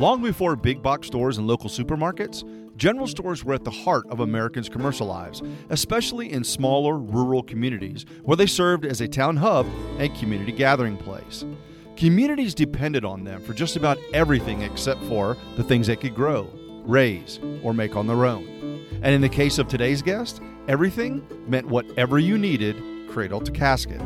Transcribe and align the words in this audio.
Long 0.00 0.22
before 0.22 0.56
big 0.56 0.82
box 0.82 1.08
stores 1.08 1.36
and 1.36 1.46
local 1.46 1.68
supermarkets, 1.68 2.42
general 2.78 3.06
stores 3.06 3.44
were 3.44 3.52
at 3.52 3.64
the 3.64 3.70
heart 3.70 4.06
of 4.08 4.20
Americans' 4.20 4.66
commercial 4.66 5.06
lives, 5.06 5.42
especially 5.68 6.32
in 6.32 6.42
smaller 6.42 6.96
rural 6.96 7.42
communities 7.42 8.06
where 8.22 8.38
they 8.38 8.46
served 8.46 8.86
as 8.86 9.02
a 9.02 9.08
town 9.08 9.36
hub 9.36 9.66
and 9.98 10.16
community 10.16 10.52
gathering 10.52 10.96
place. 10.96 11.44
Communities 11.98 12.54
depended 12.54 13.04
on 13.04 13.24
them 13.24 13.42
for 13.42 13.52
just 13.52 13.76
about 13.76 13.98
everything 14.14 14.62
except 14.62 15.02
for 15.04 15.36
the 15.56 15.62
things 15.62 15.86
they 15.86 15.96
could 15.96 16.14
grow, 16.14 16.50
raise, 16.86 17.38
or 17.62 17.74
make 17.74 17.94
on 17.94 18.06
their 18.06 18.24
own. 18.24 18.46
And 19.02 19.14
in 19.14 19.20
the 19.20 19.28
case 19.28 19.58
of 19.58 19.68
today's 19.68 20.00
guest, 20.00 20.40
everything 20.66 21.26
meant 21.46 21.66
whatever 21.66 22.18
you 22.18 22.38
needed, 22.38 22.82
cradle 23.10 23.42
to 23.42 23.52
casket. 23.52 24.00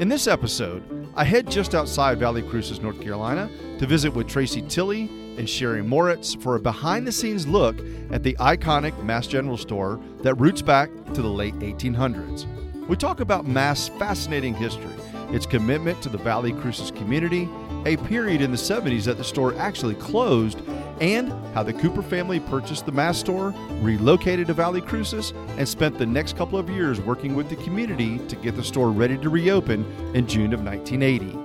In 0.00 0.10
this 0.10 0.26
episode, 0.26 0.82
I 1.18 1.24
head 1.24 1.50
just 1.50 1.74
outside 1.74 2.20
Valle 2.20 2.40
Crucis, 2.42 2.80
North 2.80 3.00
Carolina, 3.00 3.50
to 3.80 3.86
visit 3.88 4.14
with 4.14 4.28
Tracy 4.28 4.62
Tilley 4.62 5.10
and 5.36 5.50
Sherry 5.50 5.82
Moritz 5.82 6.34
for 6.36 6.54
a 6.54 6.60
behind 6.60 7.08
the 7.08 7.10
scenes 7.10 7.44
look 7.44 7.76
at 8.12 8.22
the 8.22 8.34
iconic 8.34 8.96
Mast 9.02 9.28
General 9.28 9.56
Store 9.56 9.98
that 10.22 10.36
roots 10.36 10.62
back 10.62 10.90
to 11.14 11.20
the 11.20 11.28
late 11.28 11.56
1800s. 11.56 12.46
We 12.86 12.94
talk 12.94 13.18
about 13.18 13.48
Mast' 13.48 13.92
fascinating 13.94 14.54
history, 14.54 14.94
its 15.32 15.44
commitment 15.44 16.00
to 16.02 16.08
the 16.08 16.18
Valle 16.18 16.52
Crucis 16.52 16.92
community, 16.92 17.48
a 17.86 17.96
period 17.96 18.40
in 18.40 18.50
the 18.50 18.56
70s 18.56 19.04
that 19.04 19.18
the 19.18 19.24
store 19.24 19.54
actually 19.56 19.94
closed, 19.94 20.60
and 21.00 21.32
how 21.54 21.62
the 21.62 21.72
Cooper 21.72 22.02
family 22.02 22.40
purchased 22.40 22.86
the 22.86 22.92
Mast 22.92 23.20
store, 23.20 23.54
relocated 23.80 24.48
to 24.48 24.54
Valle 24.54 24.80
Crucis, 24.80 25.32
and 25.56 25.68
spent 25.68 25.98
the 25.98 26.06
next 26.06 26.36
couple 26.36 26.58
of 26.58 26.68
years 26.68 27.00
working 27.00 27.34
with 27.34 27.48
the 27.48 27.56
community 27.56 28.18
to 28.26 28.36
get 28.36 28.56
the 28.56 28.64
store 28.64 28.90
ready 28.90 29.16
to 29.18 29.28
reopen 29.28 29.84
in 30.14 30.26
June 30.26 30.52
of 30.52 30.62
1980. 30.62 31.38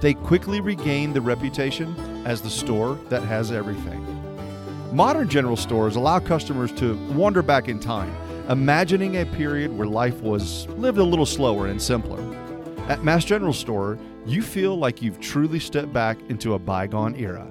They 0.00 0.14
quickly 0.14 0.60
regained 0.60 1.14
the 1.14 1.20
reputation 1.20 1.94
as 2.26 2.40
the 2.40 2.50
store 2.50 2.94
that 3.08 3.22
has 3.22 3.50
everything. 3.50 4.04
Modern 4.92 5.28
general 5.28 5.56
stores 5.56 5.96
allow 5.96 6.18
customers 6.18 6.72
to 6.72 6.96
wander 7.12 7.42
back 7.42 7.68
in 7.68 7.80
time, 7.80 8.14
imagining 8.48 9.16
a 9.16 9.26
period 9.26 9.76
where 9.76 9.86
life 9.86 10.20
was 10.20 10.66
lived 10.68 10.98
a 10.98 11.04
little 11.04 11.26
slower 11.26 11.66
and 11.66 11.80
simpler. 11.80 12.20
At 12.88 13.04
Mast 13.04 13.26
General 13.26 13.52
Store, 13.52 13.98
you 14.30 14.42
feel 14.42 14.76
like 14.76 15.02
you've 15.02 15.20
truly 15.20 15.58
stepped 15.58 15.92
back 15.92 16.18
into 16.28 16.54
a 16.54 16.58
bygone 16.58 17.14
era. 17.16 17.50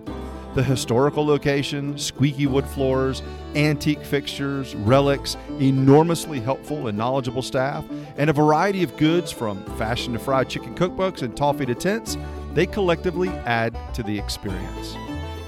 The 0.56 0.64
historical 0.64 1.26
location, 1.26 1.98
squeaky 1.98 2.48
wood 2.48 2.66
floors, 2.66 3.22
antique 3.56 4.04
fixtures, 4.04 4.76
relics, 4.76 5.38
enormously 5.60 6.40
helpful 6.40 6.88
and 6.88 6.98
knowledgeable 6.98 7.42
staff, 7.42 7.86
and 8.18 8.30
a 8.30 8.34
variety 8.34 8.84
of 8.84 8.96
goods 8.98 9.32
from 9.32 9.64
fashion 9.78 10.14
to 10.14 10.20
fried 10.20 10.50
chicken 10.50 10.76
cookbooks 10.76 11.22
and 11.22 11.36
toffee 11.36 11.66
to 11.66 11.76
tents, 11.76 12.18
they 12.54 12.66
collectively 12.66 13.30
add 13.46 13.78
to 13.94 14.04
the 14.04 14.18
experience. 14.18 14.96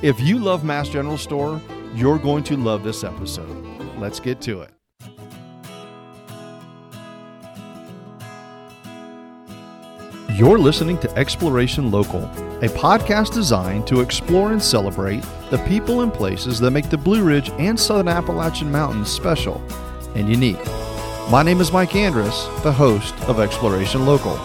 If 0.02 0.20
you 0.20 0.40
love 0.40 0.64
Mast 0.64 0.92
General 0.92 1.18
Store, 1.18 1.62
you're 1.96 2.20
going 2.20 2.44
to 2.46 2.58
love 2.58 2.84
this 2.84 3.04
episode. 3.04 3.66
Let's 3.98 4.20
get 4.20 4.42
to 4.42 4.62
it. 4.62 4.79
You're 10.40 10.58
listening 10.58 10.98
to 11.00 11.18
Exploration 11.18 11.92
Local, 11.92 12.24
a 12.64 12.70
podcast 12.70 13.34
designed 13.34 13.86
to 13.88 14.00
explore 14.00 14.54
and 14.54 14.64
celebrate 14.64 15.22
the 15.50 15.62
people 15.68 16.00
and 16.00 16.14
places 16.14 16.62
that 16.62 16.72
make 16.72 16.90
the 16.90 16.98
Blue 16.98 17.26
Ridge 17.26 17.50
and 17.60 17.78
Southern 17.78 18.08
Appalachian 18.08 18.72
Mountains 18.72 19.12
special 19.12 19.62
and 20.16 20.30
unique. 20.30 20.66
My 21.30 21.44
name 21.44 21.60
is 21.60 21.74
Mike 21.74 21.94
Andrus, 21.94 22.46
the 22.64 22.72
host 22.72 23.14
of 23.28 23.42
Exploration 23.42 24.06
Local. 24.06 24.38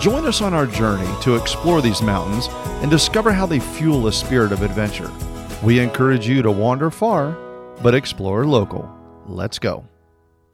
Join 0.00 0.24
us 0.24 0.40
on 0.40 0.54
our 0.54 0.66
journey 0.66 1.14
to 1.20 1.36
explore 1.36 1.82
these 1.82 2.00
mountains 2.00 2.48
and 2.80 2.90
discover 2.90 3.30
how 3.30 3.44
they 3.44 3.60
fuel 3.60 4.06
a 4.06 4.12
spirit 4.14 4.52
of 4.52 4.62
adventure. 4.62 5.12
We 5.62 5.80
encourage 5.80 6.26
you 6.26 6.40
to 6.40 6.50
wander 6.50 6.90
far, 6.90 7.32
but 7.82 7.94
explore 7.94 8.46
local. 8.46 8.90
Let's 9.26 9.58
go. 9.58 9.84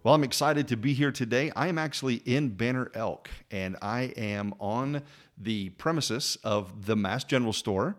Well, 0.05 0.15
I'm 0.15 0.25
excited 0.25 0.67
to 0.67 0.77
be 0.77 0.95
here 0.95 1.13
today. 1.13 1.53
I 1.55 1.69
am 1.69 1.79
actually 1.79 2.17
in 2.17 2.49
Banner 2.49 2.91
Elk, 2.93 3.31
and 3.53 3.77
I 3.81 4.13
am 4.17 4.53
on 4.59 5.03
the 5.39 5.69
premises 5.71 6.37
of 6.43 6.87
the 6.87 6.97
Mast 6.97 7.29
General 7.29 7.53
Store. 7.53 7.95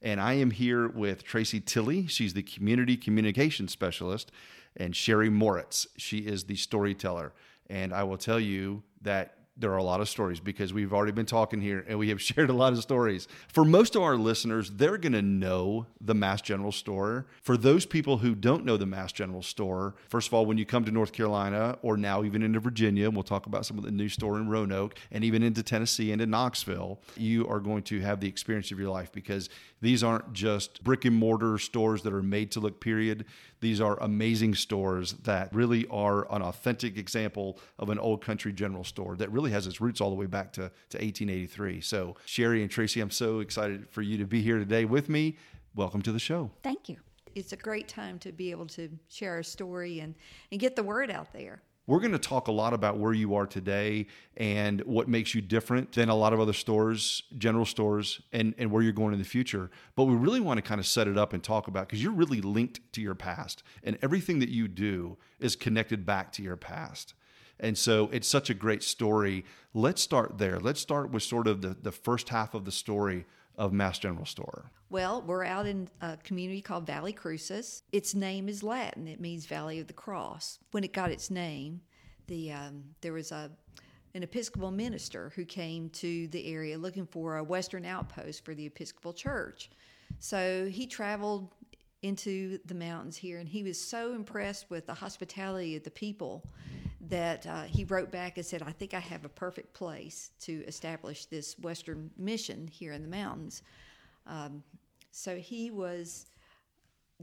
And 0.00 0.18
I 0.18 0.32
am 0.32 0.50
here 0.50 0.88
with 0.88 1.24
Tracy 1.24 1.60
Tilley. 1.60 2.06
She's 2.06 2.32
the 2.32 2.42
community 2.42 2.96
communication 2.96 3.68
specialist, 3.68 4.32
and 4.78 4.96
Sherry 4.96 5.28
Moritz. 5.28 5.86
She 5.98 6.20
is 6.20 6.44
the 6.44 6.56
storyteller. 6.56 7.34
And 7.68 7.92
I 7.92 8.02
will 8.04 8.16
tell 8.16 8.40
you 8.40 8.82
that 9.02 9.36
there 9.62 9.72
are 9.72 9.78
a 9.78 9.82
lot 9.82 10.02
of 10.02 10.08
stories 10.08 10.40
because 10.40 10.74
we've 10.74 10.92
already 10.92 11.12
been 11.12 11.24
talking 11.24 11.60
here 11.60 11.86
and 11.88 11.98
we 11.98 12.10
have 12.10 12.20
shared 12.30 12.50
a 12.50 12.52
lot 12.52 12.74
of 12.74 12.82
stories. 12.82 13.26
For 13.48 13.64
most 13.64 13.96
of 13.96 14.02
our 14.02 14.16
listeners, 14.16 14.70
they're 14.70 14.98
going 14.98 15.14
to 15.14 15.22
know 15.22 15.86
the 16.00 16.14
Mast 16.14 16.44
General 16.44 16.72
Store. 16.72 17.26
For 17.42 17.56
those 17.56 17.86
people 17.86 18.18
who 18.18 18.34
don't 18.34 18.64
know 18.66 18.76
the 18.76 18.84
Mast 18.84 19.14
General 19.14 19.42
Store, 19.42 19.94
first 20.08 20.28
of 20.28 20.34
all, 20.34 20.44
when 20.44 20.58
you 20.58 20.66
come 20.66 20.84
to 20.84 20.90
North 20.90 21.12
Carolina 21.12 21.78
or 21.80 21.96
now 21.96 22.24
even 22.24 22.42
into 22.42 22.60
Virginia, 22.60 23.06
and 23.06 23.14
we'll 23.14 23.22
talk 23.22 23.46
about 23.46 23.64
some 23.64 23.78
of 23.78 23.84
the 23.84 23.90
new 23.90 24.08
store 24.08 24.36
in 24.36 24.48
Roanoke 24.48 24.98
and 25.10 25.24
even 25.24 25.42
into 25.42 25.62
Tennessee 25.62 26.12
and 26.12 26.20
in 26.20 26.30
Knoxville, 26.30 27.00
you 27.16 27.48
are 27.48 27.60
going 27.60 27.84
to 27.84 28.00
have 28.00 28.20
the 28.20 28.28
experience 28.28 28.70
of 28.72 28.78
your 28.78 28.90
life 28.90 29.12
because 29.12 29.48
these 29.82 30.04
aren't 30.04 30.32
just 30.32 30.82
brick 30.84 31.04
and 31.04 31.14
mortar 31.14 31.58
stores 31.58 32.02
that 32.02 32.12
are 32.12 32.22
made 32.22 32.52
to 32.52 32.60
look 32.60 32.80
period. 32.80 33.26
These 33.60 33.80
are 33.80 34.00
amazing 34.00 34.54
stores 34.54 35.14
that 35.24 35.52
really 35.52 35.86
are 35.88 36.32
an 36.32 36.40
authentic 36.40 36.96
example 36.96 37.58
of 37.80 37.90
an 37.90 37.98
old 37.98 38.24
country 38.24 38.52
general 38.52 38.84
store 38.84 39.16
that 39.16 39.30
really 39.32 39.50
has 39.50 39.66
its 39.66 39.80
roots 39.80 40.00
all 40.00 40.08
the 40.08 40.16
way 40.16 40.26
back 40.26 40.52
to, 40.52 40.70
to 40.90 40.98
1883. 40.98 41.80
So, 41.80 42.14
Sherry 42.24 42.62
and 42.62 42.70
Tracy, 42.70 43.00
I'm 43.00 43.10
so 43.10 43.40
excited 43.40 43.90
for 43.90 44.02
you 44.02 44.16
to 44.18 44.24
be 44.24 44.40
here 44.40 44.58
today 44.58 44.84
with 44.84 45.08
me. 45.08 45.36
Welcome 45.74 46.00
to 46.02 46.12
the 46.12 46.20
show. 46.20 46.50
Thank 46.62 46.88
you. 46.88 46.96
It's 47.34 47.52
a 47.52 47.56
great 47.56 47.88
time 47.88 48.18
to 48.20 48.30
be 48.30 48.52
able 48.52 48.66
to 48.68 48.88
share 49.08 49.32
our 49.34 49.42
story 49.42 49.98
and, 49.98 50.14
and 50.52 50.60
get 50.60 50.76
the 50.76 50.82
word 50.82 51.10
out 51.10 51.32
there. 51.32 51.60
We're 51.92 52.00
going 52.00 52.12
to 52.12 52.18
talk 52.18 52.48
a 52.48 52.52
lot 52.52 52.72
about 52.72 52.96
where 52.96 53.12
you 53.12 53.34
are 53.34 53.46
today 53.46 54.06
and 54.38 54.80
what 54.86 55.08
makes 55.08 55.34
you 55.34 55.42
different 55.42 55.92
than 55.92 56.08
a 56.08 56.14
lot 56.14 56.32
of 56.32 56.40
other 56.40 56.54
stores, 56.54 57.22
general 57.36 57.66
stores, 57.66 58.22
and, 58.32 58.54
and 58.56 58.70
where 58.70 58.82
you're 58.82 58.94
going 58.94 59.12
in 59.12 59.18
the 59.18 59.26
future. 59.26 59.70
But 59.94 60.04
we 60.04 60.14
really 60.14 60.40
want 60.40 60.56
to 60.56 60.62
kind 60.62 60.78
of 60.78 60.86
set 60.86 61.06
it 61.06 61.18
up 61.18 61.34
and 61.34 61.44
talk 61.44 61.68
about 61.68 61.86
because 61.86 62.02
you're 62.02 62.12
really 62.12 62.40
linked 62.40 62.80
to 62.94 63.02
your 63.02 63.14
past, 63.14 63.62
and 63.84 63.98
everything 64.00 64.38
that 64.38 64.48
you 64.48 64.68
do 64.68 65.18
is 65.38 65.54
connected 65.54 66.06
back 66.06 66.32
to 66.32 66.42
your 66.42 66.56
past. 66.56 67.12
And 67.60 67.76
so 67.76 68.08
it's 68.10 68.26
such 68.26 68.48
a 68.48 68.54
great 68.54 68.82
story. 68.82 69.44
Let's 69.74 70.00
start 70.00 70.38
there. 70.38 70.58
Let's 70.58 70.80
start 70.80 71.10
with 71.10 71.22
sort 71.22 71.46
of 71.46 71.60
the, 71.60 71.76
the 71.78 71.92
first 71.92 72.30
half 72.30 72.54
of 72.54 72.64
the 72.64 72.72
story 72.72 73.26
of 73.62 73.72
Mast 73.72 74.02
General 74.02 74.26
Store. 74.26 74.72
Well, 74.90 75.22
we're 75.22 75.44
out 75.44 75.66
in 75.66 75.88
a 76.00 76.16
community 76.16 76.60
called 76.60 76.84
Valle 76.84 77.12
Crucis. 77.12 77.84
Its 77.92 78.12
name 78.12 78.48
is 78.48 78.64
Latin. 78.64 79.06
It 79.06 79.20
means 79.20 79.46
Valley 79.46 79.78
of 79.78 79.86
the 79.86 79.92
Cross. 79.92 80.58
When 80.72 80.82
it 80.82 80.92
got 80.92 81.12
its 81.12 81.30
name, 81.30 81.80
the 82.26 82.50
um, 82.50 82.82
there 83.02 83.12
was 83.12 83.30
a 83.30 83.52
an 84.14 84.24
Episcopal 84.24 84.72
minister 84.72 85.32
who 85.36 85.44
came 85.44 85.90
to 85.90 86.26
the 86.28 86.52
area 86.52 86.76
looking 86.76 87.06
for 87.06 87.36
a 87.36 87.44
Western 87.44 87.86
outpost 87.86 88.44
for 88.44 88.52
the 88.52 88.66
Episcopal 88.66 89.12
Church. 89.12 89.70
So 90.18 90.66
he 90.66 90.86
traveled 90.88 91.54
into 92.02 92.58
the 92.66 92.74
mountains 92.74 93.16
here, 93.16 93.38
and 93.38 93.48
he 93.48 93.62
was 93.62 93.80
so 93.80 94.14
impressed 94.14 94.68
with 94.70 94.86
the 94.86 94.94
hospitality 94.94 95.76
of 95.76 95.84
the 95.84 95.90
people 95.90 96.44
that 97.08 97.46
uh, 97.46 97.62
he 97.62 97.84
wrote 97.84 98.10
back 98.10 98.36
and 98.36 98.46
said, 98.46 98.62
I 98.62 98.72
think 98.72 98.94
I 98.94 99.00
have 99.00 99.24
a 99.24 99.28
perfect 99.28 99.72
place 99.74 100.30
to 100.40 100.64
establish 100.66 101.26
this 101.26 101.58
Western 101.58 102.10
mission 102.16 102.68
here 102.68 102.92
in 102.92 103.02
the 103.02 103.08
mountains. 103.08 103.62
Um, 104.26 104.62
so 105.10 105.36
he 105.36 105.70
was 105.70 106.26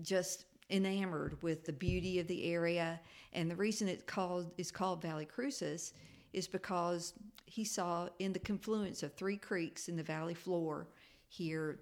just 0.02 0.46
enamored 0.70 1.42
with 1.42 1.66
the 1.66 1.74
beauty 1.74 2.20
of 2.20 2.28
the 2.28 2.52
area, 2.54 3.00
and 3.34 3.50
the 3.50 3.56
reason 3.56 3.88
it 3.88 4.06
called 4.06 4.52
is 4.58 4.72
called 4.72 5.02
Valle 5.02 5.26
Crucis 5.26 5.94
is 6.34 6.48
because 6.48 7.14
he 7.46 7.64
saw 7.64 8.08
in 8.20 8.32
the 8.32 8.40
confluence 8.40 9.02
of 9.02 9.14
three 9.14 9.38
creeks 9.38 9.90
in 9.90 9.96
the 9.96 10.04
valley 10.04 10.36
floor 10.36 10.88
here 11.28 11.80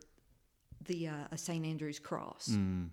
the 0.87 1.09
uh, 1.09 1.35
St. 1.35 1.65
Andrew's 1.65 1.99
Cross. 1.99 2.49
Mm. 2.51 2.89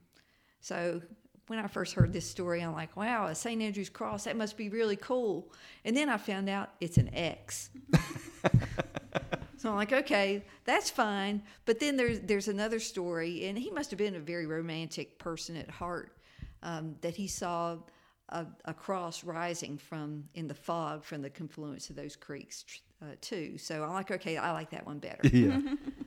So 0.61 1.01
when 1.47 1.59
I 1.59 1.67
first 1.67 1.95
heard 1.95 2.13
this 2.13 2.29
story, 2.29 2.63
I'm 2.63 2.73
like, 2.73 2.97
wow, 2.97 3.27
a 3.27 3.35
St. 3.35 3.61
Andrew's 3.61 3.91
Cross, 3.91 4.25
that 4.25 4.37
must 4.37 4.57
be 4.57 4.69
really 4.69 4.97
cool. 4.97 5.53
And 5.85 5.97
then 5.97 6.09
I 6.09 6.17
found 6.17 6.49
out 6.49 6.71
it's 6.81 6.97
an 6.97 7.15
X. 7.15 7.71
So 9.65 9.71
I'm 9.71 9.77
like, 9.77 9.95
okay, 9.95 10.45
that's 10.67 10.91
fine. 10.91 11.43
But 11.65 11.81
then 11.81 11.97
there's 11.97 12.21
there's 12.21 12.49
another 12.49 12.79
story, 12.79 13.47
and 13.47 13.57
he 13.57 13.71
must 13.71 13.91
have 13.93 13.97
been 13.97 14.15
a 14.15 14.21
very 14.21 14.45
romantic 14.45 15.19
person 15.19 15.57
at 15.57 15.71
heart. 15.71 16.19
Um, 16.63 16.97
that 17.01 17.17
he 17.17 17.27
saw 17.27 17.79
a, 18.29 18.45
a, 18.67 18.75
cross 18.75 19.25
rising 19.25 19.79
from 19.79 20.25
in 20.35 20.49
the 20.49 20.55
fog 20.55 21.03
from 21.03 21.23
the 21.23 21.31
confluence 21.31 21.89
of 21.89 21.97
those 21.97 22.15
creeks 22.15 22.67
uh, 23.01 23.15
too. 23.23 23.57
So 23.57 23.83
I'm 23.83 23.95
like, 23.95 24.11
okay, 24.11 24.37
I 24.37 24.53
like 24.53 24.69
that 24.71 24.85
one 24.85 24.99
better. 24.99 25.27
Yeah. 25.33 25.61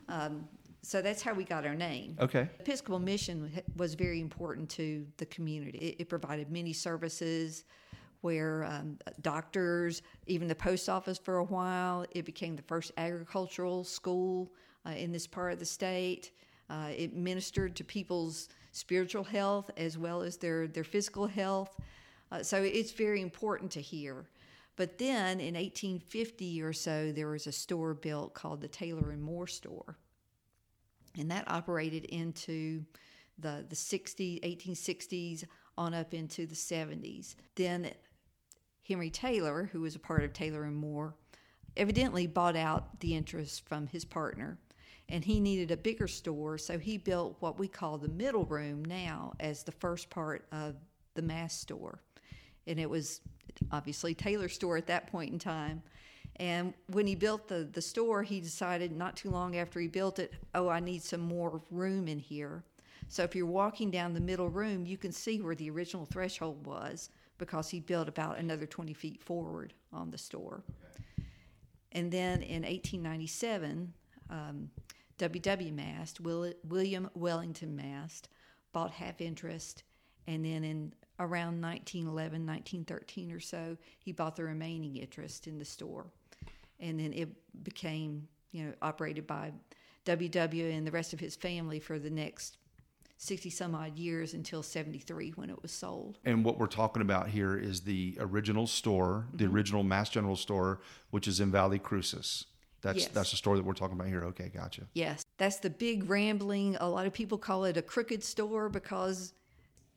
um, 0.08 0.48
so 0.82 1.02
that's 1.02 1.22
how 1.22 1.34
we 1.34 1.44
got 1.44 1.66
our 1.66 1.76
name. 1.76 2.16
Okay. 2.20 2.50
Episcopal 2.60 3.00
mission 3.00 3.52
was 3.76 3.94
very 3.94 4.22
important 4.22 4.70
to 4.72 5.06
the 5.18 5.26
community. 5.26 5.78
It, 5.80 5.96
it 6.00 6.10
provided 6.10 6.52
many 6.52 6.74
services 6.74 7.66
where 8.22 8.66
um, 8.66 8.98
doctors, 9.22 10.02
even 10.26 10.48
the 10.48 10.56
post 10.56 10.90
office 10.90 11.18
for 11.18 11.38
a 11.38 11.44
while, 11.44 12.06
it 12.12 12.26
became 12.26 12.56
the 12.56 12.64
first 12.64 12.92
agricultural 12.98 13.84
school 13.84 14.52
uh, 14.86 14.92
in 14.92 15.12
this 15.12 15.28
part 15.28 15.54
of 15.54 15.60
the 15.60 15.66
state. 15.66 16.32
Uh, 16.70 16.90
it 16.96 17.16
ministered 17.16 17.76
to 17.76 17.84
people's 17.84 18.50
spiritual 18.72 19.24
health 19.24 19.72
as 19.78 19.98
well 19.98 20.22
as 20.22 20.38
their, 20.38 20.68
their 20.68 20.84
physical 20.84 21.28
health. 21.28 21.76
Uh, 22.32 22.44
so 22.44 22.62
it's 22.62 22.92
very 22.92 23.22
important 23.22 23.72
to 23.72 23.82
hear. 23.82 24.28
But 24.76 24.98
then 24.98 25.40
in 25.40 25.56
1850 25.56 26.62
or 26.62 26.74
so, 26.74 27.12
there 27.12 27.28
was 27.28 27.48
a 27.48 27.52
store 27.52 27.94
built 27.94 28.34
called 28.34 28.62
the 28.62 28.68
Taylor 28.68 29.12
and 29.12 29.22
Moore 29.22 29.48
store. 29.48 29.98
And 31.18 31.30
that 31.32 31.50
operated 31.50 32.06
into 32.06 32.84
the, 33.38 33.66
the 33.68 33.76
60, 33.76 34.40
1860s 34.44 35.44
on 35.78 35.94
up 35.94 36.14
into 36.14 36.46
the 36.46 36.56
70s. 36.56 37.36
Then 37.56 37.92
Henry 38.88 39.10
Taylor, 39.10 39.70
who 39.72 39.82
was 39.82 39.96
a 39.96 40.00
part 40.00 40.24
of 40.24 40.34
Taylor 40.34 40.64
and 40.64 40.76
Moore, 40.76 41.16
evidently 41.76 42.26
bought 42.26 42.56
out 42.56 43.00
the 43.00 43.16
interest 43.16 43.68
from 43.68 43.88
his 43.88 44.06
partner 44.06 44.58
and 45.10 45.24
he 45.24 45.40
needed 45.40 45.72
a 45.72 45.78
bigger 45.78 46.08
store, 46.08 46.58
so 46.58 46.78
he 46.78 46.98
built 46.98 47.38
what 47.40 47.58
we 47.58 47.68
call 47.68 47.98
the 47.98 48.10
middle 48.10 48.46
room 48.46 48.84
now 48.84 49.34
as 49.40 49.64
the 49.64 49.72
first 49.72 50.10
part 50.10 50.46
of 50.52 50.76
the 51.16 51.22
Mast 51.22 51.62
store. 51.62 52.02
And 52.66 52.80
it 52.80 52.90
was 52.90 53.22
obviously 53.72 54.14
Taylor's 54.14 54.54
store 54.54 54.76
at 54.76 54.88
that 54.88 55.08
point 55.08 55.32
in 55.32 55.40
time. 55.40 55.82
And 56.40 56.74
when 56.88 57.08
he 57.08 57.16
built 57.16 57.48
the, 57.48 57.68
the 57.72 57.82
store, 57.82 58.22
he 58.24 58.40
decided 58.40 58.92
not 58.92 59.16
too 59.16 59.30
long 59.30 59.58
after 59.58 59.80
he 59.80 59.88
built 59.88 60.20
it, 60.20 60.34
oh, 60.54 60.70
I 60.70 60.80
need 60.80 61.02
some 61.02 61.22
more 61.22 61.62
room 61.72 62.08
in 62.08 62.20
here. 62.20 62.64
So 63.08 63.24
if 63.24 63.36
you're 63.36 63.46
walking 63.46 63.90
down 63.90 64.14
the 64.14 64.20
middle 64.20 64.50
room, 64.50 64.86
you 64.86 64.98
can 64.98 65.12
see 65.12 65.42
where 65.42 65.56
the 65.56 65.70
original 65.70 66.06
threshold 66.06 66.66
was 66.66 67.10
because 67.38 67.70
he 67.70 67.80
built 67.80 68.08
about 68.08 68.38
another 68.38 68.66
20 68.66 68.94
feet 68.94 69.22
forward 69.22 69.74
on 69.92 70.12
the 70.12 70.18
store. 70.18 70.64
And 71.94 72.12
then 72.12 72.42
in 72.42 72.64
1897, 72.64 73.94
um, 74.30 74.70
W.W. 75.18 75.74
Mast, 75.74 76.20
William 76.20 77.10
Wellington 77.16 77.76
Mast, 77.76 78.30
bought 78.72 78.92
half 78.92 79.22
interest, 79.22 79.84
and 80.28 80.46
then 80.46 80.64
in 80.64 80.94
around 81.20 81.60
1911, 81.62 82.46
1913 82.46 83.32
or 83.32 83.40
so, 83.40 83.78
he 83.98 84.12
bought 84.12 84.36
the 84.36 84.44
remaining 84.44 84.98
interest 84.98 85.48
in 85.48 85.58
the 85.58 85.66
store. 85.66 86.08
And 86.80 87.00
then 87.00 87.14
it 87.14 87.30
became, 87.64 88.28
you 88.52 88.66
know, 88.66 88.74
operated 88.82 89.26
by 89.26 89.52
WW 90.06 90.76
and 90.76 90.86
the 90.86 90.92
rest 90.92 91.14
of 91.14 91.20
his 91.20 91.36
family 91.36 91.80
for 91.80 92.00
the 92.00 92.10
next 92.10 92.58
60 93.18 93.50
some 93.50 93.74
odd 93.74 93.98
years 93.98 94.34
until 94.34 94.62
73 94.62 95.32
when 95.32 95.50
it 95.50 95.62
was 95.62 95.72
sold. 95.72 96.20
And 96.24 96.46
what 96.46 96.60
we're 96.60 96.68
talking 96.68 97.02
about 97.02 97.30
here 97.30 97.58
is 97.58 97.82
the 97.82 98.16
original 98.20 98.68
store, 98.68 99.26
the 99.34 99.46
mm-hmm. 99.46 99.56
original 99.56 99.84
Mast 99.84 100.14
General 100.14 100.36
store, 100.36 100.82
which 101.10 101.28
is 101.28 101.40
in 101.40 101.52
Valle 101.52 101.80
Crucis. 101.80 102.46
That's 102.82 103.00
yes. 103.00 103.08
that's 103.08 103.32
the 103.32 103.38
store 103.38 103.58
that 103.58 103.66
we're 103.66 103.74
talking 103.74 103.96
about 103.96 104.08
here. 104.08 104.24
Okay, 104.26 104.52
gotcha. 104.54 104.84
Yes, 104.94 105.26
that's 105.38 105.58
the 105.58 105.70
big 105.70 106.10
rambling. 106.10 106.78
A 106.80 106.88
lot 106.88 107.08
of 107.08 107.14
people 107.14 107.40
call 107.40 107.66
it 107.66 107.76
a 107.76 107.82
crooked 107.82 108.24
store 108.24 108.70
because 108.70 109.34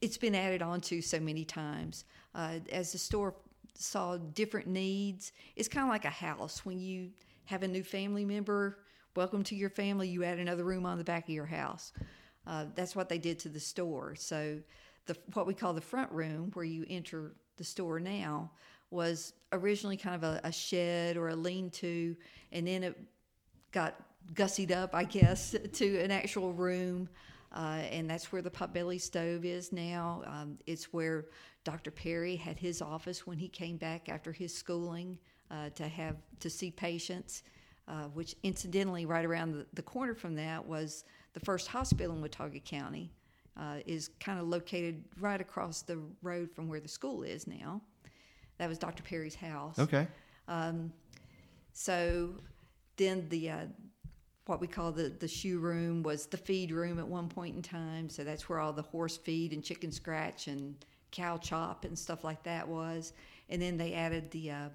it's 0.00 0.16
been 0.16 0.34
added 0.34 0.62
on 0.62 0.80
to 0.82 1.02
so 1.02 1.20
many 1.20 1.44
times. 1.44 2.06
Uh, 2.34 2.54
as 2.72 2.92
the 2.92 2.98
store 2.98 3.34
saw 3.74 4.16
different 4.16 4.66
needs, 4.66 5.32
it's 5.56 5.68
kind 5.68 5.84
of 5.84 5.90
like 5.90 6.04
a 6.04 6.10
house. 6.10 6.64
When 6.64 6.80
you 6.80 7.10
have 7.46 7.62
a 7.62 7.68
new 7.68 7.82
family 7.82 8.24
member, 8.24 8.78
welcome 9.16 9.42
to 9.44 9.54
your 9.54 9.70
family. 9.70 10.08
You 10.08 10.24
add 10.24 10.38
another 10.38 10.64
room 10.64 10.86
on 10.86 10.98
the 10.98 11.04
back 11.04 11.24
of 11.24 11.30
your 11.30 11.46
house. 11.46 11.92
Uh, 12.46 12.66
that's 12.74 12.96
what 12.96 13.08
they 13.08 13.18
did 13.18 13.38
to 13.40 13.48
the 13.48 13.60
store. 13.60 14.14
So, 14.16 14.58
the 15.06 15.16
what 15.32 15.46
we 15.46 15.54
call 15.54 15.72
the 15.72 15.80
front 15.80 16.10
room, 16.12 16.50
where 16.54 16.64
you 16.64 16.84
enter 16.88 17.32
the 17.56 17.64
store 17.64 18.00
now, 18.00 18.50
was 18.90 19.32
originally 19.52 19.96
kind 19.96 20.16
of 20.16 20.22
a, 20.22 20.40
a 20.44 20.52
shed 20.52 21.16
or 21.16 21.28
a 21.28 21.36
lean-to, 21.36 22.16
and 22.52 22.66
then 22.66 22.84
it 22.84 22.98
got 23.72 23.96
gussied 24.34 24.70
up, 24.72 24.94
I 24.94 25.04
guess, 25.04 25.54
to 25.72 26.00
an 26.00 26.10
actual 26.10 26.52
room. 26.52 27.08
Uh, 27.52 27.82
and 27.90 28.08
that's 28.08 28.30
where 28.30 28.42
the 28.42 28.50
potbelly 28.50 29.00
stove 29.00 29.44
is 29.44 29.72
now. 29.72 30.22
Um, 30.26 30.58
it's 30.66 30.92
where 30.92 31.26
Dr. 31.64 31.90
Perry 31.90 32.36
had 32.36 32.56
his 32.56 32.80
office 32.80 33.26
when 33.26 33.38
he 33.38 33.48
came 33.48 33.76
back 33.76 34.08
after 34.08 34.32
his 34.32 34.54
schooling 34.54 35.18
uh, 35.50 35.70
to 35.70 35.88
have 35.88 36.16
to 36.40 36.50
see 36.50 36.70
patients. 36.70 37.42
Uh, 37.88 38.04
which 38.14 38.36
incidentally, 38.44 39.04
right 39.04 39.24
around 39.24 39.50
the, 39.50 39.66
the, 39.72 39.82
corner 39.82 40.14
from 40.14 40.36
that 40.36 40.64
was 40.64 41.02
the 41.32 41.40
first 41.40 41.66
hospital 41.66 42.14
in 42.14 42.22
Watauga 42.22 42.60
County. 42.60 43.10
Uh, 43.56 43.78
is 43.84 44.10
kind 44.20 44.38
of 44.38 44.46
located 44.46 45.04
right 45.18 45.40
across 45.40 45.82
the 45.82 45.98
road 46.22 46.48
from 46.54 46.68
where 46.68 46.78
the 46.78 46.88
school 46.88 47.24
is 47.24 47.48
now. 47.48 47.80
That 48.58 48.68
was 48.68 48.78
Dr. 48.78 49.02
Perry's 49.02 49.34
house. 49.34 49.78
Okay. 49.78 50.06
Um, 50.46 50.92
so 51.72 52.30
then 52.96 53.26
the 53.28 53.50
uh, 53.50 53.64
what 54.46 54.60
we 54.60 54.66
call 54.66 54.92
the 54.92 55.08
the 55.08 55.28
shoe 55.28 55.58
room 55.58 56.02
was 56.02 56.26
the 56.26 56.36
feed 56.36 56.70
room 56.70 56.98
at 56.98 57.08
one 57.08 57.28
point 57.28 57.56
in 57.56 57.62
time. 57.62 58.08
So 58.08 58.22
that's 58.22 58.48
where 58.48 58.60
all 58.60 58.72
the 58.72 58.82
horse 58.82 59.16
feed 59.16 59.52
and 59.52 59.64
chicken 59.64 59.90
scratch 59.90 60.46
and 60.46 60.76
cow 61.10 61.38
chop 61.38 61.84
and 61.84 61.98
stuff 61.98 62.24
like 62.24 62.42
that 62.44 62.68
was. 62.68 63.12
And 63.48 63.60
then 63.60 63.76
they 63.76 63.94
added 63.94 64.30
the 64.30 64.50
uh, 64.50 64.68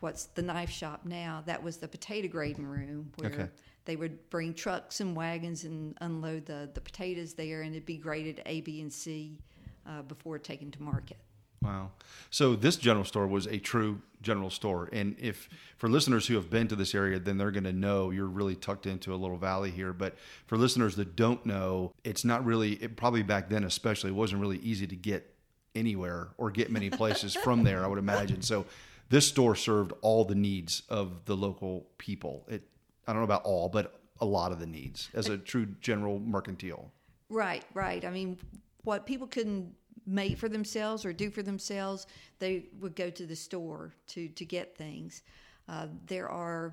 what's 0.00 0.26
the 0.26 0.42
knife 0.42 0.70
shop 0.70 1.02
now. 1.04 1.42
That 1.46 1.62
was 1.62 1.76
the 1.76 1.88
potato 1.88 2.28
grading 2.28 2.66
room 2.66 3.12
where 3.16 3.30
okay. 3.30 3.48
they 3.84 3.96
would 3.96 4.30
bring 4.30 4.54
trucks 4.54 5.00
and 5.00 5.16
wagons 5.16 5.64
and 5.64 5.96
unload 6.00 6.46
the 6.46 6.70
the 6.72 6.80
potatoes 6.80 7.34
there, 7.34 7.62
and 7.62 7.74
it'd 7.74 7.86
be 7.86 7.98
graded 7.98 8.42
A, 8.46 8.60
B, 8.62 8.80
and 8.80 8.92
C 8.92 9.38
uh, 9.86 10.02
before 10.02 10.38
taken 10.38 10.70
to 10.70 10.82
market. 10.82 11.18
Wow. 11.62 11.92
So 12.30 12.56
this 12.56 12.76
general 12.76 13.04
store 13.04 13.26
was 13.26 13.46
a 13.46 13.58
true 13.58 14.02
general 14.20 14.50
store. 14.50 14.88
And 14.92 15.16
if 15.18 15.48
for 15.76 15.88
listeners 15.88 16.26
who 16.26 16.34
have 16.34 16.50
been 16.50 16.66
to 16.68 16.76
this 16.76 16.94
area, 16.94 17.20
then 17.20 17.38
they're 17.38 17.52
going 17.52 17.64
to 17.64 17.72
know 17.72 18.10
you're 18.10 18.26
really 18.26 18.56
tucked 18.56 18.86
into 18.86 19.14
a 19.14 19.16
little 19.16 19.36
valley 19.36 19.70
here. 19.70 19.92
But 19.92 20.16
for 20.46 20.56
listeners 20.56 20.96
that 20.96 21.14
don't 21.14 21.44
know, 21.46 21.92
it's 22.02 22.24
not 22.24 22.44
really, 22.44 22.72
it 22.74 22.96
probably 22.96 23.22
back 23.22 23.48
then 23.48 23.62
especially, 23.64 24.10
it 24.10 24.14
wasn't 24.14 24.40
really 24.40 24.58
easy 24.58 24.86
to 24.88 24.96
get 24.96 25.31
anywhere 25.74 26.28
or 26.38 26.50
get 26.50 26.70
many 26.70 26.90
places 26.90 27.34
from 27.34 27.64
there, 27.64 27.84
I 27.84 27.86
would 27.86 27.98
imagine. 27.98 28.42
So 28.42 28.66
this 29.08 29.26
store 29.26 29.54
served 29.54 29.92
all 30.00 30.24
the 30.24 30.34
needs 30.34 30.82
of 30.88 31.24
the 31.24 31.36
local 31.36 31.86
people. 31.98 32.44
It, 32.48 32.62
I 33.06 33.12
don't 33.12 33.20
know 33.20 33.24
about 33.24 33.44
all, 33.44 33.68
but 33.68 34.00
a 34.20 34.24
lot 34.24 34.52
of 34.52 34.60
the 34.60 34.66
needs 34.66 35.08
as 35.14 35.28
a 35.28 35.36
true 35.36 35.66
general 35.80 36.20
mercantile. 36.20 36.92
Right, 37.28 37.64
right. 37.74 38.04
I 38.04 38.10
mean, 38.10 38.38
what 38.84 39.06
people 39.06 39.26
couldn't 39.26 39.74
make 40.06 40.38
for 40.38 40.48
themselves 40.48 41.04
or 41.04 41.12
do 41.12 41.30
for 41.30 41.42
themselves, 41.42 42.06
they 42.38 42.66
would 42.80 42.94
go 42.96 43.10
to 43.10 43.26
the 43.26 43.36
store 43.36 43.94
to, 44.08 44.28
to 44.28 44.44
get 44.44 44.76
things. 44.76 45.22
Uh, 45.68 45.86
there 46.06 46.28
are 46.28 46.72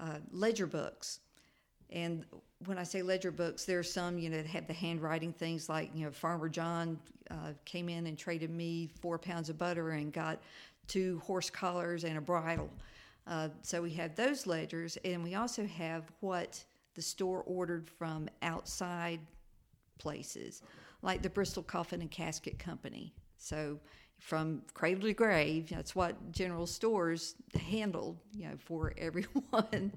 uh, 0.00 0.18
ledger 0.30 0.66
books. 0.66 1.20
And 1.90 2.24
when 2.64 2.78
I 2.78 2.84
say 2.84 3.02
ledger 3.02 3.30
books, 3.30 3.64
there 3.64 3.78
are 3.78 3.84
some, 3.84 4.18
you 4.18 4.30
know, 4.30 4.38
that 4.38 4.46
have 4.46 4.66
the 4.66 4.72
handwriting 4.72 5.32
things 5.32 5.68
like, 5.68 5.90
you 5.94 6.04
know, 6.04 6.10
Farmer 6.10 6.48
John 6.48 6.98
uh, 7.30 7.52
came 7.64 7.88
in 7.88 8.06
and 8.06 8.16
traded 8.16 8.50
me 8.50 8.88
four 9.00 9.18
pounds 9.18 9.50
of 9.50 9.58
butter 9.58 9.90
and 9.90 10.12
got 10.12 10.40
two 10.86 11.20
horse 11.24 11.50
collars 11.50 12.04
and 12.04 12.16
a 12.16 12.20
bridle. 12.20 12.70
Uh, 13.26 13.48
so 13.62 13.82
we 13.82 13.90
have 13.90 14.14
those 14.14 14.46
ledgers, 14.46 14.96
and 15.04 15.22
we 15.22 15.34
also 15.34 15.66
have 15.66 16.04
what 16.20 16.62
the 16.94 17.02
store 17.02 17.42
ordered 17.46 17.88
from 17.88 18.28
outside 18.42 19.20
places 19.98 20.62
like 21.02 21.22
the 21.22 21.30
Bristol 21.30 21.62
Coffin 21.62 22.00
and 22.00 22.10
Casket 22.10 22.58
Company. 22.58 23.12
So 23.36 23.78
from 24.18 24.62
cradle 24.72 25.08
to 25.08 25.12
grave, 25.12 25.68
that's 25.68 25.94
what 25.94 26.32
general 26.32 26.66
stores 26.66 27.34
handled, 27.54 28.16
you 28.32 28.48
know, 28.48 28.56
for 28.58 28.92
everyone. 28.98 29.92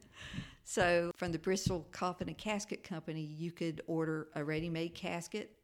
So 0.70 1.12
from 1.16 1.32
the 1.32 1.40
Bristol 1.40 1.88
Coffin 1.92 2.28
and 2.28 2.38
Casket 2.38 2.84
Company, 2.84 3.24
you 3.24 3.52
could 3.52 3.82
order 3.88 4.28
a 4.36 4.44
ready-made 4.44 4.94
casket 4.94 5.58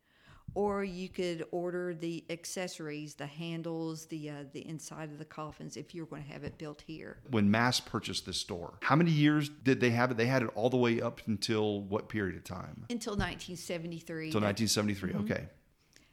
or 0.55 0.83
you 0.83 1.09
could 1.09 1.45
order 1.51 1.93
the 1.93 2.25
accessories, 2.31 3.13
the 3.13 3.27
handles, 3.27 4.07
the 4.07 4.31
uh, 4.31 4.33
the 4.51 4.67
inside 4.67 5.11
of 5.11 5.19
the 5.19 5.25
coffins, 5.25 5.77
if 5.77 5.93
you're 5.93 6.07
going 6.07 6.23
to 6.23 6.33
have 6.33 6.43
it 6.43 6.57
built 6.57 6.81
here. 6.87 7.19
When 7.29 7.51
Mast 7.51 7.85
purchased 7.85 8.25
this 8.25 8.37
store, 8.37 8.79
how 8.81 8.95
many 8.95 9.11
years 9.11 9.47
did 9.47 9.79
they 9.79 9.91
have 9.91 10.09
it? 10.09 10.17
They 10.17 10.25
had 10.25 10.41
it 10.41 10.49
all 10.55 10.71
the 10.71 10.77
way 10.77 10.99
up 10.99 11.21
until 11.27 11.81
what 11.81 12.09
period 12.09 12.35
of 12.35 12.43
time? 12.43 12.87
Until 12.89 13.13
1973. 13.13 14.29
Until 14.29 14.41
1973. 14.41 15.11
Mm-hmm. 15.11 15.19
Okay. 15.31 15.45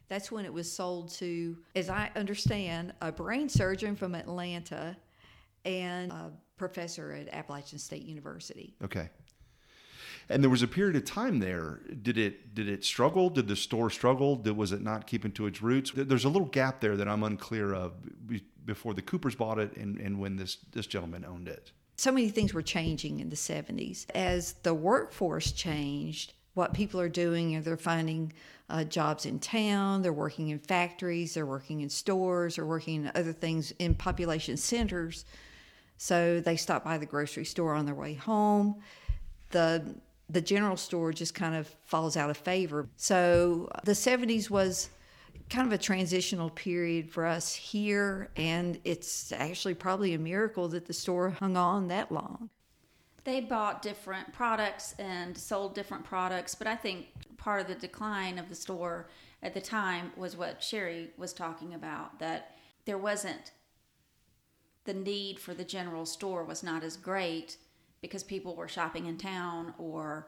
That's 0.07 0.31
when 0.31 0.45
it 0.45 0.53
was 0.53 0.71
sold 0.71 1.09
to, 1.13 1.57
as 1.75 1.89
I 1.89 2.11
understand, 2.15 2.93
a 3.01 3.11
brain 3.11 3.49
surgeon 3.49 3.95
from 3.95 4.13
Atlanta 4.13 4.95
and 5.65 6.11
a 6.11 6.31
professor 6.57 7.11
at 7.11 7.33
Appalachian 7.33 7.79
State 7.79 8.03
University. 8.03 8.75
Okay. 8.83 9.09
And 10.29 10.41
there 10.41 10.49
was 10.49 10.63
a 10.63 10.67
period 10.67 10.95
of 10.95 11.05
time 11.05 11.39
there. 11.39 11.81
Did 12.01 12.17
it 12.17 12.55
did 12.55 12.69
it 12.69 12.85
struggle? 12.85 13.29
Did 13.29 13.47
the 13.47 13.55
store 13.55 13.89
struggle? 13.89 14.35
Did, 14.37 14.55
was 14.55 14.71
it 14.71 14.81
not 14.81 15.05
keeping 15.05 15.31
to 15.33 15.47
its 15.47 15.61
roots? 15.61 15.91
There's 15.93 16.25
a 16.25 16.29
little 16.29 16.47
gap 16.47 16.79
there 16.79 16.95
that 16.95 17.07
I'm 17.07 17.23
unclear 17.23 17.73
of 17.73 17.93
before 18.65 18.93
the 18.93 19.01
Coopers 19.01 19.35
bought 19.35 19.59
it 19.59 19.75
and, 19.75 19.99
and 19.99 20.19
when 20.19 20.37
this 20.37 20.57
this 20.71 20.87
gentleman 20.87 21.25
owned 21.25 21.47
it. 21.47 21.71
So 21.97 22.11
many 22.11 22.29
things 22.29 22.53
were 22.53 22.61
changing 22.61 23.19
in 23.19 23.29
the 23.29 23.35
70s. 23.35 24.09
As 24.15 24.53
the 24.63 24.73
workforce 24.73 25.51
changed, 25.51 26.33
what 26.53 26.73
people 26.73 26.99
are 26.99 27.09
doing 27.09 27.61
they're 27.61 27.77
finding 27.77 28.33
uh, 28.69 28.83
jobs 28.83 29.25
in 29.25 29.39
town, 29.39 30.01
they're 30.01 30.13
working 30.13 30.49
in 30.49 30.59
factories, 30.59 31.33
they're 31.33 31.45
working 31.45 31.81
in 31.81 31.89
stores, 31.89 32.55
they're 32.55 32.65
working 32.65 33.03
in 33.03 33.11
other 33.13 33.33
things 33.33 33.71
in 33.77 33.93
population 33.93 34.57
centers. 34.57 35.25
So 35.97 36.39
they 36.39 36.57
stop 36.57 36.83
by 36.83 36.97
the 36.97 37.05
grocery 37.05 37.45
store 37.45 37.73
on 37.73 37.85
their 37.85 37.95
way 37.95 38.13
home. 38.13 38.81
The 39.51 39.95
the 40.29 40.41
general 40.41 40.77
store 40.77 41.11
just 41.13 41.35
kind 41.35 41.53
of 41.53 41.67
falls 41.85 42.17
out 42.17 42.29
of 42.29 42.37
favor. 42.37 42.87
So 42.95 43.69
the 43.83 43.91
70s 43.91 44.49
was 44.49 44.89
kind 45.49 45.67
of 45.67 45.73
a 45.73 45.77
transitional 45.77 46.49
period 46.49 47.09
for 47.11 47.25
us 47.25 47.53
here, 47.53 48.29
and 48.35 48.79
it's 48.83 49.31
actually 49.31 49.75
probably 49.75 50.13
a 50.13 50.17
miracle 50.17 50.67
that 50.69 50.85
the 50.85 50.93
store 50.93 51.29
hung 51.29 51.57
on 51.57 51.87
that 51.89 52.11
long. 52.11 52.49
They 53.23 53.41
bought 53.41 53.81
different 53.81 54.33
products 54.33 54.95
and 54.99 55.37
sold 55.37 55.75
different 55.75 56.03
products, 56.03 56.55
but 56.55 56.67
I 56.67 56.75
think 56.75 57.07
part 57.37 57.61
of 57.61 57.67
the 57.67 57.75
decline 57.75 58.37
of 58.37 58.49
the 58.49 58.55
store 58.55 59.07
at 59.41 59.53
the 59.53 59.61
time 59.61 60.11
was 60.17 60.35
what 60.35 60.63
Sherry 60.63 61.11
was 61.17 61.33
talking 61.33 61.73
about 61.73 62.19
that 62.19 62.55
there 62.85 62.97
wasn't 62.97 63.51
the 64.85 64.93
need 64.93 65.39
for 65.39 65.53
the 65.53 65.63
general 65.63 66.05
store 66.05 66.43
was 66.43 66.63
not 66.63 66.83
as 66.83 66.97
great 66.97 67.57
because 68.01 68.23
people 68.23 68.55
were 68.55 68.67
shopping 68.67 69.05
in 69.05 69.17
town 69.17 69.73
or 69.77 70.27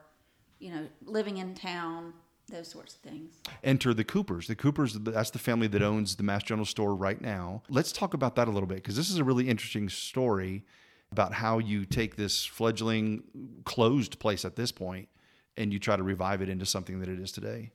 you 0.58 0.70
know 0.70 0.86
living 1.04 1.36
in 1.36 1.54
town 1.54 2.12
those 2.48 2.68
sorts 2.68 2.94
of 2.94 3.00
things. 3.00 3.34
Enter 3.64 3.92
the 3.92 4.04
coopers. 4.04 4.46
The 4.46 4.54
coopers 4.54 4.94
that's 4.94 5.30
the 5.30 5.38
family 5.38 5.66
that 5.68 5.82
owns 5.82 6.16
the 6.16 6.22
Mast 6.22 6.46
general 6.46 6.64
store 6.64 6.94
right 6.94 7.20
now. 7.20 7.62
Let's 7.68 7.92
talk 7.92 8.14
about 8.14 8.36
that 8.36 8.48
a 8.48 8.50
little 8.50 8.68
bit 8.68 8.76
because 8.76 8.96
this 8.96 9.10
is 9.10 9.18
a 9.18 9.24
really 9.24 9.48
interesting 9.48 9.88
story 9.88 10.64
about 11.12 11.34
how 11.34 11.58
you 11.58 11.84
take 11.84 12.16
this 12.16 12.44
fledgling 12.44 13.24
closed 13.64 14.18
place 14.18 14.44
at 14.44 14.56
this 14.56 14.72
point 14.72 15.08
and 15.56 15.72
you 15.72 15.78
try 15.78 15.96
to 15.96 16.02
revive 16.02 16.42
it 16.42 16.48
into 16.48 16.66
something 16.66 17.00
that 17.00 17.08
it 17.08 17.18
is 17.18 17.32
today. 17.32 17.72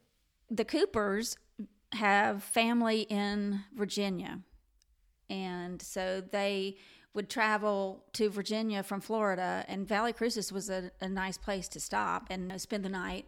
The 0.49 0.65
coopers 0.65 1.37
have 1.93 2.43
family 2.43 3.01
in 3.01 3.61
virginia 3.75 4.39
and 5.31 5.81
so 5.81 6.21
they 6.21 6.75
would 7.13 7.29
travel 7.29 8.03
to 8.13 8.29
Virginia 8.29 8.83
from 8.83 9.01
Florida, 9.01 9.65
and 9.67 9.87
Valle 9.87 10.13
Crucis 10.13 10.51
was 10.51 10.69
a, 10.69 10.91
a 10.99 11.07
nice 11.07 11.37
place 11.37 11.67
to 11.69 11.79
stop 11.79 12.27
and 12.29 12.61
spend 12.61 12.85
the 12.85 12.89
night. 12.89 13.25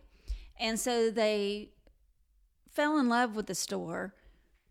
And 0.59 0.79
so 0.79 1.09
they 1.09 1.69
fell 2.69 2.97
in 2.99 3.07
love 3.09 3.35
with 3.35 3.47
the 3.47 3.55
store, 3.55 4.13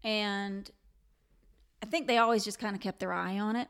and 0.04 0.70
I 1.82 1.86
think 1.86 2.06
they 2.06 2.18
always 2.18 2.44
just 2.44 2.58
kind 2.58 2.74
of 2.74 2.80
kept 2.80 3.00
their 3.00 3.12
eye 3.12 3.38
on 3.38 3.56
it. 3.56 3.68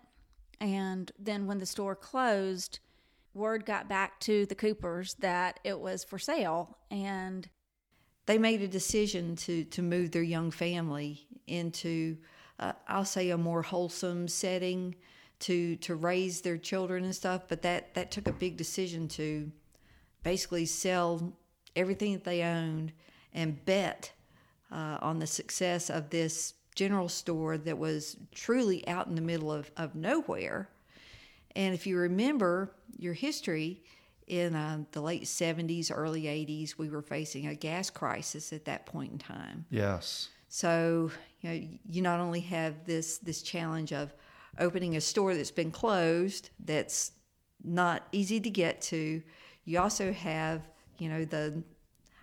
And 0.61 1.11
then 1.19 1.47
when 1.47 1.59
the 1.59 1.66
store 1.66 1.97
closed, 1.97 2.81
word 3.33 3.64
got 3.64 3.88
back 3.88 4.21
to 4.21 4.45
the 4.47 4.54
Coopers 4.54 5.14
that 5.21 5.61
it 5.64 5.78
was 5.78 6.04
for 6.04 6.19
sale, 6.19 6.78
and 6.90 7.49
they 8.26 8.38
made 8.38 8.62
a 8.62 8.69
decision 8.69 9.35
to 9.37 9.64
to 9.64 9.83
move 9.83 10.11
their 10.11 10.23
young 10.23 10.50
family 10.50 11.26
into 11.47 12.16
uh, 12.62 12.73
I'll 12.88 13.04
say 13.04 13.31
a 13.31 13.38
more 13.38 13.62
wholesome 13.62 14.28
setting 14.28 14.95
to 15.40 15.76
to 15.76 15.95
raise 15.95 16.40
their 16.40 16.59
children 16.59 17.04
and 17.04 17.14
stuff. 17.14 17.42
But 17.49 17.62
that 17.62 17.95
that 17.95 18.11
took 18.11 18.28
a 18.28 18.33
big 18.33 18.57
decision 18.57 19.09
to 19.09 19.50
basically 20.23 20.66
sell 20.66 21.33
everything 21.75 22.12
that 22.12 22.25
they 22.25 22.42
owned 22.42 22.92
and 23.35 23.64
bet 23.64 24.12
uh, 24.71 24.99
on 25.00 25.19
the 25.19 25.26
success 25.26 25.90
of 25.90 26.11
this 26.11 26.54
general 26.75 27.09
store 27.09 27.59
that 27.59 27.76
was 27.76 28.16
truly 28.35 28.87
out 28.87 29.07
in 29.07 29.14
the 29.14 29.21
middle 29.21 29.52
of, 29.52 29.71
of 29.76 29.95
nowhere. 29.95 30.69
And 31.57 31.75
if 31.75 31.87
you 31.87 31.99
remember 31.99 32.73
your 32.97 33.12
history, 33.12 33.83
in 34.26 34.54
uh, 34.54 34.85
the 34.92 35.00
late 35.00 35.25
70s, 35.25 35.90
early 35.95 36.23
80s, 36.23 36.78
we 36.78 36.88
were 36.88 37.02
facing 37.02 37.47
a 37.49 37.54
gas 37.54 37.90
crisis 37.90 38.52
at 38.52 38.64
that 38.64 38.87
point 38.87 39.12
in 39.12 39.19
time. 39.19 39.66
Yes. 39.71 40.28
So, 40.49 41.11
you 41.42 41.50
know, 41.50 41.68
you 41.87 42.02
not 42.02 42.20
only 42.20 42.40
have 42.40 42.84
this 42.84 43.18
this 43.18 43.42
challenge 43.42 43.92
of 43.92 44.14
opening 44.58 44.96
a 44.96 45.00
store 45.00 45.34
that's 45.34 45.50
been 45.50 45.70
closed, 45.70 46.50
that's 46.64 47.12
not 47.62 48.06
easy 48.12 48.40
to 48.40 48.50
get 48.50 48.80
to. 48.82 49.22
You 49.64 49.80
also 49.80 50.12
have, 50.12 50.62
you 50.99 51.08
know, 51.08 51.25
the 51.25 51.62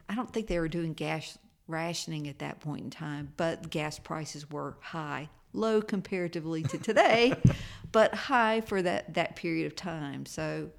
I 0.07 0.15
don't 0.15 0.31
think 0.31 0.47
they 0.47 0.59
were 0.59 0.67
doing 0.67 0.93
gas 0.93 1.38
rationing 1.67 2.27
at 2.27 2.39
that 2.39 2.59
point 2.59 2.83
in 2.83 2.89
time, 2.89 3.31
but 3.38 3.69
gas 3.69 3.99
prices 3.99 4.49
were 4.49 4.77
high, 4.81 5.29
low 5.53 5.81
comparatively 5.81 6.63
to 6.63 6.77
today, 6.77 7.33
but 7.91 8.15
high 8.15 8.61
for 8.61 8.81
that 8.81 9.13
that 9.13 9.35
period 9.35 9.67
of 9.67 9.75
time. 9.75 10.25
So 10.25 10.69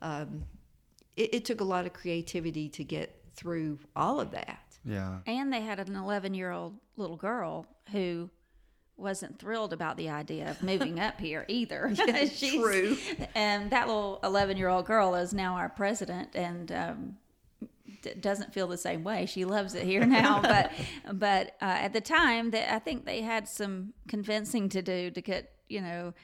um, 0.00 0.44
it, 1.16 1.34
it 1.34 1.44
took 1.44 1.60
a 1.60 1.64
lot 1.64 1.86
of 1.86 1.92
creativity 1.92 2.68
to 2.70 2.84
get 2.84 3.16
through 3.34 3.78
all 3.96 4.20
of 4.20 4.30
that. 4.30 4.69
Yeah. 4.84 5.18
And 5.26 5.52
they 5.52 5.60
had 5.60 5.78
an 5.78 5.94
11 5.94 6.34
year 6.34 6.50
old 6.50 6.74
little 6.96 7.16
girl 7.16 7.66
who 7.92 8.30
wasn't 8.96 9.38
thrilled 9.38 9.72
about 9.72 9.96
the 9.96 10.08
idea 10.10 10.50
of 10.50 10.62
moving 10.62 11.00
up 11.00 11.18
here 11.20 11.44
either. 11.48 11.92
Yeah, 11.94 12.26
true. 12.38 12.96
And 13.34 13.70
that 13.70 13.88
little 13.88 14.20
11 14.22 14.56
year 14.56 14.68
old 14.68 14.86
girl 14.86 15.14
is 15.14 15.32
now 15.32 15.54
our 15.54 15.68
president 15.68 16.30
and 16.34 16.70
um, 16.72 17.16
d- 18.02 18.14
doesn't 18.20 18.52
feel 18.52 18.66
the 18.66 18.78
same 18.78 19.02
way. 19.04 19.26
She 19.26 19.44
loves 19.44 19.74
it 19.74 19.84
here 19.84 20.04
now. 20.04 20.40
but 20.42 20.72
but 21.12 21.56
uh, 21.60 21.64
at 21.64 21.92
the 21.92 22.00
time, 22.00 22.50
that 22.50 22.72
I 22.72 22.78
think 22.78 23.04
they 23.04 23.22
had 23.22 23.48
some 23.48 23.92
convincing 24.08 24.68
to 24.70 24.82
do 24.82 25.10
to 25.10 25.20
get, 25.20 25.50
you 25.68 25.80
know, 25.80 26.14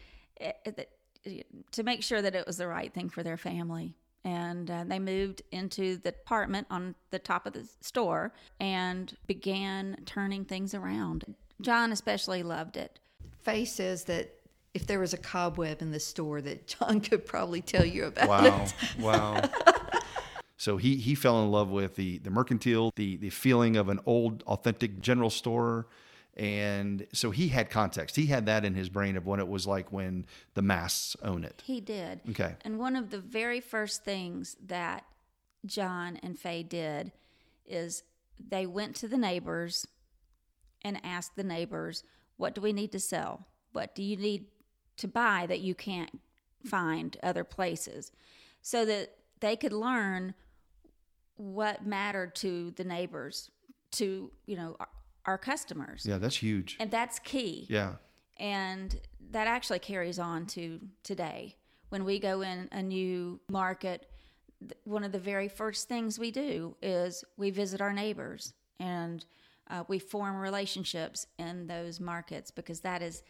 eh, 0.41 0.53
eh, 0.67 1.43
to 1.73 1.83
make 1.83 2.03
sure 2.03 2.23
that 2.23 2.35
it 2.35 2.47
was 2.47 2.57
the 2.59 2.69
right 2.69 2.93
thing 2.93 3.09
for 3.09 3.23
their 3.23 3.37
family 3.37 3.95
and 4.27 4.69
uh, 4.69 4.83
they 4.85 4.99
moved 4.99 5.41
into 5.53 5.97
the 5.99 6.09
apartment 6.09 6.67
on 6.69 6.97
the 7.11 7.19
top 7.19 7.47
of 7.47 7.53
the 7.53 7.67
store 7.81 8.33
and 8.59 9.17
began 9.29 9.97
turning 10.05 10.45
things 10.45 10.75
around. 10.75 11.37
John 11.61 11.93
especially 11.93 12.43
loved 12.43 12.77
it. 12.77 12.99
Faye 13.39 13.65
says 13.65 14.05
that 14.05 14.35
if 14.75 14.89
there 14.89 14.99
was 14.99 15.15
a 15.15 15.17
cobweb 15.17 15.81
in 15.81 15.93
the 15.93 16.01
store, 16.01 16.41
that 16.41 16.67
John 16.67 17.01
could 17.03 17.25
probably 17.25 17.63
tell 17.63 17.87
you 17.87 18.07
about 18.07 18.29
wow. 18.29 18.65
it. 18.65 18.75
Wow. 18.99 19.43
So 20.59 20.79
he 20.79 20.97
he 20.97 21.15
fell 21.15 21.43
in 21.45 21.51
love 21.51 21.71
with 21.71 21.95
the 21.95 22.19
the 22.19 22.31
mercantile, 22.31 22.91
the 22.97 23.17
the 23.19 23.31
feeling 23.31 23.77
of 23.77 23.89
an 23.89 24.01
old 24.07 24.43
authentic 24.45 25.01
general 25.01 25.31
store, 25.31 25.87
and 26.37 27.07
so 27.13 27.31
he 27.31 27.49
had 27.49 27.71
context. 27.71 28.15
He 28.15 28.27
had 28.27 28.47
that 28.47 28.65
in 28.65 28.75
his 28.75 28.91
brain 28.91 29.17
of 29.17 29.25
what 29.25 29.39
it 29.39 29.49
was 29.49 29.67
like 29.67 29.91
when 29.91 30.27
the 30.55 30.63
masts 30.63 31.17
own 31.23 31.45
it. 31.45 31.63
He 31.65 31.81
did. 31.81 32.21
Okay. 32.31 32.57
And 32.63 32.79
one 32.79 32.95
of 32.95 33.11
the 33.11 33.21
very 33.21 33.61
first 33.61 34.05
things 34.05 34.57
that 34.67 35.05
John 35.65 36.19
and 36.23 36.39
Faye 36.39 36.63
did 36.63 37.13
is 37.65 38.03
they 38.39 38.67
went 38.67 38.97
to 38.97 39.09
the 39.09 39.17
neighbors 39.17 39.87
and 40.83 41.01
asked 41.03 41.37
the 41.37 41.45
neighbors, 41.45 42.03
What 42.37 42.55
do 42.55 42.61
we 42.61 42.73
need 42.73 42.93
to 42.93 43.01
sell? 43.01 43.47
What 43.73 43.95
do 43.95 44.03
you 44.03 44.17
need 44.17 44.47
to 44.99 45.09
buy 45.09 45.47
that 45.49 45.61
you 45.61 45.75
can't 45.75 46.21
find 46.65 47.17
other 47.23 47.45
places? 47.45 48.13
So 48.61 48.85
that 48.85 49.13
they 49.41 49.57
could 49.57 49.73
learn 49.73 50.35
what 51.37 51.87
mattered 51.87 52.35
to 52.37 52.73
the 52.73 52.85
neighbors, 52.85 53.51
to, 53.93 54.31
you 54.47 54.57
know, 54.57 54.77
our 55.27 55.39
customers. 55.39 56.07
Yeah, 56.07 56.19
that's 56.19 56.37
huge. 56.37 56.77
And 56.81 56.91
that's 56.91 57.19
key. 57.19 57.67
Yeah. 57.69 57.95
And 58.39 58.99
that 59.31 59.47
actually 59.47 59.81
carries 59.81 60.19
on 60.19 60.47
to 60.47 60.81
today. 61.03 61.57
When 61.89 62.05
we 62.05 62.19
go 62.19 62.43
in 62.43 62.69
a 62.73 62.83
new 62.83 63.41
market, 63.49 64.09
one 64.85 65.05
of 65.05 65.13
the 65.13 65.19
very 65.19 65.49
first 65.49 65.89
things 65.89 66.19
we 66.19 66.31
do 66.31 66.77
is 66.83 67.25
we 67.37 67.51
visit 67.51 67.81
our 67.81 67.93
neighbors 67.93 68.55
and 68.81 69.25
uh, 69.69 69.85
we 69.89 69.99
form 69.99 70.37
relationships 70.37 71.27
in 71.39 71.67
those 71.67 72.01
markets 72.01 72.51
because 72.51 72.81
that 72.81 73.03
is 73.03 73.23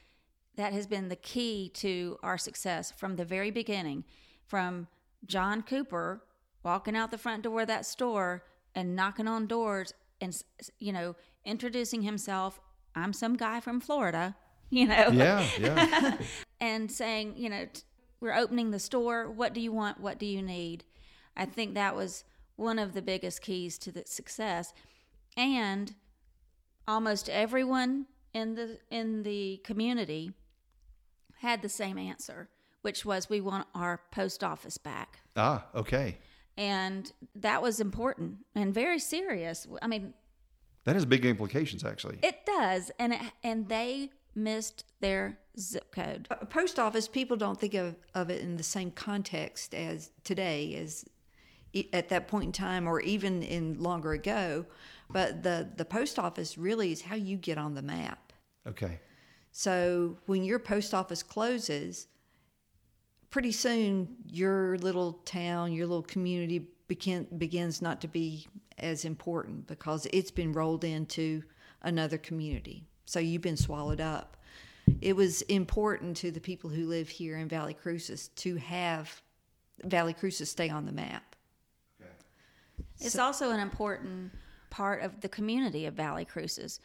that 0.57 0.73
has 0.73 0.87
been 0.87 1.09
the 1.09 1.17
key 1.17 1.71
to 1.75 2.19
our 2.23 2.39
success 2.39 2.93
from 2.97 3.17
the 3.17 3.25
very 3.25 3.51
beginning 3.51 4.05
from 4.47 4.87
john 5.25 5.63
cooper 5.63 6.23
walking 6.63 6.97
out 6.97 7.11
the 7.11 7.19
front 7.19 7.43
door 7.43 7.63
of 7.63 7.67
that 7.67 7.87
store 7.87 8.45
and 8.75 8.95
knocking 8.95 9.29
on 9.29 9.47
doors 9.47 9.93
and 10.21 10.43
you 10.79 10.93
know 10.93 11.15
introducing 11.45 12.03
himself 12.03 12.61
i'm 12.95 13.13
some 13.13 13.37
guy 13.37 13.61
from 13.61 13.81
florida 13.81 14.35
you 14.71 14.87
know? 14.87 15.09
Yeah 15.13 15.47
yeah. 15.59 16.17
And 16.61 16.91
saying 16.91 17.35
you 17.37 17.51
know 17.51 17.67
we're 18.21 18.35
opening 18.35 18.71
the 18.71 18.79
store. 18.79 19.31
What 19.31 19.53
do 19.53 19.61
you 19.61 19.73
want? 19.73 20.01
What 20.01 20.19
do 20.19 20.27
you 20.27 20.43
need? 20.43 20.85
I 21.37 21.45
think 21.45 21.75
that 21.75 21.95
was 21.95 22.25
one 22.57 22.79
of 22.79 22.95
the 22.95 23.03
biggest 23.03 23.43
keys 23.43 23.79
to 23.79 23.93
the 23.93 24.05
success. 24.07 24.73
And 25.37 25.95
almost 26.89 27.29
everyone 27.29 28.07
in 28.33 28.55
the 28.55 28.79
in 28.91 29.23
the 29.23 29.61
community 29.65 30.33
had 31.41 31.63
the 31.63 31.69
same 31.69 31.99
answer 31.99 32.49
which 32.83 33.05
was 33.05 33.29
we 33.29 33.41
want 33.41 33.67
our 33.75 34.01
post 34.13 34.45
office 34.45 34.79
back. 34.79 35.19
Ah 35.35 35.67
okay 35.75 36.19
and 36.57 37.13
that 37.35 37.61
was 37.63 37.81
important 37.81 38.39
and 38.55 38.73
very 38.73 38.99
serious 38.99 39.67
i 39.83 39.87
mean 39.87 40.15
that 40.87 40.95
has 40.95 41.05
big 41.05 41.27
implications, 41.27 41.85
actually. 41.85 42.19
It 42.23 42.47
does, 42.47 42.93
and 43.01 43.13
it, 43.13 43.21
and 43.43 43.69
they 43.69 44.11
missed 44.37 44.85
their 45.01 45.37
zip 45.59 45.93
code. 45.93 46.29
A 46.31 46.47
post 46.47 46.79
office, 46.79 47.09
people 47.09 47.37
don't 47.37 47.61
think 47.61 47.75
of, 47.75 47.97
of 48.15 48.31
it 48.31 48.41
in 48.41 48.57
the 48.57 48.63
same 48.63 48.93
context 48.93 49.75
as 49.75 50.13
today, 50.23 50.77
as 50.77 51.05
at 51.93 52.09
that 52.11 52.29
point 52.29 52.45
in 52.45 52.53
time, 52.53 52.87
or 52.87 53.01
even 53.01 53.43
in 53.43 53.83
longer 53.83 54.13
ago. 54.13 54.65
But 55.11 55.43
the 55.43 55.69
the 55.77 55.85
post 55.85 56.21
office 56.21 56.57
really 56.57 56.93
is 56.93 57.03
how 57.03 57.17
you 57.17 57.37
get 57.37 57.59
on 57.59 57.75
the 57.75 57.83
map. 57.83 58.33
Okay. 58.67 59.01
So 59.51 60.19
when 60.27 60.45
your 60.45 60.61
post 60.61 60.95
office 60.95 61.23
closes, 61.23 62.07
pretty 63.31 63.53
soon 63.53 64.09
your 64.31 64.79
little 64.79 65.15
town, 65.25 65.73
your 65.73 65.87
little 65.87 66.03
community 66.03 66.69
begin, 66.89 67.27
begins 67.39 67.83
not 67.83 68.01
to 68.01 68.09
be 68.09 68.47
as 68.79 69.05
important 69.05 69.67
because 69.67 70.07
it's 70.13 70.31
been 70.31 70.53
rolled 70.53 70.85
into 70.85 71.43
another 71.83 72.19
community. 72.19 72.85
So 73.05 73.21
you've 73.21 73.43
been 73.43 73.57
swallowed 73.57 74.01
up. 74.01 74.37
It 75.01 75.15
was 75.17 75.43
important 75.43 76.17
to 76.19 76.31
the 76.31 76.41
people 76.41 76.71
who 76.71 76.87
live 76.87 77.09
here 77.09 77.39
in 77.39 77.49
Valle 77.49 77.75
Crucis 77.75 78.29
to 78.29 78.57
have 78.57 79.23
Valle 79.85 80.13
Crucis 80.13 80.51
stay 80.51 80.69
on 80.69 80.87
the 80.87 80.93
map. 80.93 81.37
It's 83.01 83.15
so, 83.15 83.23
also 83.23 83.51
an 83.51 83.61
important 83.61 84.33
part 84.71 85.03
of 85.03 85.21
the 85.21 85.29
community 85.29 85.87
of 85.87 85.95
Valle 85.95 86.25
Crucis. 86.25 86.81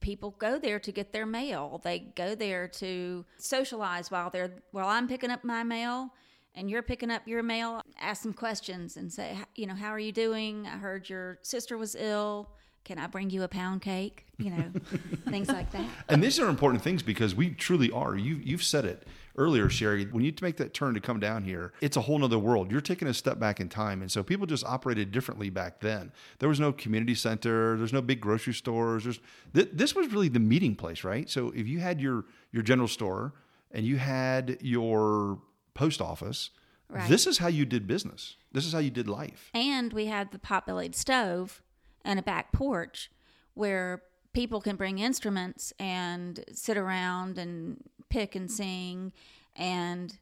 People 0.00 0.34
go 0.38 0.58
there 0.58 0.78
to 0.78 0.92
get 0.92 1.12
their 1.12 1.26
mail. 1.26 1.80
They 1.82 1.98
go 1.98 2.34
there 2.34 2.68
to 2.68 3.24
socialize 3.38 4.10
while 4.10 4.30
they're 4.30 4.52
while 4.70 4.88
I'm 4.88 5.08
picking 5.08 5.30
up 5.30 5.42
my 5.42 5.62
mail 5.62 6.12
and 6.54 6.70
you're 6.70 6.82
picking 6.82 7.10
up 7.10 7.26
your 7.26 7.42
mail. 7.42 7.82
Ask 8.00 8.22
some 8.22 8.32
questions 8.32 8.96
and 8.96 9.12
say, 9.12 9.36
you 9.54 9.66
know, 9.66 9.74
how 9.74 9.88
are 9.88 9.98
you 9.98 10.12
doing? 10.12 10.66
I 10.66 10.76
heard 10.78 11.08
your 11.08 11.38
sister 11.42 11.76
was 11.76 11.94
ill. 11.94 12.50
Can 12.84 12.98
I 12.98 13.08
bring 13.08 13.30
you 13.30 13.42
a 13.42 13.48
pound 13.48 13.82
cake? 13.82 14.26
You 14.38 14.50
know, 14.50 14.72
things 15.28 15.48
like 15.48 15.72
that. 15.72 15.86
And 16.08 16.22
these 16.22 16.38
are 16.38 16.48
important 16.48 16.82
things 16.82 17.02
because 17.02 17.34
we 17.34 17.50
truly 17.50 17.90
are. 17.90 18.16
You 18.16 18.36
you've 18.36 18.62
said 18.62 18.84
it 18.84 19.06
earlier, 19.36 19.68
Sherry, 19.68 20.04
when 20.06 20.24
you 20.24 20.32
make 20.40 20.56
that 20.56 20.74
turn 20.74 20.94
to 20.94 21.00
come 21.00 21.20
down 21.20 21.44
here, 21.44 21.72
it's 21.80 21.96
a 21.96 22.00
whole 22.00 22.18
nother 22.18 22.38
world. 22.38 22.70
You're 22.70 22.80
taking 22.80 23.08
a 23.08 23.14
step 23.14 23.38
back 23.38 23.60
in 23.60 23.68
time. 23.68 24.02
And 24.02 24.10
so 24.10 24.22
people 24.22 24.46
just 24.46 24.64
operated 24.64 25.12
differently 25.12 25.50
back 25.50 25.80
then. 25.80 26.12
There 26.38 26.48
was 26.48 26.60
no 26.60 26.72
community 26.72 27.14
center, 27.14 27.76
there's 27.76 27.92
no 27.92 28.02
big 28.02 28.20
grocery 28.20 28.54
stores. 28.54 29.04
There's 29.04 29.20
th- 29.54 29.70
this 29.72 29.94
was 29.94 30.08
really 30.12 30.28
the 30.28 30.40
meeting 30.40 30.74
place, 30.74 31.04
right? 31.04 31.28
So 31.28 31.52
if 31.54 31.66
you 31.66 31.80
had 31.80 32.00
your 32.00 32.24
your 32.52 32.62
general 32.62 32.88
store 32.88 33.34
and 33.70 33.84
you 33.86 33.96
had 33.96 34.58
your 34.60 35.38
post 35.74 36.00
office, 36.00 36.50
right. 36.88 37.08
this 37.08 37.26
is 37.26 37.38
how 37.38 37.48
you 37.48 37.64
did 37.64 37.86
business. 37.86 38.36
This 38.52 38.64
is 38.64 38.72
how 38.72 38.78
you 38.78 38.90
did 38.90 39.08
life. 39.08 39.50
And 39.52 39.92
we 39.92 40.06
had 40.06 40.32
the 40.32 40.38
pot-bellied 40.38 40.94
stove 40.94 41.62
and 42.04 42.18
a 42.18 42.22
back 42.22 42.52
porch 42.52 43.10
where 43.54 44.02
people 44.32 44.60
can 44.60 44.76
bring 44.76 44.98
instruments 44.98 45.72
and 45.78 46.44
sit 46.52 46.76
around 46.76 47.38
and 47.38 47.82
pick 48.08 48.34
and 48.34 48.50
sing 48.50 49.12
and 49.54 50.18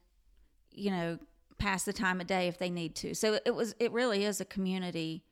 you 0.71 0.91
know 0.91 1.19
pass 1.57 1.83
the 1.83 1.93
time 1.93 2.19
of 2.19 2.27
day 2.27 2.47
if 2.47 2.57
they 2.57 2.69
need 2.69 2.95
to. 2.95 3.13
So 3.15 3.39
it 3.45 3.55
was 3.55 3.75
it 3.79 3.91
really 3.91 4.25
is 4.25 4.41
a 4.41 4.45
community 4.45 5.23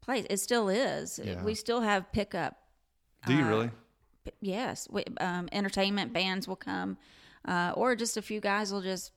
place. 0.00 0.26
It 0.28 0.38
still 0.38 0.68
is. 0.68 1.20
Yeah. 1.22 1.42
we 1.42 1.54
still 1.54 1.80
have 1.80 2.10
pickup 2.12 2.58
do 3.26 3.34
you 3.34 3.44
uh, 3.44 3.48
really? 3.48 3.70
yes. 4.40 4.88
We, 4.90 5.04
um, 5.20 5.48
entertainment 5.52 6.12
bands 6.12 6.46
will 6.46 6.56
come 6.56 6.96
uh, 7.46 7.72
or 7.74 7.94
just 7.96 8.16
a 8.16 8.22
few 8.22 8.40
guys 8.40 8.72
will 8.72 8.82
just 8.82 9.12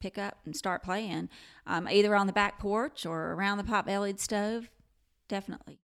pick 0.00 0.18
up 0.18 0.38
and 0.44 0.56
start 0.56 0.82
playing 0.82 1.28
um, 1.66 1.88
either 1.88 2.14
on 2.14 2.26
the 2.26 2.32
back 2.32 2.58
porch 2.58 3.06
or 3.06 3.32
around 3.32 3.58
the 3.58 3.64
pot 3.64 3.86
bellied 3.86 4.20
stove. 4.20 4.68
Definitely. 5.28 5.78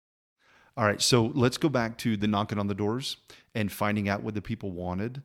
All 0.76 0.86
right. 0.86 1.02
So 1.02 1.32
let's 1.34 1.58
go 1.58 1.70
back 1.70 1.98
to 2.00 2.18
the 2.18 2.28
knocking 2.28 2.60
on 2.60 2.68
the 2.68 2.76
doors 2.76 3.18
and 3.56 3.72
finding 3.72 4.10
out 4.10 4.24
what 4.24 4.34
the 4.34 4.42
people 4.42 4.72
wanted 4.72 5.22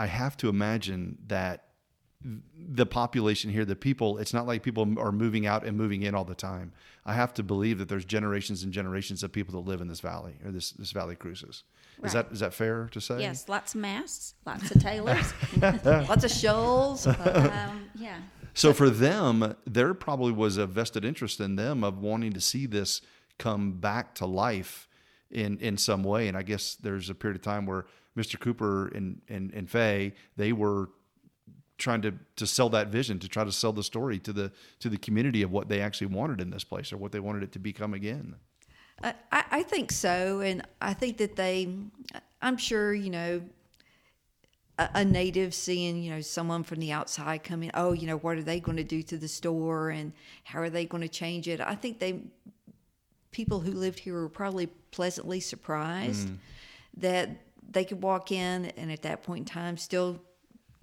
I 0.00 0.06
have 0.06 0.34
to 0.38 0.48
imagine 0.48 1.18
that 1.26 1.64
the 2.22 2.86
population 2.86 3.50
here, 3.50 3.66
the 3.66 3.76
people, 3.76 4.16
it's 4.16 4.32
not 4.32 4.46
like 4.46 4.62
people 4.62 4.98
are 4.98 5.12
moving 5.12 5.46
out 5.46 5.62
and 5.66 5.76
moving 5.76 6.04
in 6.04 6.14
all 6.14 6.24
the 6.24 6.34
time. 6.34 6.72
I 7.04 7.12
have 7.12 7.34
to 7.34 7.42
believe 7.42 7.76
that 7.78 7.90
there's 7.90 8.06
generations 8.06 8.62
and 8.62 8.72
generations 8.72 9.22
of 9.22 9.30
people 9.30 9.60
that 9.60 9.68
live 9.68 9.82
in 9.82 9.88
this 9.88 10.00
valley 10.00 10.36
or 10.42 10.52
this, 10.52 10.70
this 10.70 10.92
Valle 10.92 11.14
Crucis. 11.16 11.64
Right. 11.98 12.06
Is 12.06 12.12
that 12.14 12.28
is 12.32 12.40
that 12.40 12.54
fair 12.54 12.88
to 12.92 13.00
say? 13.00 13.20
Yes, 13.20 13.46
lots 13.46 13.74
of 13.74 13.82
Masts, 13.82 14.32
lots 14.46 14.70
of 14.70 14.80
Taylors, 14.80 15.34
lots 15.60 16.24
of 16.24 16.30
shoals. 16.30 17.06
Um, 17.06 17.90
yeah. 17.94 18.20
So 18.54 18.72
for 18.72 18.88
them, 18.88 19.54
there 19.66 19.92
probably 19.92 20.32
was 20.32 20.56
a 20.56 20.66
vested 20.66 21.04
interest 21.04 21.40
in 21.40 21.56
them 21.56 21.84
of 21.84 21.98
wanting 21.98 22.32
to 22.32 22.40
see 22.40 22.64
this 22.64 23.02
come 23.38 23.72
back 23.72 24.14
to 24.14 24.24
life 24.24 24.88
in 25.30 25.58
in 25.58 25.76
some 25.76 26.04
way. 26.04 26.26
And 26.26 26.38
I 26.38 26.42
guess 26.42 26.74
there's 26.74 27.10
a 27.10 27.14
period 27.14 27.36
of 27.36 27.42
time 27.42 27.66
where 27.66 27.84
Mr. 28.20 28.38
Cooper 28.38 28.88
and 28.88 29.20
and 29.28 29.52
and 29.54 29.68
Faye, 29.68 30.12
they 30.36 30.52
were 30.52 30.90
trying 31.78 32.02
to 32.02 32.12
to 32.36 32.46
sell 32.46 32.68
that 32.68 32.88
vision, 32.88 33.18
to 33.18 33.28
try 33.28 33.44
to 33.44 33.52
sell 33.52 33.72
the 33.72 33.82
story 33.82 34.18
to 34.20 34.32
the 34.32 34.52
to 34.80 34.88
the 34.88 34.98
community 34.98 35.42
of 35.42 35.50
what 35.50 35.68
they 35.68 35.80
actually 35.80 36.08
wanted 36.08 36.40
in 36.40 36.50
this 36.50 36.64
place 36.64 36.92
or 36.92 36.96
what 36.96 37.12
they 37.12 37.20
wanted 37.20 37.42
it 37.42 37.52
to 37.52 37.58
become 37.58 37.94
again. 37.94 38.36
I, 39.02 39.14
I 39.32 39.62
think 39.62 39.92
so, 39.92 40.40
and 40.40 40.62
I 40.82 40.92
think 40.92 41.16
that 41.18 41.34
they, 41.36 41.74
I'm 42.42 42.58
sure 42.58 42.92
you 42.92 43.08
know, 43.08 43.42
a, 44.78 44.90
a 44.96 45.04
native 45.04 45.54
seeing 45.54 46.02
you 46.02 46.10
know 46.10 46.20
someone 46.20 46.62
from 46.62 46.80
the 46.80 46.92
outside 46.92 47.42
coming, 47.42 47.70
oh, 47.74 47.92
you 47.92 48.06
know, 48.06 48.18
what 48.18 48.36
are 48.36 48.42
they 48.42 48.60
going 48.60 48.76
to 48.76 48.84
do 48.84 49.02
to 49.04 49.16
the 49.16 49.28
store, 49.28 49.90
and 49.90 50.12
how 50.44 50.60
are 50.60 50.70
they 50.70 50.84
going 50.84 51.02
to 51.02 51.08
change 51.08 51.48
it? 51.48 51.60
I 51.60 51.74
think 51.74 51.98
they, 51.98 52.20
people 53.30 53.60
who 53.60 53.72
lived 53.72 53.98
here 53.98 54.14
were 54.14 54.28
probably 54.28 54.66
pleasantly 54.90 55.40
surprised 55.40 56.28
mm. 56.28 56.36
that 56.98 57.30
they 57.70 57.84
could 57.84 58.02
walk 58.02 58.32
in 58.32 58.66
and 58.76 58.90
at 58.90 59.02
that 59.02 59.22
point 59.22 59.40
in 59.40 59.44
time 59.44 59.76
still 59.76 60.20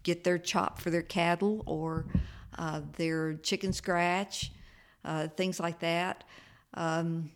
get 0.03 0.23
their 0.23 0.37
chop 0.37 0.79
for 0.79 0.89
their 0.89 1.01
cattle 1.01 1.63
or 1.65 2.05
uh, 2.57 2.81
their 2.95 3.33
chicken 3.35 3.73
scratch, 3.73 4.51
uh, 5.03 5.27
things 5.27 5.59
like 5.59 5.79
that. 5.79 6.23
Um, 6.73 7.29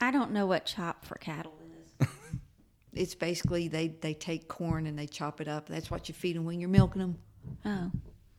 I 0.00 0.10
don't 0.10 0.32
know 0.32 0.46
what 0.46 0.66
chop 0.66 1.04
for 1.04 1.14
cattle 1.16 1.54
is. 2.00 2.08
it's 2.92 3.14
basically 3.14 3.68
they, 3.68 3.88
they 3.88 4.14
take 4.14 4.48
corn 4.48 4.86
and 4.86 4.98
they 4.98 5.06
chop 5.06 5.40
it 5.40 5.48
up. 5.48 5.68
That's 5.68 5.90
what 5.90 6.08
you 6.08 6.14
feed 6.14 6.36
them 6.36 6.44
when 6.44 6.60
you're 6.60 6.68
milking 6.68 7.00
them. 7.00 7.18
Oh. 7.64 7.90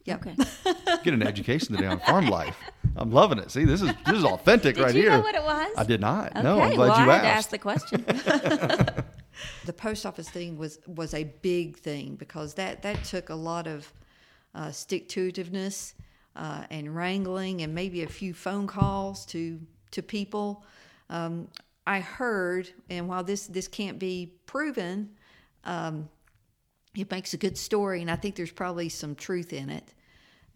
Yep. 0.06 0.28
Okay. 0.28 0.36
Get 1.04 1.13
an 1.13 1.24
education 1.24 1.76
today 1.76 1.88
on 1.88 2.00
farm 2.00 2.28
life. 2.28 2.56
I'm 2.95 3.12
loving 3.12 3.38
it. 3.38 3.52
See, 3.52 3.65
this 3.65 3.82
is 3.82 3.91
this 4.06 4.17
is 4.17 4.24
authentic 4.24 4.76
did 4.76 4.84
right 4.84 4.93
here. 4.93 5.04
Did 5.04 5.12
you. 5.12 5.17
Know 5.17 5.24
what 5.24 5.36
it 5.36 5.43
was? 5.43 5.72
I 5.78 5.84
did 5.84 6.02
not. 6.02 6.32
Okay, 6.32 6.41
no, 6.41 6.60
I'm 6.60 6.76
glad 6.76 6.89
well, 6.89 7.06
you 7.06 7.12
I 7.12 7.15
asked. 7.17 7.22
had 7.22 7.22
to 7.22 7.38
ask 7.38 7.50
the 7.50 7.58
question. 7.60 9.04
the 9.65 9.73
post 9.73 10.06
office 10.06 10.30
thing 10.30 10.58
was 10.58 10.80
was 10.88 11.13
a 11.13 11.23
big 11.41 11.78
thing 11.78 12.15
because 12.15 12.54
that 12.56 12.82
that 12.82 13.04
took 13.04 13.30
a 13.30 13.36
lot 13.36 13.67
of 13.67 13.91
uh, 14.56 14.71
stick 14.71 15.08
to 15.10 15.32
itiveness 15.32 15.93
uh, 16.36 16.63
and 16.69 16.95
wrangling 16.95 17.62
and 17.62 17.73
maybe 17.73 18.04
a 18.04 18.08
few 18.08 18.34
phone 18.34 18.67
calls 18.67 19.25
to 19.28 19.60
to 19.91 20.02
people. 20.02 20.63
Um, 21.10 21.47
I 21.86 22.02
heard, 22.02 22.69
and 22.89 23.08
while 23.08 23.23
this 23.23 23.47
this 23.47 23.67
can't 23.67 23.97
be 23.99 24.34
proven, 24.45 25.10
um, 25.65 26.10
it 26.95 27.10
makes 27.12 27.34
a 27.34 27.38
good 27.38 27.58
story, 27.58 28.02
and 28.02 28.12
I 28.12 28.15
think 28.15 28.36
there's 28.36 28.52
probably 28.52 28.89
some 28.89 29.15
truth 29.15 29.54
in 29.54 29.69
it. 29.69 29.93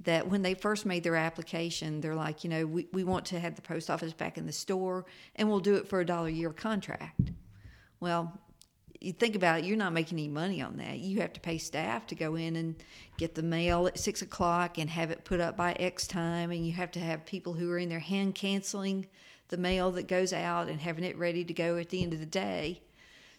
That 0.02 0.28
when 0.28 0.41
they 0.41 0.54
first 0.54 0.86
made 0.86 1.04
their 1.04 1.15
application, 1.15 2.02
they're 2.02 2.15
like, 2.15 2.43
you 2.43 2.50
know, 2.50 2.65
we, 2.65 2.88
we 2.91 3.04
want 3.04 3.26
to 3.26 3.39
have 3.39 3.56
the 3.56 3.62
post 3.62 3.89
office 3.89 4.12
back 4.12 4.38
in 4.38 4.46
the 4.46 4.52
store, 4.52 5.06
and 5.36 5.50
we'll 5.50 5.60
do 5.60 5.76
it 5.76 5.88
for 5.88 6.02
a 6.02 6.06
dollar 6.06 6.28
a 6.28 6.32
year 6.32 6.52
contract. 6.52 7.32
Well, 8.00 8.38
you 9.04 9.12
think 9.12 9.36
about 9.36 9.60
it, 9.60 9.66
you're 9.66 9.76
not 9.76 9.92
making 9.92 10.18
any 10.18 10.30
money 10.30 10.62
on 10.62 10.78
that. 10.78 11.00
You 11.00 11.20
have 11.20 11.34
to 11.34 11.39
pay 11.42 11.58
staff 11.58 12.08
to 12.08 12.16
go 12.16 12.36
in 12.36 12.56
and 12.56 12.76
get 13.18 13.36
the 13.36 13.44
mail 13.44 13.86
at 13.86 14.00
six 14.00 14.22
o'clock 14.22 14.78
and 14.78 14.89
have 14.89 15.12
it 15.12 15.26
put 15.26 15.42
up 15.42 15.58
by 15.58 15.74
X 15.74 16.08
time, 16.08 16.52
and 16.52 16.66
you 16.66 16.72
have 16.72 16.92
to 16.92 17.00
have 17.00 17.26
people 17.26 17.54
who 17.54 17.70
are 17.70 17.78
in 17.78 17.89
there 17.89 18.00
hand 18.00 18.34
canceling 18.34 19.06
the 19.50 19.58
mail 19.58 19.92
that 19.92 20.08
goes 20.08 20.32
out 20.32 20.70
and 20.70 20.80
having 20.80 21.04
it 21.04 21.18
ready 21.18 21.44
to 21.44 21.54
go 21.54 21.78
at 21.78 21.89
the 21.89 22.02
end 22.02 22.13
of 22.13 22.20
the 22.20 22.26
day. 22.26 22.82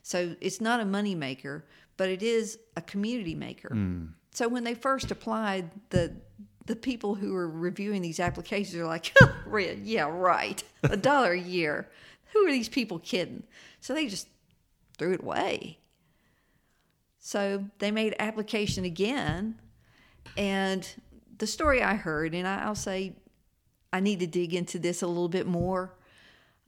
So 0.03 0.37
it's 0.43 0.61
not 0.61 0.81
a 0.81 0.85
money 0.85 1.15
maker, 1.15 1.65
but 1.97 2.11
it 2.11 2.23
is 2.23 2.59
a 2.77 2.83
community 2.83 3.35
maker. 3.35 3.71
Mm. 3.71 4.11
So 4.33 4.49
when 4.49 4.65
they 4.65 4.75
first 4.75 5.11
applied, 5.11 5.71
the 5.91 6.15
the 6.67 6.77
people 6.77 7.15
who 7.15 7.33
were 7.33 7.49
reviewing 7.49 8.03
these 8.03 8.21
applications 8.21 8.75
are 8.77 8.87
like, 8.87 9.15
yeah, 9.83 10.09
right, 10.11 10.63
a 10.83 10.97
dollar 10.97 11.33
a 11.33 11.41
year. 11.41 11.91
Who 12.33 12.47
are 12.47 12.51
these 12.51 12.69
people 12.69 12.99
kidding? 12.99 13.45
So 13.81 13.95
they 13.95 14.07
just 14.09 14.29
threw 14.97 15.13
it 15.13 15.23
away. 15.23 15.79
So 17.19 17.65
they 17.79 17.91
made 17.91 18.15
application 18.19 18.85
again, 18.85 19.61
and 20.37 20.87
the 21.39 21.47
story 21.47 21.83
I 21.83 21.95
heard, 21.95 22.35
and 22.35 22.47
I'll 22.47 22.75
say 22.75 23.17
I 23.93 24.01
need 24.01 24.21
to 24.21 24.27
dig 24.27 24.53
into 24.53 24.79
this 24.79 25.03
a 25.03 25.07
little 25.07 25.29
bit 25.29 25.47
more, 25.47 25.97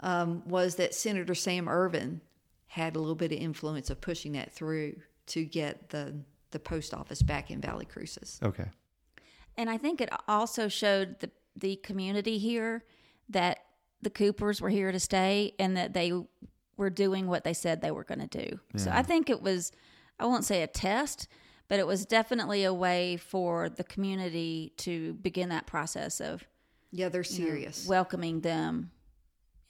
um, 0.00 0.42
was 0.46 0.76
that 0.76 0.94
Senator 0.94 1.34
Sam 1.34 1.68
Ervin 1.68 2.20
had 2.68 2.96
a 2.96 2.98
little 2.98 3.14
bit 3.14 3.32
of 3.32 3.38
influence 3.38 3.90
of 3.90 4.00
pushing 4.00 4.32
that 4.32 4.52
through 4.52 4.96
to 5.26 5.44
get 5.44 5.90
the 5.90 6.14
the 6.52 6.58
post 6.58 6.94
office 6.94 7.22
back 7.22 7.50
in 7.50 7.60
Valle 7.60 7.82
Crucis. 7.84 8.38
Okay. 8.42 8.66
And 9.56 9.68
I 9.68 9.78
think 9.78 10.00
it 10.00 10.08
also 10.28 10.68
showed 10.68 11.20
the 11.20 11.30
the 11.56 11.76
community 11.76 12.38
here 12.38 12.84
that 13.28 13.58
the 14.02 14.10
Coopers 14.10 14.60
were 14.60 14.70
here 14.70 14.92
to 14.92 15.00
stay 15.00 15.54
and 15.58 15.76
that 15.76 15.94
they 15.94 16.12
were 16.76 16.90
doing 16.90 17.26
what 17.26 17.44
they 17.44 17.54
said 17.54 17.80
they 17.80 17.90
were 17.90 18.04
going 18.04 18.26
to 18.26 18.46
do. 18.46 18.60
Yeah. 18.74 18.80
So 18.80 18.90
I 18.92 19.02
think 19.02 19.30
it 19.30 19.42
was, 19.42 19.72
I 20.18 20.26
won't 20.26 20.44
say 20.44 20.62
a 20.62 20.66
test, 20.66 21.28
but 21.68 21.78
it 21.78 21.86
was 21.86 22.06
definitely 22.06 22.64
a 22.64 22.74
way 22.74 23.16
for 23.16 23.68
the 23.68 23.84
community 23.84 24.72
to 24.78 25.14
begin 25.14 25.48
that 25.48 25.66
process 25.66 26.20
of 26.20 26.44
yeah, 26.92 27.08
they're 27.08 27.24
serious 27.24 27.84
know, 27.84 27.90
welcoming 27.90 28.40
them 28.40 28.90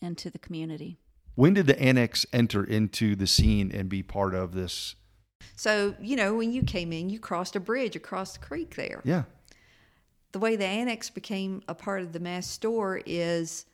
into 0.01 0.31
the 0.31 0.39
community. 0.39 0.99
When 1.35 1.55
did 1.55 1.67
the 1.67 1.79
annex 1.81 2.27
enter 2.33 2.65
into 2.65 3.15
the 3.15 3.27
scene 3.27 3.71
and 3.73 3.89
be 3.89 4.03
part 4.03 4.35
of 4.35 4.55
this? 4.55 4.95
So, 5.55 5.95
you 6.01 6.17
know, 6.17 6.35
when 6.35 6.53
you 6.53 6.63
came 6.63 6.93
in, 6.93 7.11
you 7.11 7.19
crossed 7.19 7.57
a 7.57 7.61
bridge 7.61 7.97
across 7.97 8.35
the 8.35 8.39
creek 8.39 8.75
there. 8.77 9.03
Yeah. 9.05 9.25
The 10.33 10.39
way 10.39 10.57
the 10.57 10.67
annex 10.67 11.09
became 11.11 11.63
a 11.69 11.75
part 11.75 12.03
of 12.03 12.13
the 12.13 12.21
Mast 12.21 12.51
store 12.51 13.01
is 13.07 13.67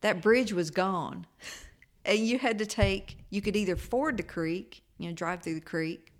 that 0.00 0.22
bridge 0.22 0.52
was 0.52 0.70
gone. 0.70 1.26
And 2.04 2.18
you 2.18 2.38
had 2.38 2.58
to 2.58 2.66
take, 2.66 3.18
you 3.30 3.42
could 3.42 3.56
either 3.56 3.76
ford 3.76 4.16
the 4.16 4.22
creek, 4.22 4.82
you 4.98 5.08
know, 5.08 5.14
drive 5.14 5.42
through 5.42 5.54
the 5.54 5.60
creek, 5.60 6.12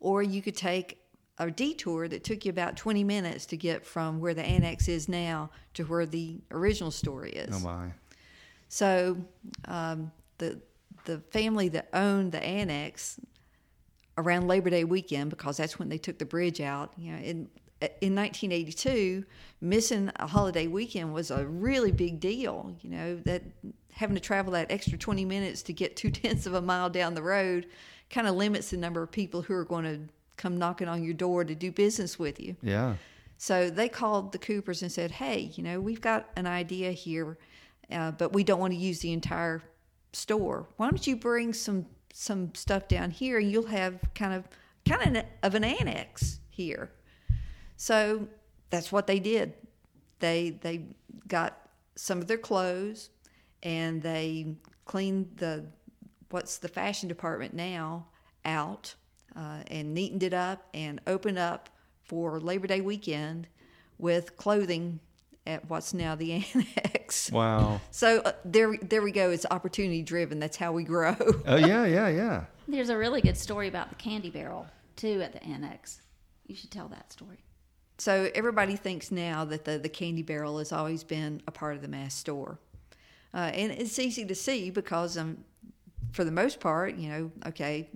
or 0.00 0.22
you 0.22 0.42
could 0.42 0.56
take 0.56 0.98
a 1.38 1.50
detour 1.50 2.08
that 2.08 2.24
took 2.24 2.44
you 2.44 2.50
about 2.50 2.76
20 2.76 3.02
minutes 3.04 3.46
to 3.46 3.56
get 3.56 3.84
from 3.84 4.20
where 4.20 4.34
the 4.34 4.42
annex 4.42 4.88
is 4.88 5.08
now 5.08 5.50
to 5.74 5.84
where 5.84 6.06
the 6.06 6.40
original 6.50 6.90
store 6.90 7.26
is. 7.26 7.54
Oh 7.54 7.60
my. 7.60 7.92
So 8.68 9.16
um, 9.66 10.12
the 10.38 10.60
the 11.04 11.18
family 11.30 11.68
that 11.70 11.88
owned 11.92 12.32
the 12.32 12.42
annex 12.42 13.18
around 14.16 14.46
Labor 14.46 14.70
Day 14.70 14.84
weekend, 14.84 15.30
because 15.30 15.56
that's 15.56 15.78
when 15.78 15.88
they 15.88 15.98
took 15.98 16.18
the 16.18 16.24
bridge 16.24 16.60
out. 16.60 16.92
You 16.96 17.12
know, 17.12 17.18
in 17.18 17.48
in 18.00 18.14
1982, 18.14 19.24
missing 19.60 20.10
a 20.16 20.26
holiday 20.26 20.66
weekend 20.66 21.12
was 21.12 21.30
a 21.30 21.46
really 21.46 21.92
big 21.92 22.20
deal. 22.20 22.74
You 22.80 22.90
know 22.90 23.16
that 23.24 23.42
having 23.92 24.14
to 24.14 24.20
travel 24.20 24.52
that 24.52 24.70
extra 24.70 24.96
20 24.96 25.24
minutes 25.24 25.62
to 25.62 25.72
get 25.72 25.96
two 25.96 26.10
tenths 26.22 26.46
of 26.46 26.54
a 26.54 26.62
mile 26.62 26.90
down 26.90 27.14
the 27.14 27.22
road 27.22 27.66
kind 28.10 28.26
of 28.26 28.34
limits 28.34 28.70
the 28.70 28.76
number 28.76 29.02
of 29.02 29.10
people 29.10 29.42
who 29.42 29.54
are 29.54 29.64
going 29.64 29.84
to 29.84 30.12
come 30.36 30.58
knocking 30.58 30.88
on 30.88 31.02
your 31.02 31.14
door 31.14 31.44
to 31.44 31.54
do 31.54 31.70
business 31.72 32.18
with 32.18 32.40
you. 32.40 32.56
Yeah. 32.62 32.94
So 33.38 33.70
they 33.70 33.88
called 33.88 34.32
the 34.32 34.38
Coopers 34.38 34.82
and 34.82 34.92
said, 34.92 35.10
"Hey, 35.10 35.52
you 35.56 35.62
know, 35.64 35.80
we've 35.80 36.00
got 36.00 36.30
an 36.36 36.46
idea 36.46 36.92
here, 36.92 37.38
uh, 37.90 38.12
but 38.12 38.32
we 38.32 38.44
don't 38.44 38.60
want 38.60 38.72
to 38.72 38.78
use 38.78 39.00
the 39.00 39.12
entire 39.12 39.62
store. 40.12 40.68
Why 40.76 40.88
don't 40.90 41.06
you 41.06 41.16
bring 41.16 41.52
some 41.52 41.86
some 42.12 42.54
stuff 42.54 42.86
down 42.86 43.10
here, 43.10 43.38
and 43.38 43.50
you'll 43.50 43.66
have 43.66 43.98
kind 44.14 44.34
of 44.34 44.46
kind 44.88 45.16
of 45.16 45.24
of 45.42 45.54
an 45.54 45.64
annex 45.64 46.38
here." 46.50 46.92
So 47.82 48.28
that's 48.70 48.92
what 48.92 49.08
they 49.08 49.18
did. 49.18 49.54
They 50.20 50.50
they 50.50 50.84
got 51.26 51.58
some 51.96 52.20
of 52.20 52.28
their 52.28 52.38
clothes, 52.38 53.10
and 53.64 54.00
they 54.00 54.54
cleaned 54.84 55.32
the 55.38 55.64
what's 56.30 56.58
the 56.58 56.68
fashion 56.68 57.08
department 57.08 57.54
now 57.54 58.06
out 58.44 58.94
uh, 59.34 59.64
and 59.66 59.94
neatened 59.94 60.22
it 60.22 60.32
up 60.32 60.68
and 60.72 61.00
opened 61.08 61.40
up 61.40 61.70
for 62.04 62.38
Labor 62.38 62.68
Day 62.68 62.80
weekend 62.80 63.48
with 63.98 64.36
clothing 64.36 65.00
at 65.44 65.68
what's 65.68 65.92
now 65.92 66.14
the 66.14 66.32
annex. 66.54 67.32
Wow. 67.32 67.80
So 67.90 68.20
uh, 68.20 68.30
there, 68.44 68.76
there 68.80 69.02
we 69.02 69.10
go. 69.10 69.30
It's 69.30 69.44
opportunity 69.50 70.02
driven. 70.02 70.38
That's 70.38 70.56
how 70.56 70.70
we 70.70 70.84
grow. 70.84 71.16
Oh 71.46 71.56
yeah, 71.56 71.84
yeah, 71.84 72.06
yeah. 72.06 72.44
There's 72.68 72.90
a 72.90 72.96
really 72.96 73.22
good 73.22 73.36
story 73.36 73.66
about 73.66 73.88
the 73.88 73.96
candy 73.96 74.30
barrel 74.30 74.68
too 74.94 75.20
at 75.20 75.32
the 75.32 75.42
annex. 75.42 76.00
You 76.46 76.54
should 76.54 76.70
tell 76.70 76.86
that 76.86 77.12
story. 77.12 77.42
So 77.98 78.30
everybody 78.34 78.76
thinks 78.76 79.10
now 79.10 79.44
that 79.44 79.64
the, 79.64 79.78
the 79.78 79.88
candy 79.88 80.22
barrel 80.22 80.58
has 80.58 80.72
always 80.72 81.04
been 81.04 81.42
a 81.46 81.52
part 81.52 81.76
of 81.76 81.82
the 81.82 81.88
Mast 81.88 82.18
store. 82.18 82.58
Uh, 83.34 83.50
and 83.54 83.72
it's 83.72 83.98
easy 83.98 84.24
to 84.26 84.34
see 84.34 84.70
because, 84.70 85.16
um, 85.16 85.38
for 86.12 86.24
the 86.24 86.30
most 86.30 86.60
part, 86.60 86.96
you 86.96 87.08
know, 87.08 87.32
okay, 87.46 87.88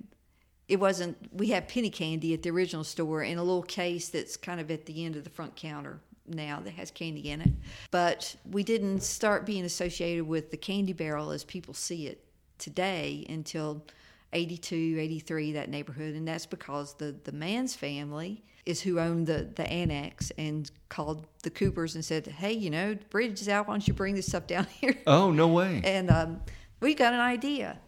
it 0.69 0.81
wasn't, 0.81 1.17
we 1.33 1.49
have 1.49 1.69
penny 1.69 1.91
candy 1.91 2.35
at 2.35 2.43
the 2.43 2.51
original 2.51 2.85
store 2.85 3.23
in 3.23 3.39
a 3.39 3.43
little 3.43 3.63
case 3.63 4.09
that's 4.09 4.37
kind 4.37 4.61
of 4.61 4.71
at 4.71 4.87
the 4.87 5.05
end 5.05 5.17
of 5.17 5.25
the 5.25 5.31
front 5.31 5.55
counter 5.55 6.01
now 6.27 6.61
that 6.61 6.73
has 6.73 6.91
candy 6.91 7.31
in 7.31 7.41
it. 7.41 7.53
But 7.91 8.35
we 8.51 8.63
didn't 8.63 9.03
start 9.03 9.47
being 9.47 9.65
associated 9.65 10.27
with 10.27 10.51
the 10.51 10.57
candy 10.57 10.93
barrel 10.93 11.31
as 11.31 11.45
people 11.45 11.75
see 11.75 12.07
it 12.07 12.25
today 12.59 13.27
until 13.29 13.85
82, 14.33 14.97
83, 14.99 15.53
that 15.53 15.69
neighborhood. 15.69 16.15
And 16.15 16.27
that's 16.27 16.47
because 16.47 16.95
the, 16.95 17.15
the 17.25 17.33
Mans 17.33 17.75
family 17.75 18.43
is 18.67 18.83
who 18.83 18.99
owned 18.99 19.27
the, 19.27 19.49
the 19.55 19.67
annex 19.69 20.33
and 20.37 20.71
called 20.89 21.27
the 21.43 21.51
Coopers 21.51 21.95
and 21.95 22.05
said, 22.05 22.27
hey, 22.27 22.53
you 22.53 22.69
know, 22.69 22.95
the 22.95 23.05
bridge 23.07 23.41
is 23.41 23.49
out. 23.49 23.69
Why 23.69 23.75
don't 23.75 23.89
you 23.89 23.95
bring 23.95 24.15
this 24.15 24.27
stuff 24.27 24.47
down 24.49 24.67
here? 24.67 24.99
Oh 25.07 25.31
no 25.31 25.49
way. 25.49 25.81
And 25.85 26.11
um, 26.11 26.41
we 26.81 26.95
got 26.95 27.15
an 27.15 27.21
idea. 27.21 27.79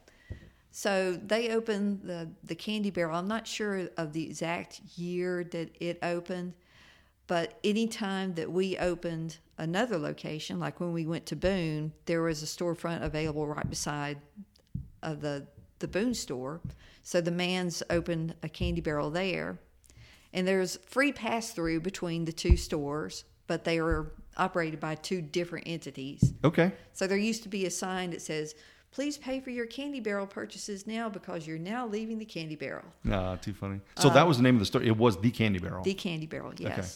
So 0.70 1.12
they 1.14 1.50
opened 1.50 2.02
the, 2.04 2.30
the 2.44 2.54
candy 2.54 2.90
barrel. 2.90 3.18
I'm 3.18 3.26
not 3.26 3.46
sure 3.46 3.88
of 3.96 4.12
the 4.12 4.24
exact 4.24 4.80
year 4.96 5.42
that 5.44 5.74
it 5.80 5.98
opened, 6.02 6.54
but 7.26 7.58
anytime 7.64 8.34
that 8.34 8.50
we 8.50 8.78
opened 8.78 9.38
another 9.58 9.98
location, 9.98 10.60
like 10.60 10.78
when 10.78 10.92
we 10.92 11.04
went 11.04 11.26
to 11.26 11.36
Boone, 11.36 11.92
there 12.04 12.22
was 12.22 12.42
a 12.42 12.46
storefront 12.46 13.02
available 13.02 13.46
right 13.46 13.68
beside 13.68 14.18
of 15.02 15.20
the 15.20 15.46
the 15.80 15.88
Boone 15.88 16.14
store. 16.14 16.60
So 17.02 17.20
the 17.20 17.30
man's 17.30 17.82
opened 17.90 18.34
a 18.42 18.48
candy 18.48 18.80
barrel 18.80 19.10
there, 19.10 19.58
and 20.32 20.46
there's 20.46 20.76
free 20.86 21.12
pass 21.12 21.52
through 21.52 21.80
between 21.80 22.24
the 22.24 22.32
two 22.32 22.56
stores, 22.56 23.24
but 23.46 23.64
they 23.64 23.78
are 23.78 24.12
operated 24.36 24.80
by 24.80 24.94
two 24.94 25.20
different 25.20 25.66
entities. 25.66 26.32
Okay. 26.44 26.72
So 26.92 27.06
there 27.06 27.18
used 27.18 27.42
to 27.42 27.48
be 27.48 27.66
a 27.66 27.70
sign 27.70 28.10
that 28.10 28.22
says, 28.22 28.54
"Please 28.92 29.18
pay 29.18 29.40
for 29.40 29.50
your 29.50 29.66
candy 29.66 30.00
barrel 30.00 30.26
purchases 30.26 30.86
now 30.86 31.08
because 31.08 31.46
you're 31.46 31.58
now 31.58 31.86
leaving 31.86 32.18
the 32.18 32.24
candy 32.24 32.56
barrel." 32.56 32.84
Ah, 33.10 33.36
too 33.36 33.52
funny. 33.52 33.80
So 33.96 34.10
that 34.10 34.26
was 34.26 34.36
the 34.36 34.42
name 34.42 34.54
of 34.56 34.60
the 34.60 34.66
store. 34.66 34.82
It 34.82 34.96
was 34.96 35.20
the 35.20 35.30
Candy 35.30 35.58
Barrel. 35.58 35.82
The 35.82 35.94
candy 35.94 36.26
barrel, 36.26 36.52
yes. 36.56 36.78
Okay. 36.78 36.88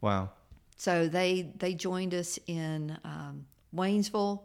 Wow. 0.00 0.30
So 0.76 1.08
they 1.08 1.52
they 1.58 1.74
joined 1.74 2.14
us 2.14 2.38
in 2.46 2.96
um, 3.04 3.46
Waynesville 3.74 4.40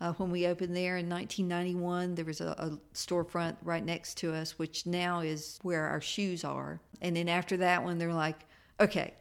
uh, 0.00 0.12
when 0.14 0.30
we 0.30 0.46
opened 0.46 0.76
there 0.76 0.96
in 0.96 1.08
1991. 1.08 2.14
There 2.14 2.24
was 2.24 2.40
a, 2.40 2.48
a 2.58 2.78
storefront 2.94 3.56
right 3.62 3.84
next 3.84 4.18
to 4.18 4.34
us, 4.34 4.58
which 4.58 4.86
now 4.86 5.20
is 5.20 5.58
where 5.62 5.86
our 5.86 6.00
shoes 6.00 6.44
are. 6.44 6.80
And 7.00 7.16
then 7.16 7.28
after 7.28 7.56
that 7.58 7.82
one, 7.82 7.98
they're 7.98 8.12
like, 8.12 8.44
"Okay, 8.80 9.14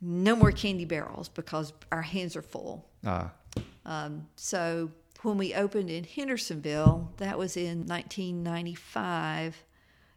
no 0.00 0.36
more 0.36 0.52
candy 0.52 0.84
barrels 0.84 1.28
because 1.28 1.72
our 1.90 2.02
hands 2.02 2.36
are 2.36 2.42
full." 2.42 2.88
Ah. 3.04 3.30
So 4.36 4.90
when 5.22 5.38
we 5.38 5.54
opened 5.54 5.90
in 5.90 6.04
Hendersonville, 6.04 7.12
that 7.18 7.38
was 7.38 7.56
in 7.56 7.86
1995, 7.86 9.64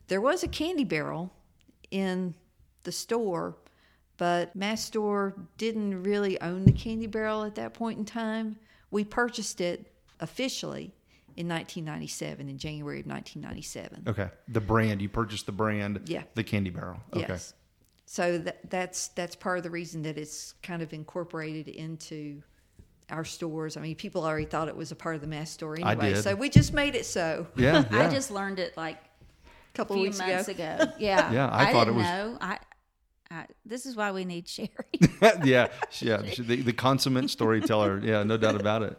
there 0.08 0.22
was 0.22 0.44
a 0.44 0.48
candy 0.48 0.84
barrel 0.84 1.32
in 1.92 2.34
the 2.84 2.92
store, 2.92 3.56
but 4.18 4.56
Mast 4.56 4.86
Store 4.86 5.36
didn't 5.58 6.04
really 6.04 6.40
own 6.42 6.66
the 6.66 6.72
candy 6.72 7.08
barrel 7.08 7.44
at 7.44 7.56
that 7.56 7.74
point 7.74 8.00
in 8.00 8.06
time. 8.06 8.58
We 8.92 9.04
purchased 9.04 9.62
it 9.62 9.92
officially 10.20 10.94
in 11.36 11.48
1997, 11.50 12.48
in 12.48 12.58
January 12.58 13.02
of 13.02 13.08
1997. 13.08 14.04
Okay. 14.08 14.30
The 14.48 14.62
brand 14.62 15.02
you 15.02 15.10
purchased 15.10 15.46
the 15.46 15.52
brand. 15.52 16.02
Yeah. 16.06 16.24
The 16.34 16.44
Candy 16.44 16.70
Barrel. 16.70 17.00
Okay. 17.14 17.26
Yes. 17.30 17.54
So 18.06 18.38
that, 18.38 18.70
that's 18.70 19.08
that's 19.10 19.36
part 19.36 19.58
of 19.58 19.64
the 19.64 19.70
reason 19.72 20.04
that 20.04 20.18
it's 20.18 20.54
kind 20.62 20.82
of 20.82 20.94
incorporated 20.94 21.68
into 21.68 22.42
our 23.10 23.26
stores. 23.26 23.78
I 23.78 23.82
mean, 23.82 23.96
people 23.96 24.24
already 24.24 24.46
thought 24.46 24.68
it 24.68 24.76
was 24.78 24.92
a 24.92 24.96
part 24.96 25.16
of 25.16 25.22
the 25.22 25.28
Mast 25.28 25.54
store 25.54 25.78
I 25.84 25.92
anyway. 25.94 26.14
did. 26.14 26.24
So 26.24 26.36
we 26.36 26.50
just 26.50 26.72
made 26.74 26.96
it 26.96 27.06
so. 27.06 27.48
Yeah. 27.58 27.84
yeah. 27.92 28.08
I 28.08 28.10
just 28.10 28.32
learned 28.32 28.60
it 28.60 28.78
like 28.78 28.98
A 28.98 29.78
couple 29.78 29.96
a 29.96 29.98
few 29.98 30.04
weeks 30.04 30.20
months 30.20 30.48
ago. 30.48 30.64
ago. 30.80 30.92
Yeah. 31.00 31.32
Yeah, 31.34 31.50
I 31.52 31.72
thought 31.72 31.88
it 31.88 31.92
didn't 31.92 31.96
was- 31.98 32.06
Know. 32.06 32.38
I, 32.42 32.60
I, 33.32 33.46
this 33.66 33.86
is 33.88 33.96
why 33.96 34.12
we 34.12 34.24
need 34.24 34.48
Sherry. 34.48 34.70
yeah, 35.44 35.68
yeah. 36.00 36.18
The, 36.18 36.62
the 36.62 36.74
consummate 36.74 37.30
storyteller. 37.32 38.00
Yeah, 38.04 38.22
no 38.24 38.38
doubt 38.38 38.56
about 38.56 38.84
it. 38.84 38.98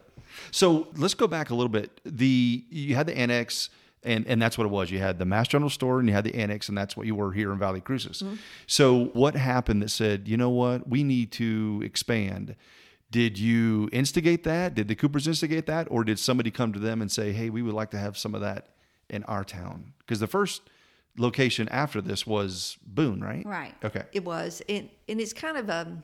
So 0.51 0.87
let's 0.95 1.13
go 1.13 1.27
back 1.27 1.49
a 1.49 1.55
little 1.55 1.69
bit. 1.69 2.01
The 2.05 2.63
you 2.69 2.95
had 2.95 3.07
the 3.07 3.17
annex, 3.17 3.69
and 4.03 4.25
and 4.27 4.41
that's 4.41 4.57
what 4.57 4.65
it 4.65 4.71
was. 4.71 4.91
You 4.91 4.99
had 4.99 5.19
the 5.19 5.25
Mast 5.25 5.51
General 5.51 5.69
Store, 5.69 5.99
and 5.99 6.07
you 6.07 6.13
had 6.13 6.23
the 6.23 6.35
annex, 6.35 6.69
and 6.69 6.77
that's 6.77 6.95
what 6.95 7.07
you 7.07 7.15
were 7.15 7.31
here 7.31 7.51
in 7.51 7.59
Valle 7.59 7.79
Crucis. 7.81 8.21
Mm-hmm. 8.21 8.35
So 8.65 9.05
what 9.13 9.35
happened 9.35 9.81
that 9.81 9.89
said, 9.89 10.27
you 10.27 10.37
know 10.37 10.49
what, 10.49 10.87
we 10.87 11.03
need 11.03 11.31
to 11.33 11.81
expand? 11.83 12.55
Did 13.09 13.39
you 13.39 13.89
instigate 13.93 14.43
that? 14.43 14.75
Did 14.75 14.89
the 14.89 14.95
Coopers 14.95 15.27
instigate 15.27 15.65
that, 15.67 15.87
or 15.89 16.03
did 16.03 16.19
somebody 16.19 16.51
come 16.51 16.73
to 16.73 16.79
them 16.79 17.01
and 17.01 17.11
say, 17.11 17.31
hey, 17.31 17.49
we 17.49 17.61
would 17.61 17.73
like 17.73 17.91
to 17.91 17.97
have 17.97 18.17
some 18.17 18.35
of 18.35 18.41
that 18.41 18.67
in 19.09 19.23
our 19.23 19.43
town? 19.45 19.93
Because 19.99 20.19
the 20.19 20.27
first 20.27 20.61
location 21.17 21.69
after 21.69 22.01
this 22.01 22.27
was 22.27 22.77
Boone, 22.85 23.21
right? 23.21 23.45
Right. 23.45 23.73
Okay. 23.83 24.03
It 24.11 24.25
was, 24.25 24.61
and 24.67 24.89
and 25.07 25.21
it's 25.21 25.33
kind 25.33 25.57
of 25.57 25.69
a 25.69 26.03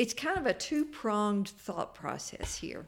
it's 0.00 0.14
kind 0.14 0.38
of 0.38 0.46
a 0.46 0.54
two 0.54 0.86
pronged 0.86 1.50
thought 1.50 1.94
process 1.94 2.56
here, 2.56 2.86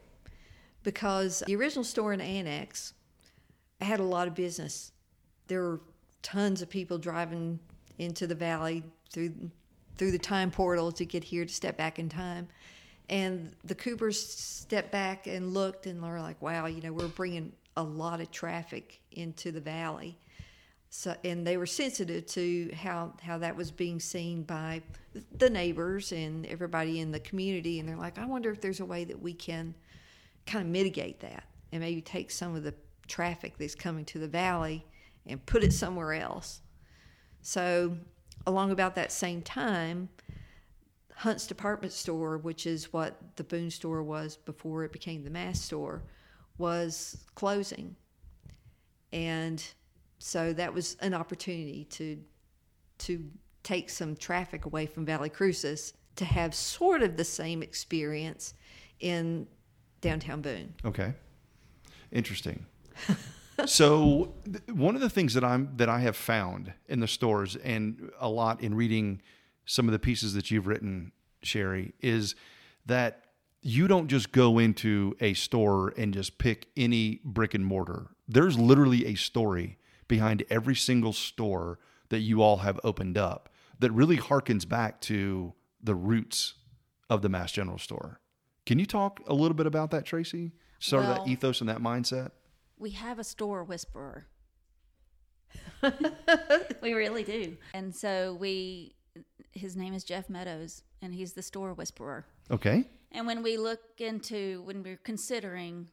because 0.83 1.43
the 1.47 1.55
original 1.55 1.85
store 1.85 2.15
and 2.15 2.23
annex 2.23 2.95
had 3.83 4.01
a 4.01 4.03
lot 4.03 4.27
of 4.27 4.35
business. 4.35 4.93
There 5.47 5.61
were 5.61 5.81
tons 6.23 6.63
of 6.63 6.71
people 6.71 6.97
driving 6.97 7.59
into 7.99 8.27
the 8.27 8.35
valley 8.35 8.83
through 9.13 9.35
through 9.99 10.13
the 10.13 10.19
time 10.19 10.51
portal 10.51 10.91
to 10.91 11.05
get 11.05 11.23
here 11.23 11.45
to 11.45 11.53
step 11.53 11.77
back 11.77 11.99
in 11.99 12.09
time. 12.09 12.49
And 13.11 13.55
the 13.63 13.75
Coopers 13.75 14.19
stepped 14.19 14.91
back 14.91 15.27
and 15.27 15.53
looked 15.53 15.87
and 15.87 16.01
were 16.01 16.19
like, 16.19 16.41
wow, 16.41 16.65
you 16.65 16.81
know, 16.81 16.95
we're 16.95 17.09
bringing 17.09 17.53
a 17.77 17.83
lot 17.83 18.23
of 18.23 18.31
traffic 18.31 19.01
into 19.11 19.53
the 19.53 19.61
valley. 19.61 20.17
So, 20.95 21.17
and 21.25 21.47
they 21.47 21.57
were 21.57 21.65
sensitive 21.65 22.27
to 22.27 22.71
how, 22.75 23.15
how 23.23 23.39
that 23.39 23.57
was 23.57 23.71
being 23.71 23.99
seen 23.99 24.43
by 24.43 24.83
the 25.39 25.49
neighbors 25.49 26.13
and 26.13 26.45
everybody 26.45 27.01
in 27.01 27.11
the 27.11 27.21
community. 27.21 27.81
And 27.81 27.89
they're 27.89 27.97
like, 27.97 28.19
I 28.19 28.27
wonder 28.27 28.51
if 28.51 28.61
there's 28.61 28.81
a 28.81 28.85
way 28.85 29.05
that 29.05 29.19
we 29.19 29.33
can 29.33 29.75
kind 30.45 30.67
of 30.67 30.71
mitigate 30.71 31.21
that 31.21 31.45
and 31.73 31.81
maybe 31.81 32.03
take 32.03 32.31
some 32.31 32.55
of 32.55 32.63
the 32.63 32.75
traffic 33.09 33.57
that's 33.57 33.75
coming 33.75 34.05
to 34.05 34.19
the 34.19 34.29
valley 34.29 34.85
and 35.27 35.45
put 35.47 35.65
it 35.65 35.73
somewhere 35.73 36.13
else. 36.13 36.61
So, 37.41 37.97
along 38.47 38.71
about 38.71 38.95
that 38.97 39.13
same 39.13 39.41
time, 39.41 40.11
Hunt's 41.15 41.47
department 41.47 41.95
store, 41.95 42.37
which 42.37 42.67
is 42.67 42.93
what 42.93 43.17
the 43.37 43.45
Boone 43.45 43.71
store 43.71 44.03
was 44.03 44.37
before 44.37 44.85
it 44.85 44.93
became 44.93 45.25
the 45.25 45.31
Mast 45.31 45.65
store, 45.65 46.03
was 46.59 47.25
closing. 47.35 47.97
And 49.11 49.65
so 50.23 50.53
that 50.53 50.73
was 50.73 50.97
an 51.01 51.15
opportunity 51.15 51.85
to 51.91 52.17
to 52.99 53.29
take 53.65 53.91
some 53.91 54.15
traffic 54.15 54.67
away 54.67 54.87
from 54.87 55.05
Valle 55.05 55.29
Crucis 55.29 55.95
to 56.15 56.25
have 56.25 56.55
sort 56.55 57.03
of 57.03 57.17
the 57.17 57.25
same 57.25 57.61
experience 57.61 58.55
in 59.01 59.49
downtown 60.01 60.41
Boone. 60.41 60.75
Okay. 60.85 61.15
Interesting. 62.13 62.65
so 63.67 64.33
th- 64.45 64.63
one 64.69 64.95
of 64.95 65.01
the 65.01 65.11
things 65.11 65.35
that 65.35 65.43
I'm 65.43 65.73
that 65.77 65.89
I 65.89 65.99
have 65.99 66.17
found 66.17 66.73
in 66.87 67.01
the 67.01 67.09
stores 67.09 67.57
and 67.57 68.13
a 68.21 68.29
lot 68.29 68.61
in 68.61 68.77
reading 68.77 69.23
some 69.65 69.89
of 69.89 69.93
the 69.93 69.99
pieces 69.99 70.35
that 70.35 70.53
you've 70.53 70.69
written, 70.69 71.11
Sherry, 71.43 71.95
is 72.01 72.37
that 72.87 73.25
you 73.61 73.89
don't 73.89 74.07
just 74.07 74.31
go 74.31 74.61
into 74.61 75.17
a 75.21 75.35
store 75.35 75.93
and 75.97 76.15
just 76.15 76.39
pick 76.39 76.69
any 76.77 77.21
brick 77.25 77.55
and 77.55 77.67
mortar. 77.67 78.11
There's 78.29 78.57
literally 78.57 79.07
a 79.07 79.15
story 79.17 79.79
behind 80.09 80.45
every 80.51 80.75
single 80.75 81.13
store 81.13 81.79
that 82.09 82.21
you 82.21 82.43
all 82.43 82.59
have 82.59 82.79
opened 82.85 83.17
up 83.17 83.49
that 83.79 83.91
really 83.93 84.17
harkens 84.17 84.69
back 84.69 85.01
to 85.01 85.55
the 85.83 85.95
roots 85.95 86.55
of 87.11 87.23
the 87.23 87.29
Mast 87.29 87.55
General 87.55 87.79
Store. 87.79 88.21
Can 88.65 88.79
you 88.79 88.87
talk 88.87 89.21
a 89.27 89.35
little 89.35 89.57
bit 89.57 89.67
about 89.67 89.91
that, 89.91 90.05
Tracy? 90.05 90.53
Sort 90.79 91.05
of 91.05 91.17
that 91.17 91.29
ethos 91.29 91.61
and 91.61 91.69
that 91.69 91.79
mindset? 91.79 92.31
We 92.79 92.91
have 92.91 93.19
a 93.19 93.25
store 93.25 93.65
whisperer. 93.65 94.27
we 96.83 96.93
really 96.93 97.25
do. 97.25 97.57
And 97.75 97.95
so 97.95 98.37
we 98.41 98.95
his 99.53 99.77
name 99.77 99.95
is 99.95 100.03
Jeff 100.05 100.31
Meadows 100.31 100.83
and 101.03 101.13
he's 101.13 101.35
the 101.35 101.43
store 101.43 101.75
whisperer. 101.75 102.25
Okay. 102.51 102.85
And 103.11 103.27
when 103.27 103.43
we 103.43 103.59
look 103.59 103.81
into 103.99 104.63
when 104.63 104.83
we're 104.83 104.97
considering 104.97 105.89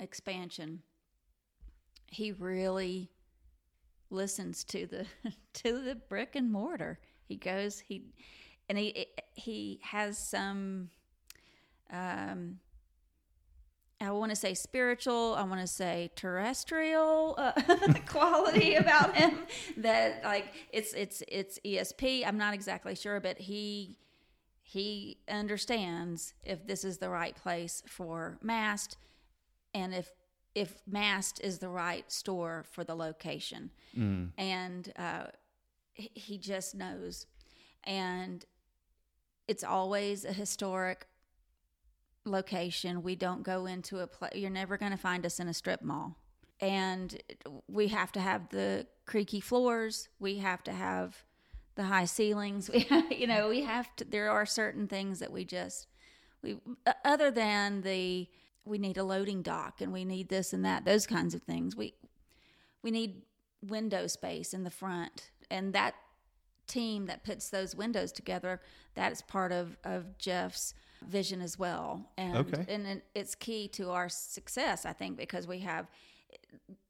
expansion, 0.00 0.82
he 2.06 2.32
really 2.32 3.10
listens 4.10 4.64
to 4.64 4.86
the 4.86 5.06
to 5.54 5.82
the 5.82 5.94
brick 5.94 6.34
and 6.34 6.50
mortar. 6.50 6.98
He 7.24 7.36
goes 7.36 7.80
he 7.80 8.04
and 8.68 8.78
he 8.78 9.06
he 9.34 9.80
has 9.82 10.18
some 10.18 10.90
um 11.92 12.58
I 13.98 14.10
want 14.10 14.30
to 14.30 14.36
say 14.36 14.52
spiritual, 14.52 15.34
I 15.38 15.42
want 15.44 15.60
to 15.62 15.66
say 15.66 16.10
terrestrial 16.16 17.34
uh, 17.38 17.52
quality 18.06 18.74
about 18.76 19.16
him 19.16 19.38
that 19.78 20.22
like 20.22 20.52
it's 20.72 20.92
it's 20.92 21.22
it's 21.28 21.58
ESP. 21.64 22.26
I'm 22.26 22.36
not 22.36 22.52
exactly 22.52 22.94
sure, 22.94 23.20
but 23.20 23.38
he 23.38 23.96
he 24.62 25.18
understands 25.28 26.34
if 26.44 26.66
this 26.66 26.84
is 26.84 26.98
the 26.98 27.08
right 27.08 27.34
place 27.36 27.82
for 27.86 28.38
mast 28.42 28.98
and 29.72 29.94
if 29.94 30.10
if 30.56 30.80
mast 30.86 31.38
is 31.44 31.58
the 31.58 31.68
right 31.68 32.10
store 32.10 32.64
for 32.72 32.82
the 32.82 32.94
location. 32.96 33.70
And 34.38 34.90
uh, 34.96 35.26
he- 35.92 36.38
just 36.38 36.74
knows. 36.74 37.26
And 37.84 38.42
it's 39.46 39.62
always 39.62 40.24
a 40.24 40.32
historic 40.32 41.06
location. 42.24 43.02
We 43.02 43.16
don't 43.16 43.42
go 43.42 43.66
into 43.66 43.98
a 43.98 44.06
place 44.06 44.32
you're 44.34 44.50
never 44.50 44.78
going 44.78 44.92
to 44.92 44.98
find 44.98 45.26
us 45.26 45.38
in 45.38 45.46
a 45.46 45.54
strip 45.54 45.82
mall. 45.82 46.16
And 46.58 47.22
we 47.68 47.88
have 47.88 48.10
to 48.12 48.20
have 48.20 48.48
the 48.48 48.86
creaky 49.04 49.40
floors. 49.40 50.08
We 50.18 50.38
have 50.38 50.64
to 50.64 50.72
have 50.72 51.22
the 51.74 51.84
high 51.84 52.06
ceilings. 52.06 52.70
We 52.74 52.86
you 53.14 53.26
know 53.26 53.50
we 53.50 53.62
have 53.62 53.94
to 53.96 54.04
there 54.04 54.30
are 54.30 54.46
certain 54.46 54.88
things 54.88 55.18
that 55.18 55.30
we 55.30 55.44
just 55.44 55.86
we 56.42 56.56
other 57.04 57.30
than 57.30 57.82
the 57.82 58.26
we 58.66 58.78
need 58.78 58.96
a 58.98 59.04
loading 59.04 59.42
dock 59.42 59.80
and 59.80 59.92
we 59.92 60.04
need 60.04 60.28
this 60.28 60.52
and 60.52 60.64
that 60.64 60.84
those 60.84 61.06
kinds 61.06 61.34
of 61.34 61.42
things. 61.42 61.76
We 61.76 61.94
we 62.82 62.90
need 62.90 63.22
window 63.62 64.06
space 64.06 64.52
in 64.52 64.64
the 64.64 64.70
front. 64.70 65.30
And 65.50 65.72
that 65.72 65.94
team 66.66 67.06
that 67.06 67.24
puts 67.24 67.48
those 67.50 67.74
windows 67.76 68.10
together 68.12 68.60
that 68.94 69.12
is 69.12 69.22
part 69.22 69.52
of 69.52 69.76
of 69.84 70.18
jeff's 70.18 70.74
vision 71.06 71.40
as 71.40 71.58
well. 71.58 72.10
And 72.18 72.36
Okay. 72.36 72.64
and 72.68 73.02
it's 73.14 73.34
key 73.36 73.68
to 73.68 73.90
our 73.90 74.08
success 74.08 74.84
i 74.84 74.92
think 74.92 75.16
because 75.16 75.46
we 75.46 75.60
have 75.60 75.86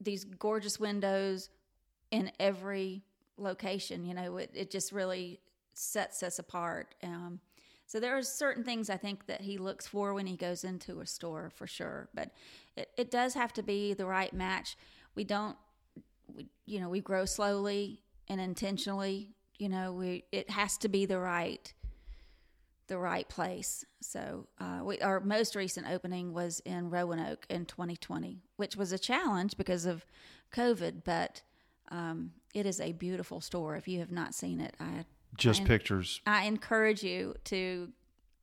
these 0.01 0.25
gorgeous 0.25 0.81
windows 0.81 1.51
in 2.11 2.33
every 2.41 3.03
location 3.37 4.05
you 4.07 4.15
know 4.15 4.39
it, 4.39 4.51
it 4.55 4.71
just 4.71 4.93
really 4.93 5.41
sets 5.75 6.23
us 6.23 6.39
apart. 6.39 6.95
Um, 7.03 7.39
so 7.87 8.01
there 8.01 8.17
are 8.17 8.23
certain 8.23 8.65
things 8.65 8.91
i 8.91 8.97
think 8.97 9.27
that 9.27 9.41
he 9.41 9.59
looks 9.59 9.87
for 9.87 10.13
when 10.13 10.27
he 10.27 10.37
goes 10.37 10.65
into 10.65 11.01
a 11.01 11.07
store 11.07 11.51
for 11.55 11.67
sure. 11.67 12.09
But 12.15 12.31
it, 12.77 12.91
it 12.97 13.11
does 13.11 13.35
have 13.35 13.53
to 13.55 13.63
be 13.63 13.95
the 13.95 14.07
right 14.07 14.33
match. 14.33 14.77
We 15.15 15.25
don't 15.25 15.57
we, 16.35 16.49
you 16.67 16.81
know 16.81 16.89
we 16.89 17.01
grow 17.01 17.25
slowly 17.25 18.03
and 18.29 18.41
intentionally. 18.41 19.31
You 19.59 19.69
know 19.69 19.93
we 19.93 20.25
it 20.33 20.51
has 20.51 20.77
to 20.79 20.89
be 20.89 21.07
the 21.07 21.19
right 21.19 21.73
the 22.89 22.99
right 22.99 23.29
place. 23.29 23.85
So 24.01 24.47
uh, 24.61 24.81
we, 24.85 25.01
our 25.01 25.19
most 25.19 25.57
recent 25.57 25.89
opening 25.91 26.33
was 26.33 26.61
in 26.61 26.89
roanoke 26.91 27.47
in 27.51 27.67
2020 27.67 28.43
which 28.57 28.77
was 28.77 28.93
a 28.93 28.99
challenge 28.99 29.57
because 29.57 29.87
of 29.87 30.07
covid 30.53 31.03
but 31.05 31.43
um, 31.91 32.33
it 32.55 32.67
is 32.67 32.81
a 32.81 32.93
beautiful 32.93 33.41
store. 33.41 33.77
If 33.77 33.87
you 33.87 34.01
have 34.01 34.13
not 34.13 34.35
seen 34.35 34.61
it 34.61 34.75
i 34.81 35.05
Just 35.37 35.63
I- 35.63 35.65
pictures. 35.65 36.21
i 36.27 36.45
encourage 36.47 37.03
you 37.03 37.35
to 37.45 37.93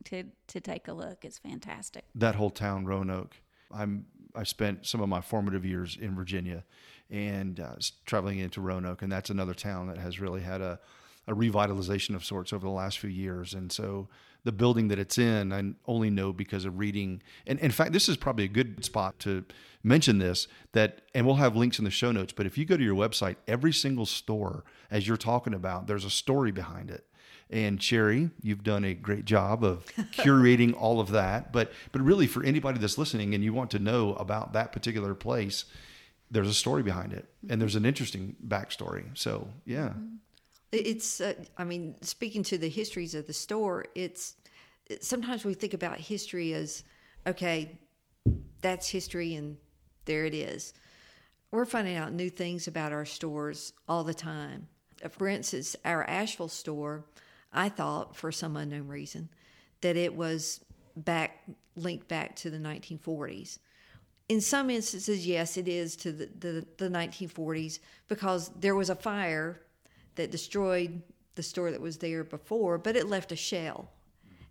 to 0.06 0.24
to 0.48 0.60
take 0.60 0.88
a 0.88 0.94
look 0.94 1.24
it's 1.26 1.38
fantastic 1.40 2.04
That 2.16 2.36
whole 2.36 2.50
town, 2.50 2.86
Roanoke. 2.86 3.36
I'm 3.72 4.06
I 4.36 4.44
spent 4.44 4.86
some 4.86 5.00
of 5.02 5.10
my 5.10 5.22
formative 5.22 5.64
years 5.66 5.96
in 6.00 6.16
Virginia, 6.16 6.64
and 7.10 7.60
uh, 7.60 7.76
traveling 8.06 8.40
into 8.40 8.62
Roanoke, 8.62 9.02
and 9.04 9.12
that's 9.12 9.30
another 9.30 9.54
town 9.54 9.88
that 9.88 9.98
has 9.98 10.20
really 10.20 10.42
had 10.42 10.60
a 10.62 10.80
a 11.28 11.34
revitalization 11.34 12.16
of 12.16 12.26
sorts 12.26 12.52
over 12.54 12.66
the 12.66 12.72
last 12.74 13.00
few 13.00 13.10
years. 13.10 13.54
And 13.54 13.72
so 13.72 14.08
the 14.44 14.52
building 14.52 14.90
that 14.90 15.00
it's 15.00 15.18
in, 15.18 15.54
I 15.54 15.64
only 15.90 16.10
know 16.10 16.34
because 16.34 16.66
of 16.66 16.78
reading. 16.78 17.22
And 17.48 17.60
in 17.60 17.72
fact, 17.72 17.94
this 17.94 18.10
is 18.10 18.18
probably 18.18 18.44
a 18.44 18.50
good 18.50 18.84
spot 18.84 19.20
to 19.20 19.46
mention 19.84 20.18
this 20.20 20.48
that, 20.74 21.02
and 21.16 21.26
we'll 21.26 21.36
have 21.36 21.56
links 21.56 21.80
in 21.80 21.86
the 21.86 21.92
show 21.92 22.12
notes. 22.12 22.34
But 22.34 22.46
if 22.46 22.58
you 22.58 22.66
go 22.66 22.76
to 22.76 22.84
your 22.84 22.96
website, 22.96 23.38
every 23.48 23.72
single 23.72 24.06
store, 24.06 24.64
as 24.92 25.08
you're 25.08 25.16
talking 25.18 25.54
about, 25.54 25.88
there's 25.88 26.06
a 26.06 26.10
story 26.10 26.52
behind 26.52 26.90
it. 26.90 27.06
And 27.50 27.82
Sherry, 27.82 28.32
you've 28.42 28.64
done 28.64 28.84
a 28.84 28.94
great 28.94 29.26
job 29.26 29.64
of 29.64 29.86
curating 30.14 30.74
all 30.78 31.00
of 31.00 31.12
that. 31.12 31.54
But 31.54 31.72
but 31.92 32.02
really, 32.02 32.26
for 32.28 32.44
anybody 32.44 32.80
that's 32.80 32.98
listening 32.98 33.34
and 33.36 33.44
you 33.44 33.54
want 33.54 33.70
to 33.72 33.80
know 33.80 34.14
about 34.16 34.54
that 34.54 34.72
particular 34.72 35.14
place, 35.14 35.66
there's 36.32 36.48
a 36.50 36.54
story 36.54 36.82
behind 36.84 37.14
it, 37.14 37.30
and 37.50 37.62
there's 37.62 37.76
an 37.76 37.86
interesting 37.86 38.36
backstory. 38.46 39.06
So 39.14 39.50
yeah, 39.66 39.90
It- 39.90 39.94
It's, 40.74 41.22
uh, 41.22 41.36
I 41.56 41.64
mean, 41.64 41.96
speaking 42.02 42.42
to 42.44 42.58
the 42.58 42.68
histories 42.68 43.14
of 43.14 43.28
the 43.28 43.34
store, 43.34 43.86
it's 43.94 44.36
it, 44.88 45.04
sometimes 45.04 45.46
we 45.46 45.54
think 45.54 45.76
about 45.76 45.98
history 45.98 46.54
as, 46.54 46.84
okay, 47.28 47.80
that's 48.62 48.90
history 48.90 49.36
and 49.36 49.58
there 50.06 50.26
it 50.26 50.34
is. 50.34 50.74
We're 51.52 51.66
finding 51.66 51.96
out 51.96 52.12
new 52.12 52.32
things 52.32 52.68
about 52.68 52.92
our 52.92 53.06
stores 53.06 53.74
all 53.88 54.04
the 54.04 54.16
time. 54.16 54.68
For 55.12 55.28
instance, 55.28 55.76
our 55.86 56.04
Asheville 56.06 56.48
store, 56.48 57.06
I 57.52 57.70
thought 57.70 58.16
for 58.16 58.32
some 58.32 58.58
unknown 58.58 58.88
reason 58.88 59.30
that 59.82 59.96
it 59.96 60.16
was 60.16 60.62
back 60.96 61.44
linked 61.76 62.08
back 62.08 62.36
to 62.38 62.50
the 62.50 62.58
1940s. 62.58 63.60
In 64.30 64.42
some 64.42 64.70
instances, 64.70 65.28
yes, 65.28 65.58
it 65.58 65.68
is 65.68 65.96
to 65.98 66.12
the, 66.12 66.30
the, 66.40 66.66
the 66.78 66.90
1940s 66.90 67.80
because 68.08 68.50
there 68.60 68.76
was 68.76 68.90
a 68.90 68.96
fire 68.96 69.62
that 70.16 70.32
destroyed 70.32 71.02
the 71.36 71.44
store 71.44 71.72
that 71.72 71.82
was 71.82 71.98
there 71.98 72.24
before, 72.24 72.78
but 72.78 72.96
it 72.96 73.08
left 73.08 73.32
a 73.32 73.36
shell. 73.36 73.92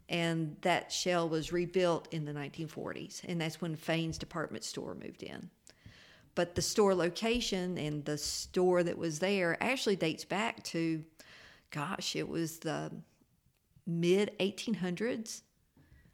And 0.09 0.57
that 0.63 0.93
shell 0.93 1.29
was 1.29 1.53
rebuilt 1.53 2.09
in 2.13 2.25
the 2.25 2.33
1940s. 2.33 3.23
And 3.25 3.41
that's 3.41 3.61
when 3.61 3.77
Fane's 3.77 4.19
department 4.19 4.65
store 4.65 4.95
moved 4.95 5.23
in. 5.23 5.49
But 6.35 6.55
the 6.55 6.63
store 6.63 6.95
location 6.95 7.79
and 7.79 8.05
the 8.05 8.19
store 8.19 8.83
that 8.83 8.99
was 8.99 9.19
there 9.19 9.63
actually 9.63 9.97
dates 9.97 10.25
back 10.25 10.65
to, 10.65 11.05
gosh, 11.71 12.17
it 12.17 12.29
was 12.29 12.59
the 12.59 12.91
mid 13.87 14.33
1800s. 14.39 15.43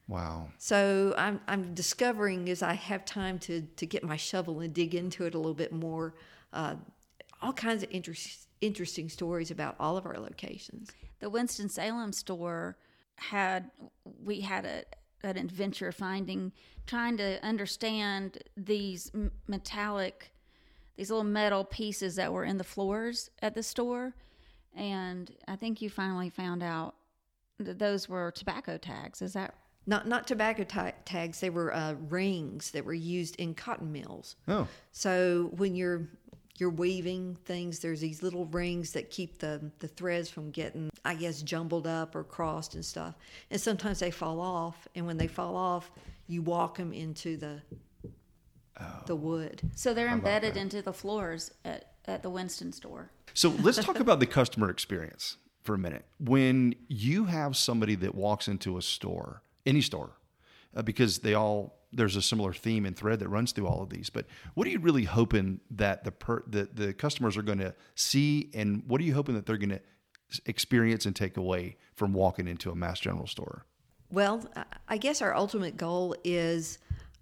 wow, 0.08 0.48
So 0.58 1.14
I'm 1.16 1.40
I'm 1.46 1.74
discovering 1.74 2.48
as 2.48 2.62
I 2.62 2.72
have 2.74 3.04
time 3.04 3.38
to 3.40 3.62
to 3.62 3.86
get 3.86 4.02
my 4.02 4.16
shovel 4.16 4.60
and 4.60 4.74
dig 4.74 4.94
into 4.94 5.24
it 5.24 5.34
a 5.34 5.38
little 5.38 5.54
bit 5.54 5.72
more, 5.72 6.14
uh, 6.52 6.76
all 7.40 7.52
kinds 7.52 7.82
of 7.84 7.90
interest, 7.92 8.47
interesting 8.60 9.08
stories 9.08 9.50
about 9.50 9.76
all 9.78 9.96
of 9.96 10.06
our 10.06 10.18
locations. 10.18 10.90
the 11.20 11.30
Winston 11.30 11.68
Salem 11.68 12.12
store 12.12 12.76
had 13.16 13.70
we 14.24 14.40
had 14.40 14.64
a 14.64 14.84
an 15.24 15.36
adventure 15.36 15.90
finding 15.90 16.52
trying 16.86 17.16
to 17.16 17.44
understand 17.44 18.38
these 18.56 19.10
metallic 19.48 20.32
these 20.96 21.10
little 21.10 21.24
metal 21.24 21.64
pieces 21.64 22.14
that 22.16 22.32
were 22.32 22.44
in 22.44 22.56
the 22.58 22.64
floors 22.64 23.28
at 23.42 23.54
the 23.54 23.62
store 23.62 24.14
and 24.76 25.30
I 25.48 25.56
think 25.56 25.82
you 25.82 25.90
finally 25.90 26.30
found 26.30 26.62
out 26.62 26.94
that 27.58 27.78
those 27.80 28.08
were 28.08 28.30
tobacco 28.30 28.78
tags. 28.78 29.20
Is 29.22 29.32
that 29.32 29.54
Not 29.86 30.06
not 30.06 30.28
tobacco 30.28 30.62
ta- 30.62 30.92
tags. 31.04 31.40
They 31.40 31.50
were 31.50 31.74
uh, 31.74 31.94
rings 32.08 32.70
that 32.70 32.84
were 32.84 32.94
used 32.94 33.34
in 33.36 33.54
cotton 33.54 33.90
mills. 33.90 34.36
Oh, 34.46 34.68
So 34.92 35.50
when 35.56 35.74
you're 35.74 36.06
you're 36.58 36.70
weaving 36.70 37.36
things, 37.44 37.78
there's 37.78 38.00
these 38.00 38.22
little 38.22 38.46
rings 38.46 38.92
that 38.92 39.10
keep 39.10 39.38
the 39.38 39.70
the 39.78 39.88
threads 39.88 40.28
from 40.28 40.50
getting, 40.50 40.90
I 41.04 41.14
guess, 41.14 41.42
jumbled 41.42 41.86
up 41.86 42.14
or 42.14 42.24
crossed 42.24 42.74
and 42.74 42.84
stuff. 42.84 43.14
And 43.50 43.60
sometimes 43.60 44.00
they 44.00 44.10
fall 44.10 44.40
off, 44.40 44.88
and 44.94 45.06
when 45.06 45.16
they 45.16 45.28
fall 45.28 45.56
off, 45.56 45.90
you 46.26 46.42
walk 46.42 46.76
them 46.76 46.92
into 46.92 47.36
the 47.36 47.62
the 49.06 49.14
oh. 49.14 49.16
wood. 49.16 49.60
so? 49.74 49.92
They're 49.92 50.08
embedded 50.08 50.56
into 50.56 50.82
the 50.82 50.92
floors 50.92 51.50
at, 51.64 51.92
at 52.06 52.22
the 52.22 52.30
Winston 52.30 52.72
store. 52.72 53.10
So 53.34 53.50
let's 53.62 53.78
talk 53.78 54.00
about 54.00 54.20
the 54.20 54.26
customer 54.26 54.70
experience 54.70 55.36
for 55.62 55.74
a 55.74 55.78
minute. 55.78 56.04
When 56.18 56.74
you 56.88 57.24
have 57.24 57.56
somebody 57.56 57.94
that 57.96 58.14
walks 58.14 58.48
into 58.48 58.78
a 58.78 58.82
store, 58.82 59.42
any 59.66 59.80
store, 59.80 60.12
uh, 60.74 60.82
because 60.82 61.18
they 61.18 61.34
all 61.34 61.78
there's 61.92 62.16
a 62.16 62.22
similar 62.22 62.52
theme 62.52 62.84
and 62.84 62.96
thread 62.96 63.18
that 63.20 63.28
runs 63.28 63.52
through 63.52 63.66
all 63.66 63.82
of 63.82 63.88
these. 63.88 64.10
But 64.10 64.26
what 64.54 64.66
are 64.66 64.70
you 64.70 64.78
really 64.78 65.04
hoping 65.04 65.60
that 65.70 66.04
the 66.04 66.12
per, 66.12 66.42
the, 66.46 66.68
the 66.72 66.92
customers 66.92 67.36
are 67.36 67.42
going 67.42 67.58
to 67.58 67.74
see, 67.94 68.50
and 68.54 68.82
what 68.86 69.00
are 69.00 69.04
you 69.04 69.14
hoping 69.14 69.34
that 69.36 69.46
they're 69.46 69.56
going 69.56 69.70
to 69.70 69.80
experience 70.46 71.06
and 71.06 71.16
take 71.16 71.36
away 71.36 71.76
from 71.94 72.12
walking 72.12 72.46
into 72.46 72.70
a 72.70 72.74
Mast 72.74 73.02
general 73.02 73.26
store? 73.26 73.64
Well, 74.10 74.46
I- 74.88 74.98
guess 74.98 75.20
our 75.22 75.34
ultimate 75.34 75.76
goal 75.76 76.14
is 76.24 76.78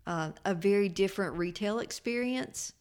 uh, 0.06 0.30
a 0.44 0.54
very 0.54 0.88
different 0.88 1.36
retail 1.36 1.80
experience 1.80 2.72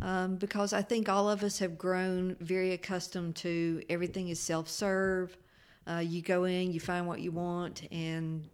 um, 0.00 0.36
because 0.36 0.72
I 0.72 0.82
think 0.82 1.08
all 1.08 1.28
of 1.28 1.42
us 1.42 1.58
have 1.58 1.76
grown 1.76 2.36
very 2.40 2.72
accustomed 2.72 3.34
to 3.36 3.82
everything 3.88 4.28
is 4.28 4.38
self 4.38 4.68
serve. 4.68 5.36
Uh, 5.88 5.98
you 5.98 6.22
go 6.22 6.44
in, 6.44 6.70
you 6.70 6.80
find 6.80 7.06
what 7.06 7.20
you 7.20 7.32
want, 7.32 7.82
and 7.90 8.46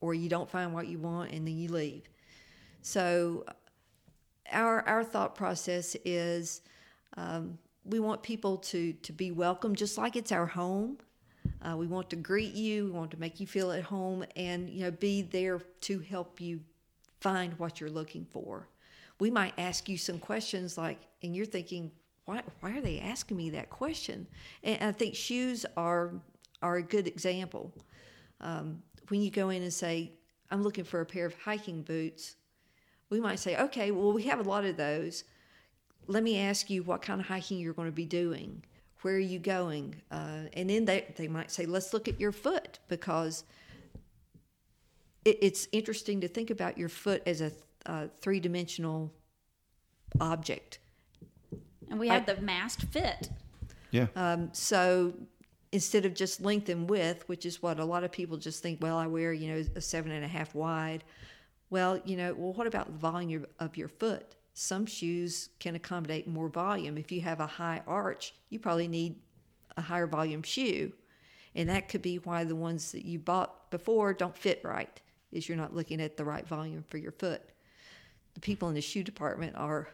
or 0.00 0.14
you 0.14 0.28
don't 0.28 0.50
find 0.50 0.72
what 0.72 0.86
you 0.88 0.98
want, 0.98 1.32
and 1.32 1.46
then 1.46 1.56
you 1.56 1.70
leave. 1.70 2.08
So, 2.82 3.44
our 4.52 4.86
our 4.88 5.04
thought 5.04 5.34
process 5.34 5.96
is 6.04 6.62
um, 7.16 7.58
we 7.84 8.00
want 8.00 8.22
people 8.22 8.56
to 8.56 8.92
to 8.92 9.12
be 9.12 9.30
welcome, 9.30 9.74
just 9.74 9.98
like 9.98 10.16
it's 10.16 10.32
our 10.32 10.46
home. 10.46 10.98
Uh, 11.62 11.76
we 11.76 11.86
want 11.86 12.10
to 12.10 12.16
greet 12.16 12.54
you. 12.54 12.86
We 12.86 12.90
want 12.90 13.10
to 13.12 13.20
make 13.20 13.40
you 13.40 13.46
feel 13.46 13.72
at 13.72 13.82
home, 13.82 14.24
and 14.36 14.68
you 14.70 14.84
know, 14.84 14.90
be 14.90 15.22
there 15.22 15.60
to 15.82 15.98
help 16.00 16.40
you 16.40 16.60
find 17.20 17.58
what 17.58 17.80
you're 17.80 17.90
looking 17.90 18.26
for. 18.30 18.68
We 19.18 19.30
might 19.30 19.52
ask 19.58 19.88
you 19.88 19.98
some 19.98 20.18
questions 20.18 20.78
like, 20.78 20.98
and 21.22 21.36
you're 21.36 21.44
thinking, 21.44 21.90
why, 22.24 22.42
why 22.60 22.70
are 22.78 22.80
they 22.80 23.00
asking 23.00 23.36
me 23.36 23.50
that 23.50 23.68
question? 23.68 24.26
And 24.62 24.82
I 24.82 24.92
think 24.92 25.14
shoes 25.14 25.66
are 25.76 26.12
are 26.62 26.76
a 26.76 26.82
good 26.82 27.06
example. 27.06 27.72
Um, 28.40 28.82
when 29.10 29.20
you 29.20 29.30
go 29.30 29.50
in 29.50 29.62
and 29.62 29.72
say, 29.72 30.12
I'm 30.50 30.62
looking 30.62 30.84
for 30.84 31.00
a 31.00 31.06
pair 31.06 31.26
of 31.26 31.34
hiking 31.34 31.82
boots, 31.82 32.36
we 33.10 33.20
might 33.20 33.38
say, 33.38 33.56
okay, 33.56 33.90
well, 33.90 34.12
we 34.12 34.22
have 34.24 34.40
a 34.40 34.48
lot 34.48 34.64
of 34.64 34.76
those. 34.76 35.24
Let 36.06 36.22
me 36.22 36.38
ask 36.38 36.70
you 36.70 36.82
what 36.82 37.02
kind 37.02 37.20
of 37.20 37.26
hiking 37.26 37.58
you're 37.58 37.74
going 37.74 37.88
to 37.88 37.92
be 37.92 38.06
doing. 38.06 38.62
Where 39.02 39.14
are 39.14 39.18
you 39.18 39.38
going? 39.38 39.96
Uh, 40.10 40.42
and 40.52 40.70
then 40.70 40.84
they, 40.84 41.12
they 41.16 41.28
might 41.28 41.50
say, 41.50 41.66
let's 41.66 41.92
look 41.92 42.08
at 42.08 42.20
your 42.20 42.32
foot 42.32 42.78
because 42.88 43.44
it, 45.24 45.38
it's 45.42 45.68
interesting 45.72 46.20
to 46.20 46.28
think 46.28 46.50
about 46.50 46.78
your 46.78 46.88
foot 46.88 47.22
as 47.26 47.40
a 47.40 47.52
uh, 47.86 48.06
three 48.20 48.40
dimensional 48.40 49.12
object. 50.20 50.78
And 51.88 51.98
we 51.98 52.08
have 52.08 52.26
the 52.26 52.40
Mast 52.40 52.82
fit. 52.82 53.30
Yeah. 53.90 54.06
Um, 54.14 54.50
so 54.52 55.14
instead 55.72 56.04
of 56.04 56.14
just 56.14 56.40
length 56.40 56.68
and 56.68 56.88
width, 56.88 57.28
which 57.28 57.46
is 57.46 57.62
what 57.62 57.78
a 57.78 57.84
lot 57.84 58.04
of 58.04 58.10
people 58.10 58.36
just 58.36 58.62
think, 58.62 58.82
well, 58.82 58.96
I 58.96 59.06
wear, 59.06 59.32
you 59.32 59.52
know, 59.52 59.64
a 59.76 59.80
seven 59.80 60.12
and 60.12 60.24
a 60.24 60.28
half 60.28 60.54
wide. 60.54 61.04
Well, 61.70 62.00
you 62.04 62.16
know, 62.16 62.34
well, 62.34 62.52
what 62.52 62.66
about 62.66 62.86
the 62.86 62.98
volume 62.98 63.46
of 63.60 63.76
your 63.76 63.88
foot? 63.88 64.34
Some 64.54 64.84
shoes 64.84 65.50
can 65.60 65.76
accommodate 65.76 66.26
more 66.26 66.48
volume. 66.48 66.98
If 66.98 67.12
you 67.12 67.20
have 67.20 67.38
a 67.38 67.46
high 67.46 67.82
arch, 67.86 68.34
you 68.48 68.58
probably 68.58 68.88
need 68.88 69.16
a 69.76 69.80
higher 69.80 70.08
volume 70.08 70.42
shoe. 70.42 70.92
And 71.54 71.68
that 71.68 71.88
could 71.88 72.02
be 72.02 72.16
why 72.16 72.44
the 72.44 72.56
ones 72.56 72.92
that 72.92 73.04
you 73.04 73.18
bought 73.18 73.70
before 73.70 74.12
don't 74.12 74.36
fit 74.36 74.60
right, 74.64 75.00
is 75.30 75.48
you're 75.48 75.56
not 75.56 75.74
looking 75.74 76.00
at 76.00 76.16
the 76.16 76.24
right 76.24 76.46
volume 76.46 76.84
for 76.88 76.98
your 76.98 77.12
foot. 77.12 77.42
The 78.34 78.40
people 78.40 78.68
in 78.68 78.74
the 78.74 78.80
shoe 78.80 79.04
department 79.04 79.56
are 79.56 79.88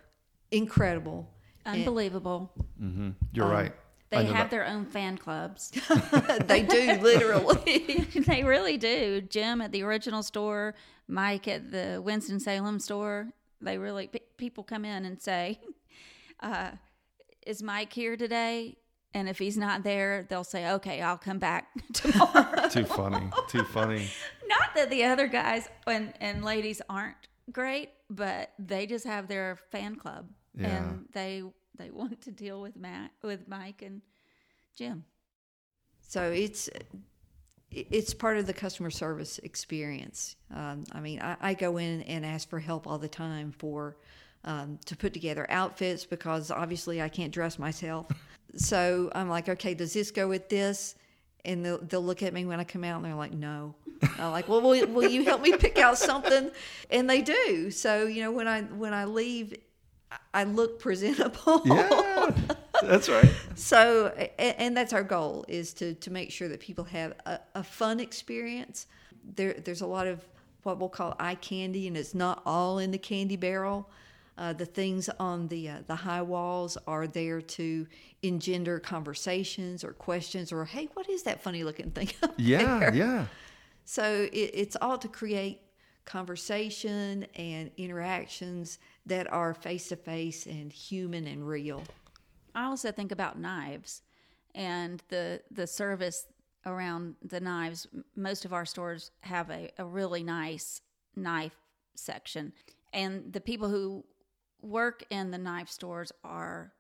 incredible. 0.51 1.31
Unbelievable. 1.67 2.53
mm-hmm 2.81 3.11
You're 3.33 3.49
right. 3.49 3.75
I 4.13 4.23
They 4.23 4.25
have 4.27 4.35
that. 4.37 4.51
their 4.51 4.67
own 4.67 4.87
fan 4.87 5.19
clubs. 5.19 5.71
they 6.47 6.63
do, 6.63 6.99
literally. 7.03 8.07
they 8.17 8.45
really 8.45 8.77
do. 8.77 9.21
Jim 9.21 9.61
at 9.61 9.73
the 9.73 9.83
original 9.83 10.23
store, 10.23 10.75
Mike 11.09 11.49
at 11.49 11.71
the 11.73 12.01
Winston 12.05 12.39
Salem 12.41 12.79
store. 12.79 13.29
They 13.61 13.79
really 13.79 14.07
pe- 14.09 14.21
people 14.37 14.63
come 14.65 14.85
in 14.85 15.05
and 15.05 15.21
say, 15.21 15.59
uh, 16.41 16.73
"Is 17.47 17.63
Mike 17.63 17.93
here 17.93 18.17
today?" 18.17 18.77
And 19.15 19.29
if 19.29 19.39
he's 19.39 19.57
not 19.57 19.83
there, 19.83 20.27
they'll 20.29 20.45
say, 20.45 20.71
"Okay, 20.73 21.01
I'll 21.01 21.17
come 21.19 21.39
back 21.39 21.69
tomorrow." 21.93 22.69
Too 22.69 22.85
funny. 22.85 23.31
Too 23.49 23.65
funny. 23.65 24.09
not 24.47 24.75
that 24.75 24.91
the 24.91 25.05
other 25.05 25.27
guys 25.27 25.69
and 25.87 26.13
and 26.21 26.45
ladies 26.45 26.81
aren't 26.89 27.17
great, 27.51 27.91
but 28.11 28.53
they 28.59 28.87
just 28.87 29.07
have 29.07 29.27
their 29.27 29.57
fan 29.73 29.97
club, 29.97 30.29
Yeah. 30.55 30.67
and 30.77 31.07
they 31.13 31.43
they 31.77 31.91
want 31.91 32.21
to 32.23 32.31
deal 32.31 32.61
with 32.61 32.77
Matt 32.77 33.11
with 33.23 33.49
Mike 33.49 33.83
and 33.83 34.03
Jim. 34.77 35.05
So 36.01 36.31
it's 36.31 36.69
it's 37.71 38.15
part 38.15 38.39
of 38.39 38.47
the 38.47 38.53
customer 38.53 38.91
service 38.91 39.39
experience. 39.43 40.37
Um, 40.55 40.85
I 40.93 41.01
mean, 41.01 41.21
I, 41.21 41.37
I 41.41 41.55
go 41.55 41.79
in 41.79 42.03
and 42.03 42.25
ask 42.25 42.49
for 42.49 42.59
help 42.59 42.87
all 42.87 42.99
the 42.99 43.09
time 43.09 43.53
for 43.53 43.97
um, 44.45 44.79
to 44.87 44.97
put 44.97 45.13
together 45.13 45.47
outfits 45.51 46.07
because 46.07 46.51
obviously 46.51 47.03
I 47.03 47.09
can't 47.09 47.33
dress 47.33 47.59
myself. 47.59 48.07
so 48.57 49.11
I'm 49.15 49.29
like, 49.29 49.49
okay, 49.49 49.75
does 49.75 49.93
this 49.93 50.11
go 50.11 50.29
with 50.29 50.49
this? 50.49 50.95
And 51.45 51.65
they'll, 51.65 51.79
they'll 51.79 52.05
look 52.05 52.23
at 52.23 52.33
me 52.33 52.45
when 52.45 52.61
I 52.61 52.65
come 52.65 52.85
out 52.85 52.97
and 52.97 53.05
they're 53.05 53.15
like, 53.15 53.33
no. 53.33 53.75
I'm 54.19 54.33
like, 54.33 54.49
well, 54.49 54.61
will, 54.61 54.87
will 54.87 55.09
you 55.09 55.25
help 55.25 55.43
me 55.43 55.57
pick 55.57 55.79
out 55.79 55.99
something? 55.99 56.51
And 56.91 57.11
they 57.11 57.23
do. 57.23 57.71
So 57.71 58.07
you 58.07 58.23
know, 58.23 58.33
when 58.33 58.47
I 58.47 58.63
when 58.63 58.95
I 58.95 59.05
leave, 59.05 59.55
I 60.33 60.45
look 60.45 60.79
presentable. 60.79 61.63
Yeah. 61.65 62.31
That's 62.83 63.09
right. 63.09 63.31
So, 63.57 64.13
a- 64.17 64.41
and 64.61 64.77
that's 64.77 64.93
our 64.93 65.03
goal 65.03 65.45
is 65.49 65.73
to, 65.75 65.95
to 65.95 66.11
make 66.11 66.31
sure 66.31 66.47
that 66.49 66.61
people 66.61 66.85
have 66.85 67.15
a, 67.25 67.41
a 67.55 67.65
fun 67.65 68.01
experience. 68.01 68.87
There, 69.35 69.55
there's 69.55 69.81
a 69.81 69.87
lot 69.87 70.07
of 70.07 70.23
what 70.63 70.79
we'll 70.79 70.91
call 70.91 71.17
eye 71.19 71.37
candy, 71.37 71.87
and 71.89 71.97
it's 71.97 72.15
not 72.15 72.43
all 72.45 72.79
in 72.79 72.91
the 72.91 72.99
candy 72.99 73.37
barrel. 73.37 73.89
Uh, 74.37 74.53
the 74.53 74.67
things 74.67 75.09
on 75.19 75.49
the 75.49 75.71
uh, 75.71 75.77
the 75.87 75.95
high 75.95 76.21
walls 76.21 76.77
are 76.87 77.07
there 77.07 77.41
to 77.41 77.87
engender 78.23 78.79
conversations 78.79 79.83
or 79.83 79.95
questions, 79.95 80.53
or 80.53 80.67
hey, 80.67 80.91
what 80.93 81.09
is 81.09 81.23
that 81.23 81.43
funny 81.43 81.65
looking 81.65 81.91
thing? 81.93 82.11
up 82.23 82.35
Yeah. 82.37 82.79
there?" 82.79 82.95
Yeah. 82.95 83.27
So 83.87 84.29
it, 84.31 84.51
it's 84.53 84.77
all 84.83 84.99
to 84.99 85.09
create 85.09 85.63
conversation 86.05 87.27
and 87.37 87.71
interactions 87.79 88.79
that 89.07 89.33
are 89.33 89.55
face 89.55 89.89
to 89.89 89.97
face 89.97 90.47
and 90.47 90.73
human 90.73 91.27
and 91.27 91.47
real. 91.47 91.83
I 92.55 92.65
also 92.65 92.91
think 92.91 93.13
about 93.13 93.39
knives 93.39 94.03
and 94.55 95.03
the 95.09 95.43
the 95.51 95.67
service 95.67 96.27
around 96.65 97.15
the 97.23 97.41
knives. 97.41 97.87
Most 98.17 98.45
of 98.45 98.53
our 98.53 98.65
stores 98.65 99.11
have 99.21 99.51
a, 99.51 99.71
a 99.79 99.85
really 99.85 100.23
nice 100.25 100.81
knife 101.15 101.57
section, 101.95 102.53
and 102.93 103.33
the 103.33 103.41
people 103.41 103.69
who 103.69 104.05
work 104.63 105.05
in 105.11 105.31
the 105.31 105.39
knife 105.39 105.69
stores 105.69 106.11
are 106.25 106.73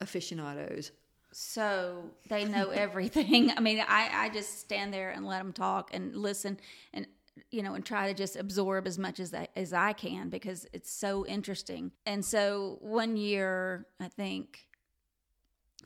Aficionados. 0.00 0.92
so 1.32 2.02
they 2.28 2.44
know 2.46 2.70
everything. 2.70 3.50
I 3.56 3.60
mean, 3.60 3.80
I, 3.86 4.10
I 4.12 4.28
just 4.30 4.58
stand 4.58 4.92
there 4.92 5.10
and 5.10 5.26
let 5.26 5.38
them 5.38 5.52
talk 5.52 5.90
and 5.92 6.16
listen 6.16 6.58
and 6.94 7.06
you 7.50 7.62
know 7.62 7.74
and 7.74 7.84
try 7.84 8.08
to 8.08 8.14
just 8.14 8.36
absorb 8.36 8.86
as 8.86 8.98
much 8.98 9.20
as 9.20 9.30
that 9.30 9.50
as 9.56 9.72
I 9.72 9.92
can 9.92 10.28
because 10.28 10.66
it's 10.72 10.90
so 10.90 11.26
interesting. 11.26 11.92
And 12.06 12.24
so 12.24 12.78
one 12.80 13.16
year, 13.16 13.86
I 14.00 14.08
think 14.08 14.66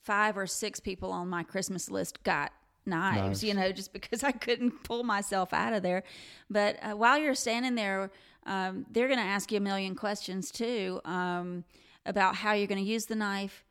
five 0.02 0.36
or 0.36 0.46
six 0.46 0.80
people 0.80 1.10
on 1.10 1.28
my 1.28 1.42
Christmas 1.42 1.90
list 1.90 2.22
got 2.22 2.52
knives, 2.86 3.16
Knives. 3.16 3.44
you 3.44 3.54
know, 3.54 3.72
just 3.72 3.92
because 3.92 4.22
I 4.22 4.32
couldn't 4.32 4.82
pull 4.84 5.02
myself 5.02 5.52
out 5.52 5.72
of 5.72 5.82
there. 5.82 6.02
But 6.50 6.76
uh, 6.82 6.92
while 6.92 7.18
you're 7.18 7.34
standing 7.34 7.74
there, 7.74 8.10
um, 8.46 8.86
they're 8.90 9.08
going 9.08 9.18
to 9.18 9.24
ask 9.24 9.50
you 9.50 9.58
a 9.58 9.60
million 9.60 9.94
questions 9.94 10.50
too 10.50 11.00
um, 11.04 11.64
about 12.04 12.36
how 12.36 12.52
you're 12.52 12.66
going 12.66 12.84
to 12.84 12.90
use 12.90 13.06
the 13.06 13.14
knife, 13.14 13.64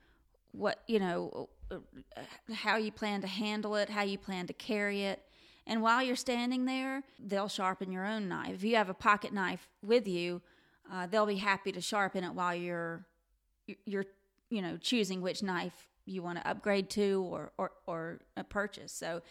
what, 0.51 0.79
you 0.87 0.99
know, 0.99 1.49
uh, 1.71 1.77
how 2.53 2.77
you 2.77 2.91
plan 2.91 3.21
to 3.21 3.27
handle 3.27 3.75
it, 3.75 3.89
how 3.89 4.01
you 4.01 4.17
plan 4.17 4.47
to 4.47 4.53
carry 4.53 5.03
it. 5.03 5.21
And 5.65 5.81
while 5.81 6.03
you're 6.03 6.15
standing 6.15 6.65
there, 6.65 7.03
they'll 7.19 7.47
sharpen 7.47 7.91
your 7.91 8.05
own 8.05 8.27
knife. 8.27 8.55
If 8.55 8.63
you 8.63 8.75
have 8.75 8.89
a 8.89 8.93
pocket 8.93 9.33
knife 9.33 9.69
with 9.81 10.07
you, 10.07 10.41
uh, 10.91 11.07
they'll 11.07 11.25
be 11.25 11.37
happy 11.37 11.71
to 11.71 11.81
sharpen 11.81 12.23
it 12.23 12.33
while 12.33 12.53
you're 12.53 13.05
you're 13.85 14.05
you 14.49 14.61
know 14.61 14.75
choosing 14.75 15.21
which 15.21 15.41
knife 15.41 15.87
you 16.05 16.21
want 16.21 16.37
to 16.37 16.47
upgrade 16.47 16.89
to 16.89 17.25
or 17.31 17.51
or, 17.57 17.71
or 17.87 18.19
uh, 18.35 18.43
purchase. 18.43 18.91
So 18.91 19.21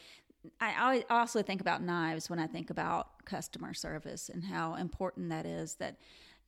I 0.61 1.05
also 1.09 1.43
think 1.43 1.61
about 1.61 1.83
knives 1.83 2.29
when 2.29 2.39
I 2.39 2.47
think 2.47 2.71
about 2.71 3.25
customer 3.25 3.75
service 3.75 4.29
and 4.29 4.45
how 4.45 4.75
important 4.75 5.29
that 5.29 5.47
is. 5.47 5.75
That 5.77 5.97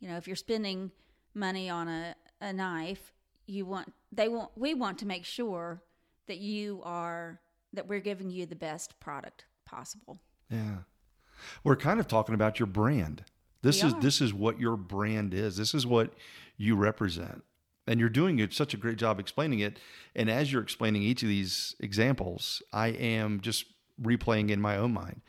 you 0.01 0.09
know, 0.09 0.17
if 0.17 0.27
you're 0.27 0.37
spending 0.37 0.91
money 1.35 1.69
on 1.69 1.89
a, 1.89 2.15
a 2.41 2.53
knife, 2.53 3.13
you 3.47 3.67
want 3.67 3.93
they 4.11 4.29
want 4.29 4.51
we 4.57 4.75
want 4.75 4.99
to 4.99 5.07
make 5.07 5.25
sure 5.25 5.83
that 6.27 6.39
you 6.39 6.81
are 6.85 7.41
that 7.73 7.87
we're 7.87 8.01
giving 8.01 8.31
you 8.31 8.47
the 8.47 8.57
best 8.57 8.99
product 8.99 9.45
possible. 9.75 10.21
Yeah, 10.51 10.79
we're 11.63 11.77
kind 11.77 12.01
of 12.01 12.09
talking 12.09 12.35
about 12.35 12.59
your 12.59 12.67
brand. 12.67 13.25
This 13.63 13.83
We 13.83 13.89
is 13.89 13.95
are. 13.95 14.01
this 14.01 14.21
is 14.21 14.35
what 14.35 14.61
your 14.61 14.77
brand 14.77 15.35
is. 15.35 15.57
This 15.57 15.75
is 15.75 15.87
what 15.87 16.13
you 16.57 16.77
represent. 16.77 17.43
And 17.87 18.01
you're 18.01 18.09
doing 18.09 18.39
it 18.39 18.55
such 18.55 18.73
a 18.73 18.77
great 18.77 18.97
job 18.97 19.21
explaining 19.21 19.61
it. 19.61 19.79
And 20.15 20.31
as 20.31 20.53
you're 20.53 20.63
explaining 20.63 21.03
each 21.03 21.23
of 21.23 21.29
these 21.29 21.75
examples, 21.81 22.63
I 22.73 22.89
am 22.89 23.41
just 23.41 23.67
replaying 24.01 24.51
in 24.51 24.61
my 24.61 24.77
own 24.77 24.93
mind 24.93 25.21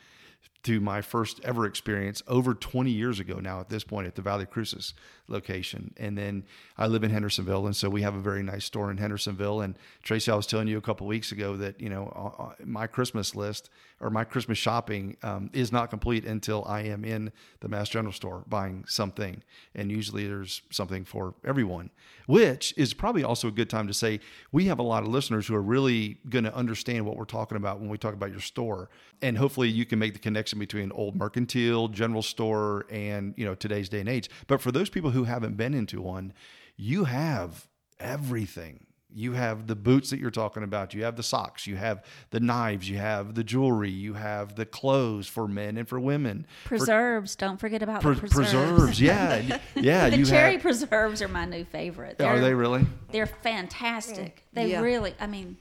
to 0.64 0.80
my 0.80 1.00
first 1.00 1.40
ever 1.44 1.66
experience 1.66 2.22
over 2.26 2.54
20 2.54 2.90
years 2.90 3.20
ago 3.20 3.38
now 3.38 3.60
at 3.60 3.68
this 3.68 3.84
point 3.84 4.06
at 4.06 4.14
the 4.14 4.22
Valle 4.22 4.44
Crucis 4.46 4.94
location. 5.28 5.92
And 5.96 6.16
then 6.16 6.44
I 6.78 6.86
live 6.86 7.04
in 7.04 7.10
Hendersonville. 7.10 7.66
And 7.66 7.74
so 7.74 7.88
we 7.88 8.02
have 8.02 8.14
a 8.14 8.20
very 8.20 8.42
nice 8.42 8.64
store 8.64 8.90
in 8.90 8.96
Hendersonville. 8.96 9.60
And 9.60 9.78
Tracy, 10.02 10.30
I 10.30 10.36
was 10.36 10.46
telling 10.46 10.68
you 10.68 10.78
a 10.78 10.82
couple 10.82 11.06
weeks 11.06 11.32
ago 11.32 11.56
that, 11.56 11.80
you 11.80 11.88
know, 11.88 12.12
uh, 12.14 12.42
uh, 12.42 12.54
my 12.64 12.86
Christmas 12.86 13.34
list 13.34 13.70
or 14.00 14.10
my 14.10 14.24
Christmas 14.24 14.58
shopping 14.58 15.16
um, 15.22 15.50
is 15.52 15.72
not 15.72 15.90
complete 15.90 16.24
until 16.24 16.64
I 16.66 16.82
am 16.82 17.04
in 17.04 17.32
the 17.60 17.68
Mast 17.68 17.92
General 17.92 18.12
store 18.12 18.44
buying 18.46 18.84
something. 18.86 19.42
And 19.74 19.90
usually 19.90 20.26
there's 20.26 20.62
something 20.70 21.04
for 21.04 21.34
everyone, 21.44 21.90
which 22.26 22.74
is 22.76 22.92
probably 22.92 23.24
also 23.24 23.48
a 23.48 23.52
good 23.52 23.70
time 23.70 23.86
to 23.86 23.94
say 23.94 24.20
we 24.52 24.66
have 24.66 24.78
a 24.78 24.82
lot 24.82 25.02
of 25.02 25.08
listeners 25.08 25.46
who 25.46 25.54
are 25.54 25.62
really 25.62 26.18
going 26.28 26.44
to 26.44 26.54
understand 26.54 27.06
what 27.06 27.16
we're 27.16 27.24
talking 27.24 27.56
about 27.56 27.80
when 27.80 27.88
we 27.88 27.98
talk 27.98 28.14
about 28.14 28.30
your 28.30 28.40
store. 28.40 28.90
And 29.22 29.38
hopefully 29.38 29.68
you 29.68 29.86
can 29.86 29.98
make 29.98 30.12
the 30.12 30.18
connection 30.18 30.45
between 30.54 30.92
old 30.92 31.16
mercantile, 31.16 31.88
general 31.88 32.22
store, 32.22 32.86
and, 32.90 33.34
you 33.36 33.44
know, 33.44 33.54
today's 33.54 33.88
day 33.88 34.00
and 34.00 34.08
age. 34.08 34.28
But 34.46 34.60
for 34.60 34.70
those 34.72 34.88
people 34.90 35.10
who 35.10 35.24
haven't 35.24 35.56
been 35.56 35.74
into 35.74 36.00
one, 36.00 36.32
you 36.76 37.04
have 37.04 37.68
everything. 37.98 38.84
You 39.18 39.32
have 39.32 39.66
the 39.66 39.76
boots 39.76 40.10
that 40.10 40.18
you're 40.20 40.30
talking 40.30 40.62
about. 40.62 40.92
You 40.92 41.04
have 41.04 41.16
the 41.16 41.22
socks. 41.22 41.66
You 41.66 41.76
have 41.76 42.04
the 42.30 42.40
knives. 42.40 42.90
You 42.90 42.98
have 42.98 43.34
the 43.34 43.42
jewelry. 43.44 43.88
You 43.90 44.12
have 44.12 44.56
the 44.56 44.66
clothes 44.66 45.26
for 45.26 45.48
men 45.48 45.78
and 45.78 45.88
for 45.88 45.98
women. 45.98 46.46
For- 46.64 46.76
Preserves. 46.76 47.34
Don't 47.34 47.58
forget 47.58 47.82
about 47.82 48.02
pre- 48.02 48.14
the 48.14 48.20
preserves. 48.20 48.50
preserves. 48.52 49.00
Yeah, 49.00 49.58
yeah. 49.74 50.10
the 50.10 50.18
you 50.18 50.26
cherry 50.26 50.52
have. 50.54 50.60
preserves 50.62 51.22
are 51.22 51.28
my 51.28 51.46
new 51.46 51.64
favorite. 51.64 52.20
Are 52.20 52.34
They're- 52.34 52.40
they 52.40 52.52
really? 52.54 52.84
They're 53.10 53.24
fantastic. 53.26 54.44
They 54.52 54.72
Yeah. 54.72 54.82
really. 54.82 55.14
I 55.18 55.26
mean, 55.26 55.56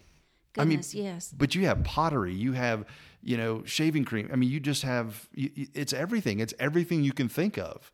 I 0.58 0.62
mean, 0.66 0.70
goodness, 0.80 0.94
yes. 0.94 1.34
But 1.38 1.56
you 1.56 1.66
have 1.68 1.82
pottery. 1.86 2.34
You 2.34 2.52
have, 2.54 2.84
you 3.26 3.36
know, 3.36 3.64
shaving 3.66 4.06
cream. 4.06 4.30
I 4.32 4.36
mean, 4.36 4.50
you 4.50 4.60
just 4.60 4.84
have. 4.84 5.28
It's 5.34 5.92
everything. 5.92 6.40
It's 6.40 6.54
everything 6.60 7.04
you 7.04 7.12
can 7.12 7.28
think 7.28 7.58
of. 7.58 7.92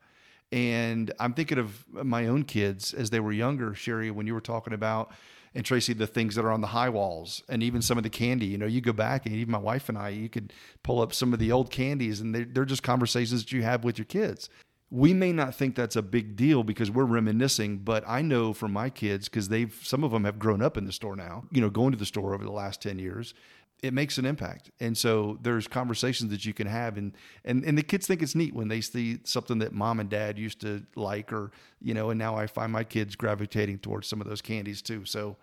And 0.51 1.13
I'm 1.17 1.33
thinking 1.33 1.57
of 1.57 1.85
my 1.89 2.27
own 2.27 2.43
kids 2.43 2.93
as 2.93 3.09
they 3.09 3.21
were 3.21 3.31
younger, 3.31 3.73
Sherry, 3.73 4.11
when 4.11 4.27
you 4.27 4.33
were 4.33 4.41
talking 4.41 4.73
about, 4.73 5.13
and 5.55 5.63
Tracy, 5.63 5.93
the 5.93 6.05
things 6.05 6.35
that 6.35 6.43
are 6.43 6.51
on 6.51 6.59
the 6.59 6.67
high 6.67 6.89
walls, 6.89 7.43
and 7.47 7.63
even 7.63 7.81
some 7.81 7.97
of 7.97 8.03
the 8.03 8.09
candy. 8.09 8.47
You 8.47 8.57
know, 8.57 8.65
you 8.65 8.81
go 8.81 8.91
back, 8.91 9.25
and 9.25 9.33
even 9.33 9.51
my 9.51 9.57
wife 9.57 9.87
and 9.87 9.97
I, 9.97 10.09
you 10.09 10.27
could 10.27 10.51
pull 10.83 11.01
up 11.01 11.13
some 11.13 11.31
of 11.31 11.39
the 11.39 11.53
old 11.53 11.71
candies, 11.71 12.19
and 12.19 12.35
they're, 12.35 12.45
they're 12.45 12.65
just 12.65 12.83
conversations 12.83 13.43
that 13.43 13.53
you 13.53 13.63
have 13.63 13.85
with 13.85 13.97
your 13.97 14.05
kids. 14.05 14.49
We 14.89 15.13
may 15.13 15.31
not 15.31 15.55
think 15.55 15.75
that's 15.75 15.95
a 15.95 16.01
big 16.01 16.35
deal 16.35 16.63
because 16.63 16.91
we're 16.91 17.05
reminiscing, 17.05 17.77
but 17.77 18.03
I 18.05 18.21
know 18.21 18.51
from 18.51 18.73
my 18.73 18.89
kids 18.89 19.29
because 19.29 19.47
they've 19.47 19.73
some 19.81 20.03
of 20.03 20.11
them 20.11 20.25
have 20.25 20.37
grown 20.37 20.61
up 20.61 20.75
in 20.75 20.83
the 20.83 20.91
store 20.91 21.15
now. 21.15 21.45
You 21.49 21.61
know, 21.61 21.69
going 21.69 21.93
to 21.93 21.97
the 21.97 22.05
store 22.05 22.33
over 22.33 22.43
the 22.43 22.51
last 22.51 22.81
ten 22.81 22.99
years, 22.99 23.33
it 23.81 23.93
makes 23.93 24.17
an 24.17 24.25
impact. 24.25 24.69
And 24.79 24.95
so 24.95 25.39
there's 25.41 25.67
conversations 25.67 26.29
that 26.31 26.45
you 26.45 26.53
can 26.53 26.67
have 26.67 26.97
and 26.97 27.13
and 27.43 27.63
and 27.63 27.77
the 27.77 27.83
kids 27.83 28.07
think 28.07 28.21
it's 28.21 28.35
neat 28.35 28.53
when 28.53 28.67
they 28.67 28.81
see 28.81 29.19
something 29.23 29.59
that 29.59 29.73
mom 29.73 29.99
and 29.99 30.09
dad 30.09 30.37
used 30.37 30.61
to 30.61 30.83
like 30.95 31.33
or 31.33 31.51
you 31.81 31.93
know, 31.93 32.11
and 32.11 32.19
now 32.19 32.35
I 32.35 32.47
find 32.47 32.71
my 32.71 32.83
kids 32.83 33.15
gravitating 33.15 33.79
towards 33.79 34.07
some 34.07 34.21
of 34.21 34.27
those 34.27 34.41
candies 34.41 34.81
too. 34.81 35.05
So 35.05 35.37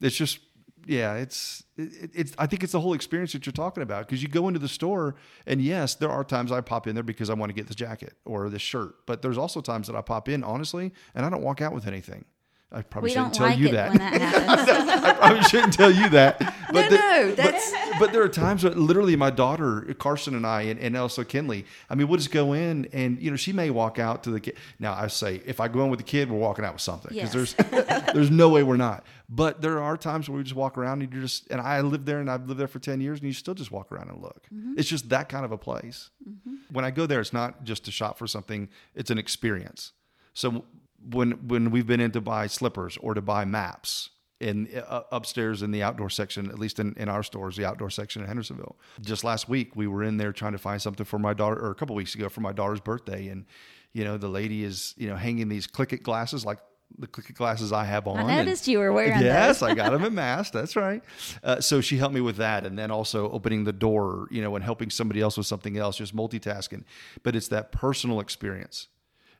it's 0.00 0.16
just 0.16 0.40
yeah, 0.84 1.14
it's 1.14 1.64
it, 1.76 2.10
it's 2.12 2.34
I 2.38 2.46
think 2.46 2.62
it's 2.62 2.72
the 2.72 2.80
whole 2.80 2.92
experience 2.92 3.32
that 3.32 3.46
you're 3.46 3.52
talking 3.52 3.82
about 3.82 4.06
because 4.06 4.22
you 4.22 4.28
go 4.28 4.48
into 4.48 4.60
the 4.60 4.68
store 4.68 5.14
and 5.46 5.62
yes, 5.62 5.94
there 5.94 6.10
are 6.10 6.24
times 6.24 6.52
I 6.52 6.60
pop 6.60 6.86
in 6.86 6.94
there 6.94 7.02
because 7.02 7.30
I 7.30 7.34
want 7.34 7.50
to 7.50 7.54
get 7.54 7.68
this 7.68 7.76
jacket 7.76 8.14
or 8.24 8.50
this 8.50 8.62
shirt, 8.62 9.06
but 9.06 9.22
there's 9.22 9.38
also 9.38 9.60
times 9.60 9.86
that 9.86 9.96
I 9.96 10.02
pop 10.02 10.28
in 10.28 10.44
honestly 10.44 10.92
and 11.14 11.24
I 11.24 11.30
don't 11.30 11.42
walk 11.42 11.62
out 11.62 11.72
with 11.72 11.86
anything. 11.86 12.26
I 12.74 12.82
probably 12.82 13.08
We 13.10 13.14
shouldn't 13.14 13.34
tell 13.34 13.46
like 13.48 13.58
you 13.58 13.68
that. 13.72 13.92
that. 13.92 15.04
I 15.04 15.12
probably 15.12 15.42
shouldn't 15.42 15.72
tell 15.74 15.90
you 15.90 16.08
that. 16.10 16.40
But 16.72 16.84
No, 16.84 16.88
the- 16.88 16.96
no, 16.96 17.26
but- 17.28 17.36
that's- 17.36 17.74
But, 17.98 18.12
there 18.14 18.22
are 18.22 18.28
times 18.30 18.64
when 18.64 18.86
literally 18.86 19.14
my 19.14 19.28
daughter 19.28 19.82
Carson 19.98 20.34
and 20.34 20.46
I 20.46 20.62
and, 20.62 20.80
and 20.80 20.96
also 20.96 21.22
Kinley. 21.22 21.66
I 21.90 21.94
mean, 21.94 22.08
we'll 22.08 22.16
just 22.16 22.30
go 22.32 22.54
in 22.54 22.88
and 22.94 23.20
you 23.20 23.30
know 23.30 23.36
she 23.36 23.52
may 23.52 23.68
walk 23.68 23.98
out 23.98 24.22
to 24.24 24.30
the 24.30 24.40
kid. 24.40 24.56
Now 24.78 24.94
I 24.94 25.06
say 25.08 25.42
if 25.44 25.60
I 25.60 25.68
go 25.68 25.84
in 25.84 25.90
with 25.90 25.98
the 25.98 26.04
kid, 26.04 26.30
we're 26.30 26.38
walking 26.38 26.64
out 26.64 26.72
with 26.72 26.80
something 26.80 27.14
because 27.14 27.34
Yes. 27.34 27.52
there's 27.70 27.84
there's 28.14 28.30
no 28.30 28.48
way 28.48 28.62
we're 28.62 28.78
not. 28.78 29.04
But 29.28 29.60
there 29.60 29.80
are 29.82 29.96
times 29.98 30.28
where 30.30 30.38
we 30.38 30.42
just 30.44 30.56
walk 30.56 30.78
around 30.78 31.02
and 31.02 31.12
you 31.14 31.20
just 31.20 31.46
and 31.50 31.60
I 31.60 31.82
live 31.82 32.06
there 32.06 32.18
and 32.20 32.30
I've 32.30 32.48
lived 32.48 32.58
there 32.58 32.66
for 32.66 32.78
ten 32.78 33.00
years 33.02 33.18
and 33.18 33.26
you 33.26 33.34
still 33.34 33.54
just 33.54 33.70
walk 33.70 33.92
around 33.92 34.08
and 34.08 34.22
look. 34.22 34.46
Mm-hmm. 34.52 34.78
It's 34.78 34.88
just 34.88 35.10
that 35.10 35.28
kind 35.28 35.44
of 35.44 35.52
a 35.52 35.58
place. 35.58 36.08
Mm-hmm. 36.26 36.54
When 36.72 36.86
I 36.86 36.90
go 36.90 37.04
there, 37.04 37.20
it's 37.20 37.34
not 37.34 37.62
just 37.64 37.84
to 37.84 37.90
shop 37.92 38.16
for 38.18 38.26
something; 38.26 38.70
it's 38.94 39.10
an 39.10 39.18
experience. 39.18 39.92
So 40.32 40.64
when 41.10 41.48
when 41.48 41.70
we've 41.70 41.86
been 41.86 42.00
in 42.00 42.10
to 42.12 42.20
buy 42.20 42.46
slippers 42.46 42.96
or 43.00 43.14
to 43.14 43.20
buy 43.22 43.44
maps 43.44 44.10
in 44.40 44.68
uh, 44.88 45.02
upstairs 45.12 45.62
in 45.62 45.70
the 45.70 45.82
outdoor 45.82 46.10
section, 46.10 46.48
at 46.50 46.58
least 46.58 46.80
in, 46.80 46.94
in 46.96 47.08
our 47.08 47.22
stores, 47.22 47.56
the 47.56 47.64
outdoor 47.64 47.90
section 47.90 48.22
in 48.22 48.28
Hendersonville. 48.28 48.76
Just 49.00 49.22
last 49.22 49.48
week, 49.48 49.76
we 49.76 49.86
were 49.86 50.02
in 50.02 50.16
there 50.16 50.32
trying 50.32 50.52
to 50.52 50.58
find 50.58 50.82
something 50.82 51.06
for 51.06 51.18
my 51.18 51.32
daughter, 51.32 51.58
or 51.60 51.70
a 51.70 51.74
couple 51.74 51.94
weeks 51.94 52.14
ago 52.14 52.28
for 52.28 52.40
my 52.40 52.52
daughter's 52.52 52.80
birthday, 52.80 53.28
and 53.28 53.46
you 53.92 54.04
know 54.04 54.18
the 54.18 54.28
lady 54.28 54.64
is 54.64 54.94
you 54.96 55.08
know 55.08 55.16
hanging 55.16 55.48
these 55.48 55.66
click 55.66 55.92
it 55.92 56.02
glasses 56.02 56.44
like 56.44 56.58
the 56.98 57.06
clickit 57.06 57.34
glasses 57.36 57.72
I 57.72 57.84
have 57.84 58.06
on. 58.06 58.18
I 58.18 58.32
and- 58.40 58.66
you 58.68 58.78
were 58.78 58.92
wearing 58.92 59.20
Yes. 59.20 59.62
I 59.62 59.74
got 59.74 59.92
them 59.92 60.04
at 60.04 60.12
Mast. 60.24 60.52
That's 60.52 60.76
right. 60.76 61.02
Uh, 61.42 61.60
so 61.60 61.80
she 61.80 61.96
helped 61.96 62.14
me 62.14 62.20
with 62.20 62.36
that, 62.36 62.66
and 62.66 62.78
then 62.78 62.90
also 62.90 63.30
opening 63.30 63.64
the 63.64 63.72
door, 63.72 64.28
you 64.30 64.42
know, 64.42 64.54
and 64.56 64.64
helping 64.64 64.90
somebody 64.90 65.20
else 65.20 65.36
with 65.36 65.46
something 65.46 65.76
else, 65.76 65.96
just 65.96 66.14
multitasking. 66.14 66.84
But 67.22 67.36
it's 67.36 67.48
that 67.48 67.72
personal 67.72 68.20
experience, 68.20 68.88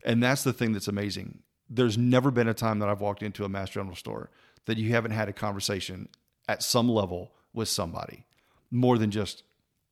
and 0.05 0.23
that's 0.23 0.45
the 0.45 0.53
thing 0.53 0.73
that's 0.73 0.89
amazing. 0.89 1.41
There's 1.75 1.97
never 1.97 2.31
been 2.31 2.49
a 2.49 2.55
time 2.55 2.81
that 2.81 2.89
I've 2.89 3.01
walked 3.01 3.23
into 3.23 3.45
a 3.45 3.49
Mast 3.49 3.73
General 3.73 3.97
store 3.97 4.31
that 4.67 4.77
you 4.77 4.91
haven't 4.91 5.13
had 5.13 5.29
a 5.29 5.33
conversation 5.33 6.09
at 6.49 6.63
some 6.63 6.89
level 6.89 7.33
with 7.55 7.69
somebody, 7.69 8.27
more 8.71 8.99
than 8.99 9.11
just, 9.11 9.43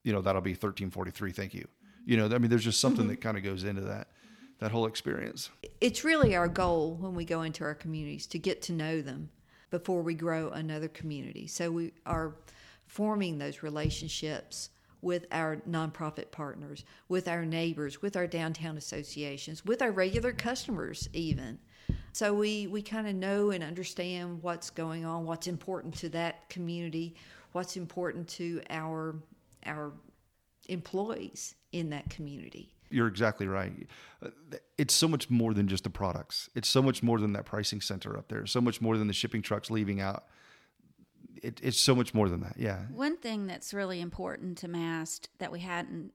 you 0.05 0.12
know, 0.12 0.20
that'll 0.20 0.43
be 0.43 0.51
1343. 0.51 1.33
Thank 1.33 1.55
you. 1.55 1.66
You 2.05 2.16
know, 2.16 2.26
I 2.35 2.39
mean, 2.39 2.51
there's 2.51 2.64
just 2.64 2.81
something 2.81 3.03
mm-hmm. 3.03 3.11
that 3.11 3.20
kind 3.20 3.37
of 3.37 3.43
goes 3.43 3.64
into 3.64 3.83
that, 3.83 4.09
that 4.59 4.70
whole 4.70 4.87
experience. 4.87 5.51
it's 5.81 6.05
really 6.05 6.37
our 6.37 6.49
goal 6.49 6.97
when 7.01 7.14
we 7.14 7.24
go 7.24 7.43
into 7.43 7.64
our 7.64 7.74
communities 7.74 8.26
to 8.28 8.39
get 8.39 8.62
to 8.62 8.72
know 8.72 9.01
them 9.01 9.31
before 9.70 10.03
we 10.03 10.14
grow 10.14 10.51
another 10.51 10.89
community. 10.89 11.47
So 11.47 11.70
we 11.70 11.93
are 12.05 12.35
forming 12.87 13.39
those 13.39 13.62
relationships 13.62 14.70
with 15.03 15.26
our 15.33 15.57
nonprofit 15.68 16.31
partners, 16.31 16.85
with 17.09 17.28
our 17.28 17.45
neighbors, 17.45 18.03
with 18.03 18.16
our 18.16 18.26
downtown 18.26 18.76
associations, 18.76 19.64
with 19.64 19.81
our 19.81 19.91
regular 19.93 20.33
customers 20.33 21.09
even. 21.12 21.59
So 22.12 22.34
we, 22.34 22.66
we 22.66 22.82
kind 22.82 23.07
of 23.07 23.14
know 23.14 23.51
and 23.51 23.62
understand 23.62 24.43
what's 24.43 24.70
going 24.70 25.05
on, 25.05 25.24
what's 25.24 25.47
important 25.47 25.95
to 25.99 26.09
that 26.11 26.49
community, 26.49 27.14
what's 27.53 27.76
important 27.76 28.28
to 28.28 28.62
our 28.70 29.16
our 29.66 29.93
employees 30.68 31.55
in 31.72 31.91
that 31.91 32.09
community. 32.11 32.72
You're 32.91 33.09
exactly 33.09 33.47
right. 33.47 33.86
Uh, 34.24 34.30
It's 34.78 34.95
so 34.95 35.07
much 35.07 35.30
more 35.30 35.55
than 35.55 35.68
just 35.68 35.84
the 35.84 35.91
products. 35.91 36.49
It's 36.55 36.68
so 36.68 36.82
much 36.82 37.03
more 37.03 37.20
than 37.20 37.32
that 37.34 37.45
pricing 37.45 37.80
center 37.80 38.16
up 38.16 38.28
there. 38.28 38.47
So 38.47 38.61
much 38.61 38.80
more 38.80 38.99
than 38.99 39.07
the 39.07 39.12
shipping 39.12 39.43
trucks 39.43 39.70
leaving 39.70 40.01
out. 40.01 40.24
It, 41.43 41.61
it's 41.62 41.78
so 41.78 41.95
much 41.95 42.12
more 42.14 42.28
than 42.28 42.41
that. 42.41 42.57
Yeah. 42.59 42.80
One 42.93 43.16
thing 43.16 43.47
that's 43.47 43.72
really 43.72 44.01
important 44.01 44.59
to 44.59 44.68
Mast 44.68 45.28
that 45.38 45.53
we 45.53 45.61
hadn't 45.61 46.12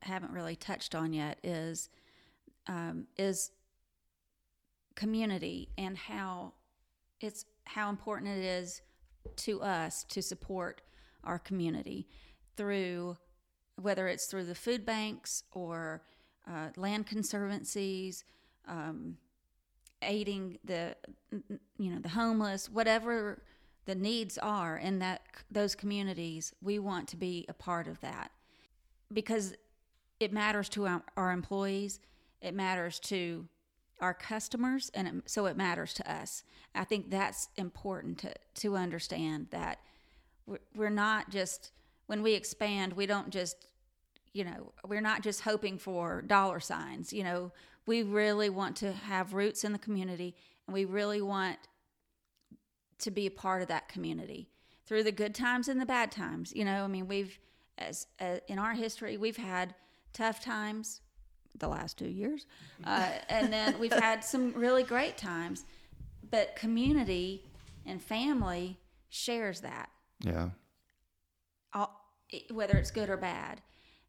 haven't 0.00 0.32
really 0.32 0.56
touched 0.56 0.94
on 0.94 1.12
yet 1.12 1.38
is 1.44 1.88
um, 2.66 3.06
is 3.16 3.50
community 4.96 5.68
and 5.78 5.96
how 5.96 6.52
it's 7.20 7.44
how 7.64 7.88
important 7.88 8.36
it 8.36 8.44
is 8.44 8.82
to 9.36 9.62
us 9.62 10.04
to 10.04 10.22
support 10.22 10.82
our 11.24 11.38
community 11.38 12.08
through 12.56 13.16
whether 13.80 14.08
it's 14.08 14.26
through 14.26 14.44
the 14.44 14.54
food 14.54 14.84
banks 14.84 15.44
or 15.52 16.02
uh, 16.50 16.68
land 16.76 17.06
conservancies, 17.06 18.24
um, 18.66 19.16
aiding 20.02 20.58
the 20.64 20.96
you 21.78 21.90
know 21.90 21.98
the 22.00 22.08
homeless, 22.08 22.68
whatever 22.68 23.42
the 23.84 23.94
needs 23.94 24.38
are 24.38 24.76
in 24.76 24.98
that 24.98 25.22
those 25.50 25.74
communities, 25.74 26.52
we 26.62 26.78
want 26.78 27.08
to 27.08 27.16
be 27.16 27.44
a 27.48 27.52
part 27.52 27.86
of 27.86 28.00
that. 28.00 28.30
Because 29.12 29.54
it 30.18 30.32
matters 30.32 30.68
to 30.70 30.86
our, 30.86 31.02
our 31.16 31.30
employees, 31.30 32.00
it 32.40 32.54
matters 32.54 32.98
to 33.00 33.46
our 34.00 34.14
customers, 34.14 34.90
and 34.94 35.08
it, 35.08 35.14
so 35.26 35.46
it 35.46 35.56
matters 35.56 35.94
to 35.94 36.12
us. 36.12 36.42
I 36.74 36.84
think 36.84 37.10
that's 37.10 37.48
important 37.56 38.18
to 38.18 38.34
to 38.56 38.76
understand 38.76 39.48
that 39.50 39.78
we're, 40.74 40.90
not 40.90 41.30
just 41.30 41.72
when 42.06 42.22
we 42.22 42.34
expand, 42.34 42.92
we 42.92 43.06
don't 43.06 43.30
just, 43.30 43.66
you 44.32 44.44
know, 44.44 44.72
we're 44.86 45.00
not 45.00 45.22
just 45.22 45.40
hoping 45.42 45.78
for 45.78 46.22
dollar 46.22 46.60
signs. 46.60 47.12
You 47.12 47.24
know, 47.24 47.52
we 47.86 48.02
really 48.02 48.50
want 48.50 48.76
to 48.76 48.92
have 48.92 49.34
roots 49.34 49.64
in 49.64 49.72
the 49.72 49.78
community 49.78 50.34
and 50.66 50.74
we 50.74 50.84
really 50.84 51.20
want 51.20 51.58
to 52.98 53.10
be 53.10 53.26
a 53.26 53.30
part 53.30 53.62
of 53.62 53.68
that 53.68 53.88
community 53.88 54.48
through 54.86 55.02
the 55.02 55.12
good 55.12 55.34
times 55.34 55.68
and 55.68 55.80
the 55.80 55.86
bad 55.86 56.12
times. 56.12 56.52
You 56.54 56.64
know, 56.64 56.84
I 56.84 56.86
mean, 56.86 57.08
we've, 57.08 57.38
as, 57.78 58.06
uh, 58.20 58.36
in 58.46 58.58
our 58.58 58.74
history, 58.74 59.16
we've 59.16 59.36
had 59.36 59.74
tough 60.12 60.42
times 60.42 61.00
the 61.58 61.68
last 61.68 61.98
two 61.98 62.08
years, 62.08 62.46
uh, 62.84 63.10
and 63.28 63.52
then 63.52 63.78
we've 63.78 63.92
had 64.00 64.24
some 64.24 64.52
really 64.52 64.82
great 64.82 65.16
times. 65.16 65.64
But 66.30 66.56
community 66.56 67.44
and 67.84 68.02
family 68.02 68.78
shares 69.08 69.60
that. 69.60 69.90
Yeah. 70.20 70.50
All, 71.72 72.06
whether 72.50 72.76
it's 72.76 72.90
good 72.90 73.08
or 73.08 73.16
bad. 73.16 73.60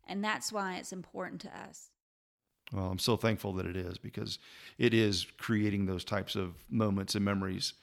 And 0.07 0.23
that's 0.23 0.51
why 0.51 0.77
it's 0.77 0.93
important 0.93 1.41
to 1.41 1.57
us. 1.57 1.89
Well, 2.73 2.85
I'm 2.85 2.99
so 2.99 3.15
thankful 3.15 3.53
that 3.53 3.65
it 3.65 3.77
is 3.77 3.97
because 3.97 4.39
it 4.77 4.93
is 4.93 5.25
creating 5.37 5.85
those 5.85 6.03
types 6.03 6.35
of 6.35 6.55
moments 6.69 7.15
and 7.15 7.23
memories 7.23 7.73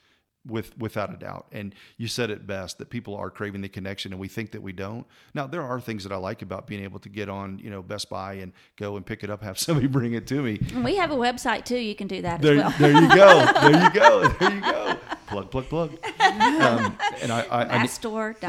with 0.45 0.77
without 0.77 1.13
a 1.13 1.17
doubt. 1.17 1.47
And 1.51 1.73
you 1.97 2.07
said 2.07 2.29
it 2.29 2.45
best 2.45 2.77
that 2.77 2.89
people 2.89 3.15
are 3.15 3.29
craving 3.29 3.61
the 3.61 3.69
connection 3.69 4.11
and 4.11 4.19
we 4.19 4.27
think 4.27 4.51
that 4.51 4.61
we 4.61 4.71
don't. 4.71 5.05
Now 5.33 5.47
there 5.47 5.63
are 5.63 5.79
things 5.79 6.03
that 6.03 6.11
I 6.11 6.17
like 6.17 6.41
about 6.41 6.67
being 6.67 6.83
able 6.83 6.99
to 6.99 7.09
get 7.09 7.29
on, 7.29 7.59
you 7.59 7.69
know, 7.69 7.81
Best 7.81 8.09
Buy 8.09 8.35
and 8.35 8.53
go 8.77 8.95
and 8.97 9.05
pick 9.05 9.23
it 9.23 9.29
up, 9.29 9.41
have 9.43 9.57
somebody 9.65 9.87
bring 9.87 10.13
it 10.13 10.27
to 10.27 10.41
me. 10.41 10.59
We 10.83 10.95
have 10.97 11.11
a 11.11 11.15
website 11.15 11.65
too. 11.65 11.77
You 11.77 11.95
can 11.95 12.07
do 12.07 12.21
that 12.21 12.41
there, 12.41 12.63
as 12.63 12.79
well. 12.79 12.91
there 12.91 13.01
you 13.01 13.15
go. 13.15 13.51
There 13.65 13.83
you 13.83 13.89
go. 13.91 14.27
There 14.27 14.53
you 14.53 14.61
go. 14.61 14.97
Plug, 15.27 15.49
plug, 15.49 15.69
plug. 15.69 15.91
Um, 16.19 16.97
and 17.21 17.31
I, 17.31 17.45
I, 17.49 17.61
I 17.61 17.77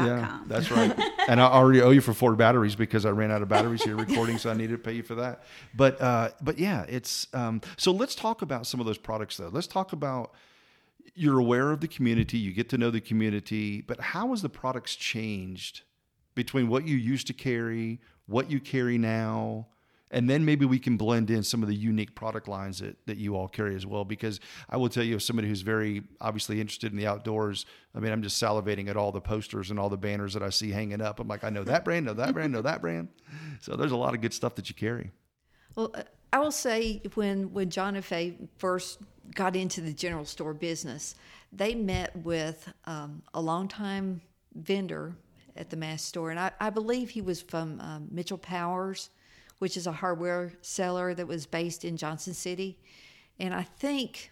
Yeah, 0.05 0.39
that's 0.45 0.69
right. 0.69 0.93
And 1.27 1.41
I 1.41 1.45
already 1.45 1.81
owe 1.81 1.89
you 1.89 2.01
for 2.01 2.13
four 2.13 2.35
batteries 2.35 2.75
because 2.75 3.05
I 3.05 3.09
ran 3.09 3.31
out 3.31 3.41
of 3.41 3.49
batteries 3.49 3.83
here 3.83 3.95
recording, 3.95 4.37
so 4.37 4.51
I 4.51 4.53
needed 4.53 4.73
to 4.73 4.77
pay 4.77 4.93
you 4.93 5.03
for 5.03 5.15
that. 5.15 5.43
But 5.75 5.99
uh, 5.99 6.29
but 6.41 6.59
yeah, 6.59 6.85
it's 6.87 7.27
um, 7.33 7.61
so 7.77 7.91
let's 7.91 8.13
talk 8.13 8.41
about 8.41 8.67
some 8.67 8.79
of 8.79 8.85
those 8.85 8.97
products 8.97 9.37
though. 9.37 9.49
Let's 9.51 9.67
talk 9.67 9.93
about 9.93 10.33
you're 11.17 11.39
aware 11.39 11.71
of 11.71 11.81
the 11.81 11.87
community, 11.87 12.37
you 12.37 12.53
get 12.53 12.69
to 12.69 12.77
know 12.77 12.91
the 12.91 13.01
community, 13.01 13.81
but 13.81 13.99
how 13.99 14.29
has 14.29 14.41
the 14.41 14.49
products 14.49 14.95
changed 14.95 15.81
between 16.35 16.67
what 16.69 16.85
you 16.85 16.95
used 16.95 17.25
to 17.27 17.33
carry, 17.33 17.99
what 18.27 18.51
you 18.51 18.59
carry 18.59 18.97
now? 18.97 19.67
And 20.09 20.29
then 20.29 20.45
maybe 20.45 20.65
we 20.65 20.79
can 20.79 20.95
blend 20.95 21.29
in 21.29 21.43
some 21.43 21.61
of 21.61 21.67
the 21.67 21.75
unique 21.75 22.15
product 22.15 22.47
lines 22.47 22.79
that, 22.79 22.95
that 23.07 23.17
you 23.17 23.35
all 23.35 23.49
carry 23.49 23.75
as 23.75 23.85
well. 23.85 24.05
Because 24.05 24.39
I 24.69 24.77
will 24.77 24.87
tell 24.87 25.03
you, 25.03 25.17
as 25.17 25.25
somebody 25.25 25.49
who's 25.49 25.63
very 25.63 26.03
obviously 26.21 26.61
interested 26.61 26.93
in 26.93 26.97
the 26.97 27.07
outdoors, 27.07 27.65
I 27.93 27.99
mean, 27.99 28.13
I'm 28.13 28.21
just 28.21 28.41
salivating 28.41 28.87
at 28.87 28.95
all 28.95 29.11
the 29.11 29.19
posters 29.19 29.69
and 29.69 29.77
all 29.77 29.89
the 29.89 29.97
banners 29.97 30.33
that 30.33 30.43
I 30.43 30.49
see 30.49 30.71
hanging 30.71 31.01
up. 31.01 31.19
I'm 31.19 31.27
like, 31.27 31.43
I 31.43 31.49
know 31.49 31.65
that 31.65 31.83
brand, 31.83 32.05
know 32.05 32.13
that 32.13 32.33
brand, 32.33 32.53
know 32.53 32.61
that 32.61 32.79
brand. 32.79 33.09
So 33.59 33.75
there's 33.75 33.91
a 33.91 33.97
lot 33.97 34.13
of 34.13 34.21
good 34.21 34.33
stuff 34.33 34.55
that 34.55 34.69
you 34.69 34.75
carry. 34.75 35.11
Well, 35.75 35.91
uh, 35.93 36.03
I 36.31 36.39
will 36.39 36.51
say 36.51 37.01
when 37.15 37.51
when 37.53 37.69
John 37.69 37.95
and 37.95 38.05
Faye 38.05 38.37
first 38.57 38.99
got 39.35 39.55
into 39.55 39.81
the 39.81 39.93
general 39.93 40.25
store 40.25 40.53
business, 40.53 41.15
they 41.51 41.75
met 41.75 42.15
with 42.15 42.71
um, 42.85 43.21
a 43.33 43.41
longtime 43.41 44.21
vendor 44.55 45.15
at 45.55 45.69
the 45.69 45.77
Mast 45.77 46.05
store, 46.05 46.29
and 46.29 46.39
I, 46.39 46.51
I 46.59 46.69
believe 46.69 47.09
he 47.09 47.21
was 47.21 47.41
from 47.41 47.79
um, 47.81 48.07
Mitchell 48.11 48.37
Powers, 48.37 49.09
which 49.59 49.75
is 49.75 49.87
a 49.87 49.91
hardware 49.91 50.53
seller 50.61 51.13
that 51.13 51.27
was 51.27 51.45
based 51.45 51.83
in 51.83 51.97
Johnson 51.97 52.33
City, 52.33 52.77
and 53.39 53.53
I 53.53 53.63
think 53.63 54.31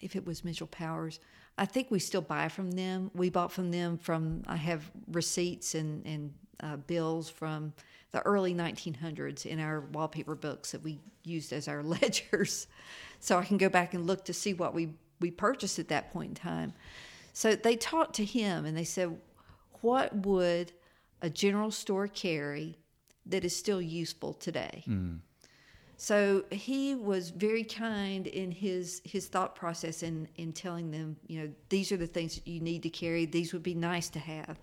if 0.00 0.14
it 0.14 0.26
was 0.26 0.44
Mitchell 0.44 0.66
Powers. 0.66 1.18
I 1.56 1.66
think 1.66 1.90
we 1.90 1.98
still 1.98 2.20
buy 2.20 2.48
from 2.48 2.72
them. 2.72 3.10
We 3.14 3.30
bought 3.30 3.52
from 3.52 3.70
them 3.70 3.98
from 3.98 4.42
I 4.46 4.56
have 4.56 4.90
receipts 5.08 5.74
and 5.74 6.04
and 6.06 6.34
uh, 6.60 6.76
bills 6.76 7.28
from 7.28 7.72
the 8.14 8.20
early 8.20 8.54
1900s 8.54 9.44
in 9.44 9.58
our 9.58 9.80
wallpaper 9.92 10.36
books 10.36 10.70
that 10.70 10.82
we 10.82 11.00
used 11.24 11.52
as 11.52 11.66
our 11.66 11.82
ledgers. 11.94 12.68
So 13.18 13.38
I 13.38 13.44
can 13.44 13.58
go 13.58 13.68
back 13.68 13.94
and 13.94 14.06
look 14.06 14.24
to 14.26 14.32
see 14.32 14.54
what 14.54 14.72
we, 14.72 14.90
we 15.20 15.30
purchased 15.30 15.78
at 15.78 15.88
that 15.88 16.12
point 16.12 16.30
in 16.30 16.34
time. 16.34 16.74
So 17.32 17.56
they 17.56 17.74
talked 17.74 18.14
to 18.16 18.24
him 18.24 18.64
and 18.64 18.76
they 18.76 18.84
said, 18.84 19.18
What 19.80 20.14
would 20.24 20.72
a 21.20 21.28
general 21.28 21.72
store 21.72 22.06
carry 22.06 22.78
that 23.26 23.44
is 23.44 23.56
still 23.56 23.82
useful 23.82 24.32
today? 24.32 24.84
Mm. 24.86 25.18
So 25.96 26.44
he 26.50 26.94
was 26.94 27.30
very 27.30 27.64
kind 27.64 28.26
in 28.26 28.50
his 28.50 29.00
his 29.04 29.28
thought 29.28 29.54
process 29.54 30.02
in 30.02 30.28
in 30.36 30.52
telling 30.52 30.90
them, 30.90 31.16
you 31.26 31.40
know, 31.40 31.50
these 31.68 31.92
are 31.92 31.96
the 31.96 32.06
things 32.06 32.34
that 32.34 32.46
you 32.46 32.60
need 32.60 32.82
to 32.82 32.90
carry. 32.90 33.26
These 33.26 33.52
would 33.52 33.62
be 33.62 33.74
nice 33.74 34.08
to 34.10 34.18
have, 34.18 34.58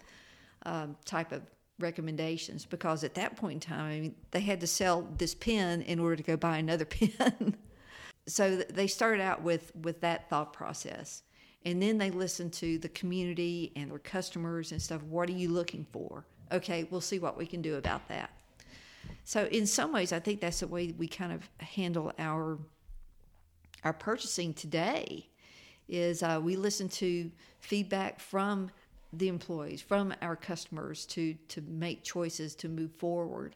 um, 0.66 0.98
type 1.06 1.32
of 1.32 1.42
recommendations 1.80 2.66
because 2.66 3.04
at 3.04 3.16
that 3.16 3.36
point 3.38 3.54
in 3.66 3.72
time, 3.72 3.86
I 3.86 4.00
mean, 4.00 4.16
they 4.32 4.42
had 4.42 4.60
to 4.62 4.68
sell 4.68 5.08
this 5.18 5.34
pen 5.34 5.82
in 5.84 6.00
order 6.00 6.18
to 6.18 6.24
go 6.24 6.38
buy 6.38 6.58
another 6.58 6.86
pen. 6.98 7.56
so 8.28 8.58
they 8.58 8.88
started 8.88 9.22
out 9.22 9.42
with 9.42 9.76
with 9.76 10.02
that 10.02 10.30
thought 10.30 10.52
process, 10.54 11.24
and 11.64 11.82
then 11.82 11.98
they 11.98 12.12
listened 12.12 12.54
to 12.54 12.78
the 12.78 12.90
community 12.90 13.72
and 13.76 13.90
their 13.90 14.00
customers 14.00 14.72
and 14.74 14.82
stuff. 14.82 15.02
What 15.04 15.30
are 15.30 15.34
you 15.34 15.50
looking 15.50 15.86
for? 15.92 16.26
Okay, 16.52 16.86
we'll 16.92 17.00
see 17.00 17.20
what 17.20 17.38
we 17.38 17.46
can 17.46 17.62
do 17.62 17.76
about 17.76 18.08
that. 18.10 18.32
So 19.24 19.46
in 19.46 19.68
some 19.68 19.94
ways, 19.94 20.12
I 20.12 20.20
think 20.20 20.42
that's 20.42 20.62
the 20.62 20.68
way 20.68 20.94
we 20.98 21.08
kind 21.08 21.32
of 21.32 21.48
handle 21.60 22.12
our 22.18 22.58
our 23.84 23.94
purchasing 23.94 24.54
today. 24.54 25.28
Is 25.88 26.24
uh, 26.24 26.40
we 26.42 26.56
listen 26.56 26.88
to 26.90 27.30
feedback 27.60 28.20
from 28.20 28.72
the 29.14 29.28
employees, 29.28 29.82
from 29.82 30.14
our 30.22 30.36
customers 30.36 31.06
to 31.08 31.34
to 31.50 31.62
make 31.62 32.04
choices 32.04 32.56
to 32.56 32.70
move 32.70 32.92
forward. 32.98 33.56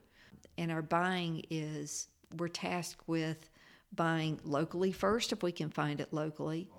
And 0.58 0.72
our 0.72 0.82
buying 0.82 1.44
is 1.50 2.08
we're 2.38 2.48
tasked 2.48 3.08
with 3.08 3.50
buying 3.94 4.40
locally 4.44 4.92
first 4.92 5.32
if 5.32 5.44
we 5.44 5.52
can 5.52 5.70
find 5.70 6.00
it 6.02 6.14
locally. 6.14 6.70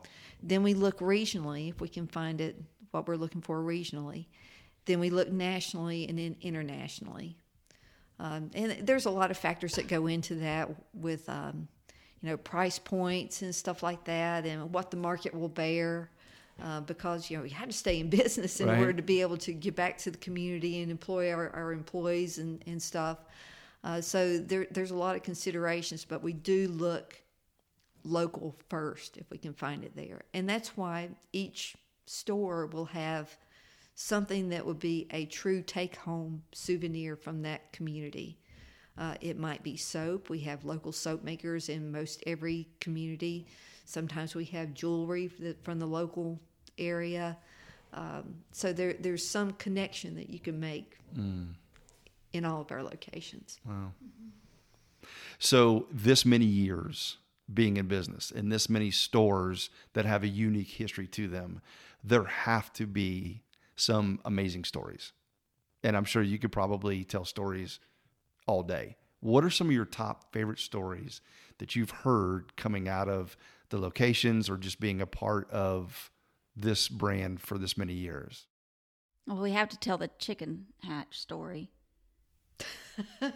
Then 0.42 0.62
we 0.62 0.74
look 0.74 0.98
regionally 0.98 1.70
if 1.70 1.80
we 1.80 1.88
can 1.88 2.06
find 2.06 2.40
it 2.40 2.60
what 2.90 3.08
we're 3.08 3.16
looking 3.16 3.40
for 3.40 3.62
regionally. 3.62 4.26
Then 4.84 5.00
we 5.00 5.10
look 5.10 5.30
nationally 5.30 6.08
and 6.08 6.18
then 6.18 6.36
internationally. 6.40 7.36
Um, 8.18 8.50
and 8.54 8.86
there's 8.86 9.06
a 9.06 9.10
lot 9.10 9.30
of 9.30 9.36
factors 9.36 9.74
that 9.74 9.88
go 9.88 10.06
into 10.06 10.36
that 10.36 10.70
with 10.94 11.28
um, 11.28 11.68
you 12.22 12.30
know 12.30 12.36
price 12.36 12.78
points 12.78 13.42
and 13.42 13.54
stuff 13.54 13.82
like 13.82 14.04
that 14.04 14.46
and 14.46 14.72
what 14.72 14.90
the 14.90 14.96
market 14.96 15.34
will 15.34 15.48
bear 15.48 16.10
uh, 16.62 16.80
because 16.80 17.30
you 17.30 17.36
know 17.36 17.42
we 17.42 17.50
had 17.50 17.70
to 17.70 17.76
stay 17.76 18.00
in 18.00 18.08
business 18.22 18.60
in 18.60 18.68
right. 18.68 18.78
order 18.78 18.92
to 18.92 19.02
be 19.02 19.20
able 19.20 19.36
to 19.36 19.52
get 19.52 19.76
back 19.76 19.98
to 19.98 20.10
the 20.10 20.18
community 20.18 20.82
and 20.82 20.90
employ 20.90 21.32
our, 21.32 21.50
our 21.50 21.72
employees 21.72 22.38
and, 22.38 22.62
and 22.66 22.80
stuff. 22.80 23.18
Uh, 23.84 24.00
so 24.00 24.38
there, 24.38 24.66
there's 24.70 24.90
a 24.90 24.96
lot 24.96 25.14
of 25.14 25.22
considerations, 25.22 26.04
but 26.04 26.22
we 26.22 26.32
do 26.32 26.68
look 26.68 27.22
local 28.04 28.56
first 28.68 29.16
if 29.16 29.30
we 29.30 29.38
can 29.38 29.52
find 29.52 29.84
it 29.84 29.94
there, 29.94 30.22
and 30.34 30.48
that's 30.48 30.76
why 30.76 31.08
each 31.32 31.76
store 32.06 32.66
will 32.66 32.86
have 32.86 33.36
something 33.96 34.50
that 34.50 34.64
would 34.64 34.78
be 34.78 35.08
a 35.10 35.24
true 35.24 35.62
take-home 35.62 36.42
souvenir 36.52 37.16
from 37.16 37.42
that 37.42 37.72
community. 37.72 38.38
Uh, 38.96 39.14
it 39.20 39.38
might 39.38 39.62
be 39.62 39.76
soap. 39.76 40.28
We 40.28 40.40
have 40.40 40.64
local 40.64 40.92
soap 40.92 41.24
makers 41.24 41.68
in 41.68 41.90
most 41.90 42.22
every 42.26 42.68
community. 42.78 43.46
Sometimes 43.86 44.34
we 44.34 44.44
have 44.46 44.74
jewelry 44.74 45.30
from 45.62 45.78
the 45.78 45.86
local 45.86 46.38
area. 46.78 47.38
Um, 47.94 48.34
so 48.52 48.72
there, 48.72 48.94
there's 49.00 49.26
some 49.26 49.52
connection 49.52 50.14
that 50.16 50.28
you 50.28 50.40
can 50.40 50.60
make 50.60 50.98
mm. 51.16 51.48
in 52.34 52.44
all 52.44 52.60
of 52.60 52.70
our 52.70 52.82
locations. 52.82 53.58
Wow. 53.66 53.92
So 55.38 55.86
this 55.90 56.26
many 56.26 56.44
years 56.44 57.16
being 57.52 57.78
in 57.78 57.86
business 57.86 58.30
and 58.30 58.52
this 58.52 58.68
many 58.68 58.90
stores 58.90 59.70
that 59.94 60.04
have 60.04 60.22
a 60.22 60.28
unique 60.28 60.68
history 60.68 61.06
to 61.06 61.28
them, 61.28 61.62
there 62.04 62.24
have 62.24 62.72
to 62.74 62.86
be 62.86 63.42
some 63.76 64.20
amazing 64.24 64.64
stories. 64.64 65.12
And 65.82 65.96
I'm 65.96 66.04
sure 66.04 66.22
you 66.22 66.38
could 66.38 66.52
probably 66.52 67.04
tell 67.04 67.24
stories 67.24 67.78
all 68.46 68.62
day. 68.62 68.96
What 69.20 69.44
are 69.44 69.50
some 69.50 69.68
of 69.68 69.72
your 69.72 69.84
top 69.84 70.32
favorite 70.32 70.58
stories 70.58 71.20
that 71.58 71.76
you've 71.76 71.90
heard 71.90 72.56
coming 72.56 72.88
out 72.88 73.08
of 73.08 73.36
the 73.70 73.78
locations 73.78 74.48
or 74.48 74.56
just 74.56 74.80
being 74.80 75.00
a 75.00 75.06
part 75.06 75.50
of 75.50 76.10
this 76.54 76.88
brand 76.88 77.40
for 77.40 77.58
this 77.58 77.76
many 77.76 77.92
years? 77.92 78.46
Well, 79.26 79.38
we 79.38 79.52
have 79.52 79.68
to 79.70 79.78
tell 79.78 79.98
the 79.98 80.10
chicken 80.18 80.66
hatch 80.82 81.18
story. 81.18 81.70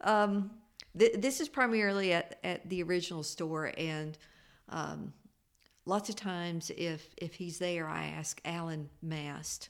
um, 0.00 0.50
th- 0.98 1.14
this 1.18 1.40
is 1.40 1.48
primarily 1.48 2.12
at, 2.12 2.38
at 2.42 2.68
the 2.68 2.82
original 2.82 3.22
store, 3.22 3.72
and 3.78 4.18
um, 4.68 5.12
lots 5.86 6.08
of 6.08 6.16
times, 6.16 6.70
if 6.76 7.14
if 7.16 7.34
he's 7.34 7.58
there, 7.58 7.88
I 7.88 8.06
ask 8.06 8.40
Alan 8.44 8.88
Mast, 9.02 9.68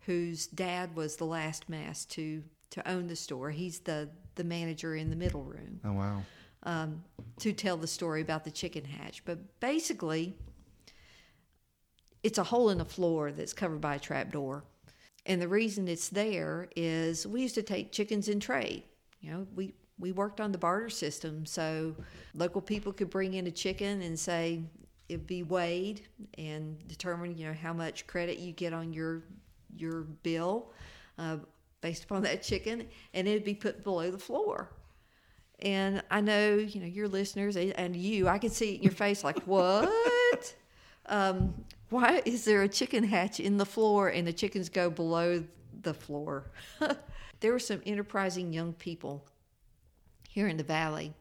whose 0.00 0.46
dad 0.46 0.96
was 0.96 1.16
the 1.16 1.26
last 1.26 1.68
Mast 1.68 2.10
to 2.12 2.42
to 2.70 2.88
own 2.88 3.06
the 3.06 3.16
store. 3.16 3.50
He's 3.50 3.80
the 3.80 4.08
the 4.34 4.44
manager 4.44 4.94
in 4.94 5.10
the 5.10 5.16
middle 5.16 5.44
room. 5.44 5.80
Oh 5.84 5.92
wow! 5.92 6.22
um, 6.66 7.02
to 7.38 7.52
tell 7.52 7.76
the 7.76 7.86
story 7.86 8.20
about 8.20 8.44
the 8.44 8.50
chicken 8.50 8.84
hatch. 8.84 9.24
But 9.24 9.60
basically, 9.60 10.36
it's 12.22 12.38
a 12.38 12.44
hole 12.44 12.70
in 12.70 12.78
the 12.78 12.84
floor 12.84 13.32
that's 13.32 13.52
covered 13.52 13.80
by 13.80 13.94
a 13.94 13.98
trap 14.00 14.32
door. 14.32 14.64
And 15.24 15.40
the 15.40 15.48
reason 15.48 15.88
it's 15.88 16.08
there 16.08 16.68
is 16.76 17.26
we 17.26 17.42
used 17.42 17.54
to 17.54 17.62
take 17.62 17.92
chickens 17.92 18.28
in 18.28 18.40
trade. 18.40 18.82
You 19.20 19.30
know, 19.30 19.46
we 19.54 19.74
we 19.98 20.12
worked 20.12 20.40
on 20.40 20.52
the 20.52 20.58
barter 20.58 20.90
system, 20.90 21.46
so 21.46 21.94
local 22.34 22.60
people 22.60 22.92
could 22.92 23.10
bring 23.10 23.34
in 23.34 23.46
a 23.46 23.50
chicken 23.50 24.02
and 24.02 24.18
say 24.18 24.62
it'd 25.08 25.26
be 25.26 25.42
weighed 25.42 26.02
and 26.38 26.76
determine 26.88 27.36
you 27.36 27.46
know 27.46 27.54
how 27.54 27.72
much 27.72 28.06
credit 28.06 28.38
you 28.38 28.52
get 28.52 28.72
on 28.72 28.92
your 28.92 29.22
your 29.76 30.02
bill 30.22 30.72
uh, 31.18 31.38
based 31.80 32.04
upon 32.04 32.22
that 32.24 32.42
chicken, 32.42 32.86
and 33.14 33.28
it'd 33.28 33.44
be 33.44 33.54
put 33.54 33.82
below 33.82 34.10
the 34.10 34.18
floor. 34.18 34.70
And 35.60 36.02
I 36.10 36.20
know 36.20 36.54
you 36.54 36.80
know 36.80 36.86
your 36.86 37.08
listeners 37.08 37.56
and 37.56 37.96
you, 37.96 38.28
I 38.28 38.38
can 38.38 38.50
see 38.50 38.74
it 38.74 38.76
in 38.76 38.82
your 38.82 38.92
face 38.92 39.24
like 39.24 39.42
what. 39.46 40.54
Um, 41.06 41.54
why 41.88 42.20
is 42.24 42.44
there 42.44 42.62
a 42.62 42.68
chicken 42.68 43.04
hatch 43.04 43.38
in 43.38 43.58
the 43.58 43.66
floor 43.66 44.08
and 44.08 44.26
the 44.26 44.32
chickens 44.32 44.68
go 44.68 44.90
below 44.90 45.44
the 45.82 45.94
floor? 45.94 46.50
there 47.40 47.52
were 47.52 47.60
some 47.60 47.80
enterprising 47.86 48.52
young 48.52 48.72
people 48.72 49.24
here 50.28 50.48
in 50.48 50.56
the 50.56 50.64
valley 50.64 51.14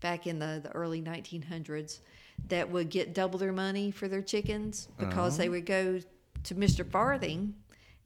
back 0.00 0.26
in 0.26 0.38
the, 0.38 0.60
the 0.62 0.70
early 0.72 1.00
1900s 1.00 2.00
that 2.48 2.70
would 2.70 2.90
get 2.90 3.14
double 3.14 3.38
their 3.38 3.52
money 3.52 3.90
for 3.90 4.08
their 4.08 4.22
chickens 4.22 4.88
because 4.98 5.36
they 5.36 5.48
would 5.48 5.66
go 5.66 6.00
to 6.44 6.54
Mr. 6.54 6.88
Farthing 6.88 7.54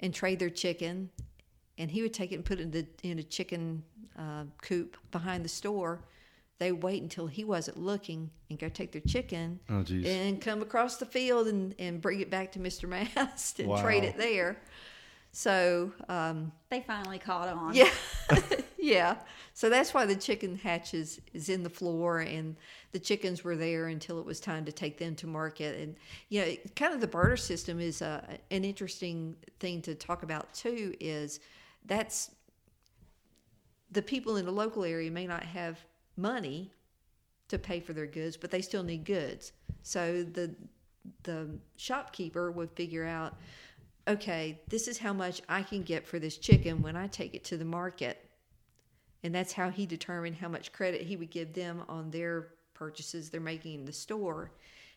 and 0.01 0.13
trade 0.13 0.39
their 0.39 0.51
chicken, 0.51 1.09
and 1.79 1.91
he 1.91 2.03
would 2.03 2.13
take 2.13 2.33
it 2.33 2.37
and 2.37 2.45
put 2.45 2.59
it 2.59 2.63
in, 2.63 2.71
the, 2.71 2.87
in 3.03 3.19
a 3.19 3.23
chicken 3.23 3.83
uh, 4.19 4.45
coop 4.63 4.97
behind 5.11 5.45
the 5.45 5.49
store. 5.49 6.01
They 6.59 6.73
wait 6.73 7.03
until 7.03 7.27
he 7.27 7.45
wasn't 7.45 7.79
looking 7.79 8.31
and 8.49 8.59
go 8.59 8.69
take 8.69 8.93
their 8.93 9.01
chicken 9.03 9.59
Oh, 9.69 9.85
and 9.89 10.41
come 10.41 10.63
across 10.63 10.97
the 10.99 11.07
field 11.07 11.49
and, 11.49 11.75
and 11.79 12.01
bring 12.01 12.21
it 12.21 12.31
back 12.31 12.53
to 12.53 12.59
Mr. 12.59 12.89
Mast 12.89 13.59
and 13.61 13.77
trade 13.79 14.05
it 14.05 14.17
there. 14.17 14.57
So 15.35 15.93
um, 16.09 16.53
They 16.71 16.81
finally 16.81 17.19
caught 17.19 17.49
on. 17.49 17.75
yeah, 17.75 17.91
yeah. 18.79 19.17
So 19.53 19.69
that's 19.69 19.93
why 19.93 20.07
the 20.07 20.15
chicken 20.15 20.57
hatch 20.57 20.95
is, 20.95 21.21
is 21.33 21.49
in 21.49 21.65
the 21.65 21.71
floor, 21.71 22.21
and 22.21 22.55
the 22.93 23.01
chickens 23.01 23.43
were 23.43 23.57
there 23.57 23.89
until 23.89 24.21
it 24.21 24.25
was 24.25 24.39
time 24.39 24.65
to 24.65 24.71
take 24.71 24.97
them 24.97 25.17
to 25.17 25.27
market. 25.27 25.81
And 25.81 25.97
you 26.29 26.41
know, 26.41 26.55
kind 26.77 26.95
of 26.95 27.01
the 27.01 27.09
barter 27.09 27.37
system 27.37 27.81
is 27.81 28.01
uh, 28.01 28.25
an 28.53 28.65
interesting 28.65 29.35
thing 29.59 29.83
to 29.83 29.97
talk 29.97 30.23
about 30.23 30.55
too. 30.55 30.95
Is 31.01 31.41
that's 31.85 32.31
the 33.91 34.03
people 34.03 34.37
in 34.37 34.45
the 34.45 34.53
local 34.53 34.85
area 34.85 35.11
may 35.11 35.27
not 35.27 35.43
have 35.43 35.85
money 36.17 36.71
to 37.49 37.59
pay 37.59 37.81
for 37.81 37.93
their 37.93 38.07
goods, 38.07 38.37
but 38.37 38.53
they 38.53 38.63
still 38.63 38.85
need 38.85 39.05
goods. 39.05 39.53
So 39.83 40.23
the 40.23 40.55
the 41.25 41.59
shopkeeper 41.77 42.53
would 42.53 42.71
figure 42.71 43.05
out, 43.05 43.35
okay, 44.07 44.61
this 44.69 44.89
is 44.89 44.99
how 44.99 45.13
much 45.13 45.41
I 45.49 45.63
can 45.63 45.83
get 45.83 46.07
for 46.07 46.19
this 46.19 46.39
chicken 46.39 46.83
when 46.83 46.97
I 46.97 47.07
take 47.07 47.35
it 47.35 47.45
to 47.45 47.57
the 47.57 47.65
market. 47.65 48.19
And 49.23 49.35
that's 49.35 49.53
how 49.53 49.71
he 49.71 49.87
determined 49.87 50.37
how 50.37 50.49
much 50.49 50.73
credit 50.73 51.03
he 51.03 51.17
would 51.17 51.31
give 51.31 51.55
them 51.55 51.83
on 51.89 52.11
their 52.11 52.49
purchases 52.75 53.31
they're 53.31 53.41
making 53.41 53.81
in 53.81 53.85
the 53.87 53.93
store. 53.93 54.53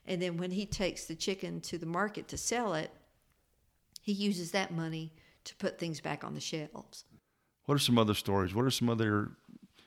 And 0.05 0.21
then 0.21 0.37
when 0.37 0.51
he 0.51 0.65
takes 0.65 1.05
the 1.05 1.15
chicken 1.15 1.61
to 1.61 1.77
the 1.77 1.85
market 1.85 2.27
to 2.29 2.37
sell 2.37 2.73
it, 2.73 2.91
he 4.01 4.11
uses 4.11 4.51
that 4.51 4.71
money 4.71 5.13
to 5.45 5.55
put 5.55 5.79
things 5.79 6.01
back 6.01 6.23
on 6.23 6.33
the 6.33 6.41
shelves. 6.41 7.05
What 7.65 7.75
are 7.75 7.79
some 7.79 7.97
other 7.97 8.13
stories? 8.13 8.53
What 8.53 8.65
are 8.65 8.71
some 8.71 8.89
other? 8.89 9.31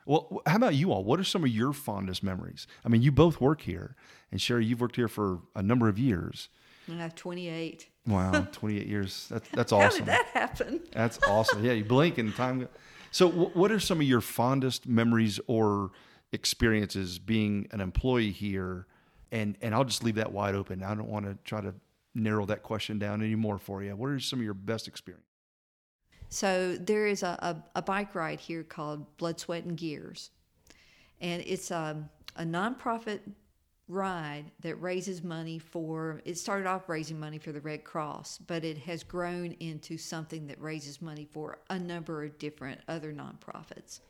Well, 0.06 0.42
how 0.46 0.56
about 0.56 0.74
you 0.74 0.92
all? 0.92 1.04
What 1.04 1.20
are 1.20 1.24
some 1.24 1.44
of 1.44 1.50
your 1.50 1.72
fondest 1.72 2.22
memories? 2.22 2.66
I 2.84 2.88
mean, 2.88 3.02
you 3.02 3.12
both 3.12 3.40
work 3.40 3.62
here, 3.62 3.96
and 4.30 4.40
Sherry, 4.40 4.66
you've 4.66 4.80
worked 4.80 4.96
here 4.96 5.08
for 5.08 5.40
a 5.54 5.62
number 5.62 5.88
of 5.88 5.98
years. 5.98 6.48
Have 6.88 7.14
28. 7.14 7.88
Wow, 8.06 8.46
28 8.52 8.86
years. 8.86 9.26
That's 9.30 9.48
that's 9.50 9.72
awesome. 9.72 10.06
How 10.06 10.16
did 10.16 10.24
that 10.24 10.26
happen? 10.32 10.80
That's 10.92 11.18
awesome. 11.28 11.64
Yeah, 11.64 11.72
you 11.72 11.84
blink 11.84 12.18
and 12.18 12.34
time. 12.34 12.60
go- 12.60 12.68
So, 13.12 13.30
wh- 13.30 13.54
what 13.56 13.70
are 13.70 13.78
some 13.80 14.00
of 14.00 14.06
your 14.06 14.20
fondest 14.20 14.86
memories 14.88 15.38
or 15.46 15.90
experiences 16.32 17.18
being 17.18 17.68
an 17.70 17.80
employee 17.80 18.30
here? 18.32 18.86
And 19.32 19.56
and 19.60 19.74
I'll 19.74 19.84
just 19.84 20.02
leave 20.02 20.16
that 20.16 20.32
wide 20.32 20.54
open. 20.56 20.82
I 20.82 20.94
don't 20.94 21.08
want 21.08 21.26
to 21.26 21.36
try 21.44 21.60
to 21.60 21.74
narrow 22.14 22.44
that 22.46 22.64
question 22.64 22.98
down 22.98 23.22
anymore 23.22 23.58
for 23.58 23.82
you. 23.82 23.94
What 23.94 24.10
are 24.10 24.18
some 24.18 24.40
of 24.40 24.44
your 24.44 24.54
best 24.54 24.88
experiences? 24.88 25.26
So 26.28 26.76
there 26.76 27.06
is 27.06 27.22
a, 27.22 27.38
a, 27.74 27.78
a 27.78 27.82
bike 27.82 28.14
ride 28.14 28.40
here 28.40 28.62
called 28.64 29.16
Blood, 29.16 29.38
Sweat, 29.38 29.64
and 29.64 29.76
Gears. 29.76 30.30
And 31.20 31.42
it's 31.46 31.70
a, 31.70 32.08
a 32.36 32.42
nonprofit 32.44 33.20
ride 33.90 34.44
that 34.60 34.76
raises 34.76 35.22
money 35.22 35.58
for, 35.58 36.22
it 36.24 36.38
started 36.38 36.66
off 36.66 36.88
raising 36.88 37.18
money 37.18 37.38
for 37.38 37.52
the 37.52 37.60
Red 37.60 37.84
Cross, 37.84 38.38
but 38.46 38.64
it 38.64 38.78
has 38.78 39.02
grown 39.02 39.52
into 39.60 39.98
something 39.98 40.46
that 40.46 40.60
raises 40.60 41.02
money 41.02 41.26
for 41.32 41.58
a 41.68 41.78
number 41.78 42.24
of 42.24 42.38
different 42.38 42.80
other 42.88 43.12
nonprofits. 43.12 44.00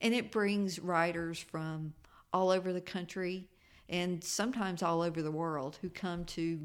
And 0.00 0.12
it 0.12 0.30
brings 0.30 0.78
riders 0.78 1.38
from 1.38 1.94
all 2.32 2.50
over 2.50 2.72
the 2.72 2.80
country 2.80 3.48
and 3.88 4.22
sometimes 4.22 4.82
all 4.82 5.00
over 5.00 5.22
the 5.22 5.30
world 5.30 5.78
who 5.80 5.88
come 5.88 6.24
to 6.26 6.60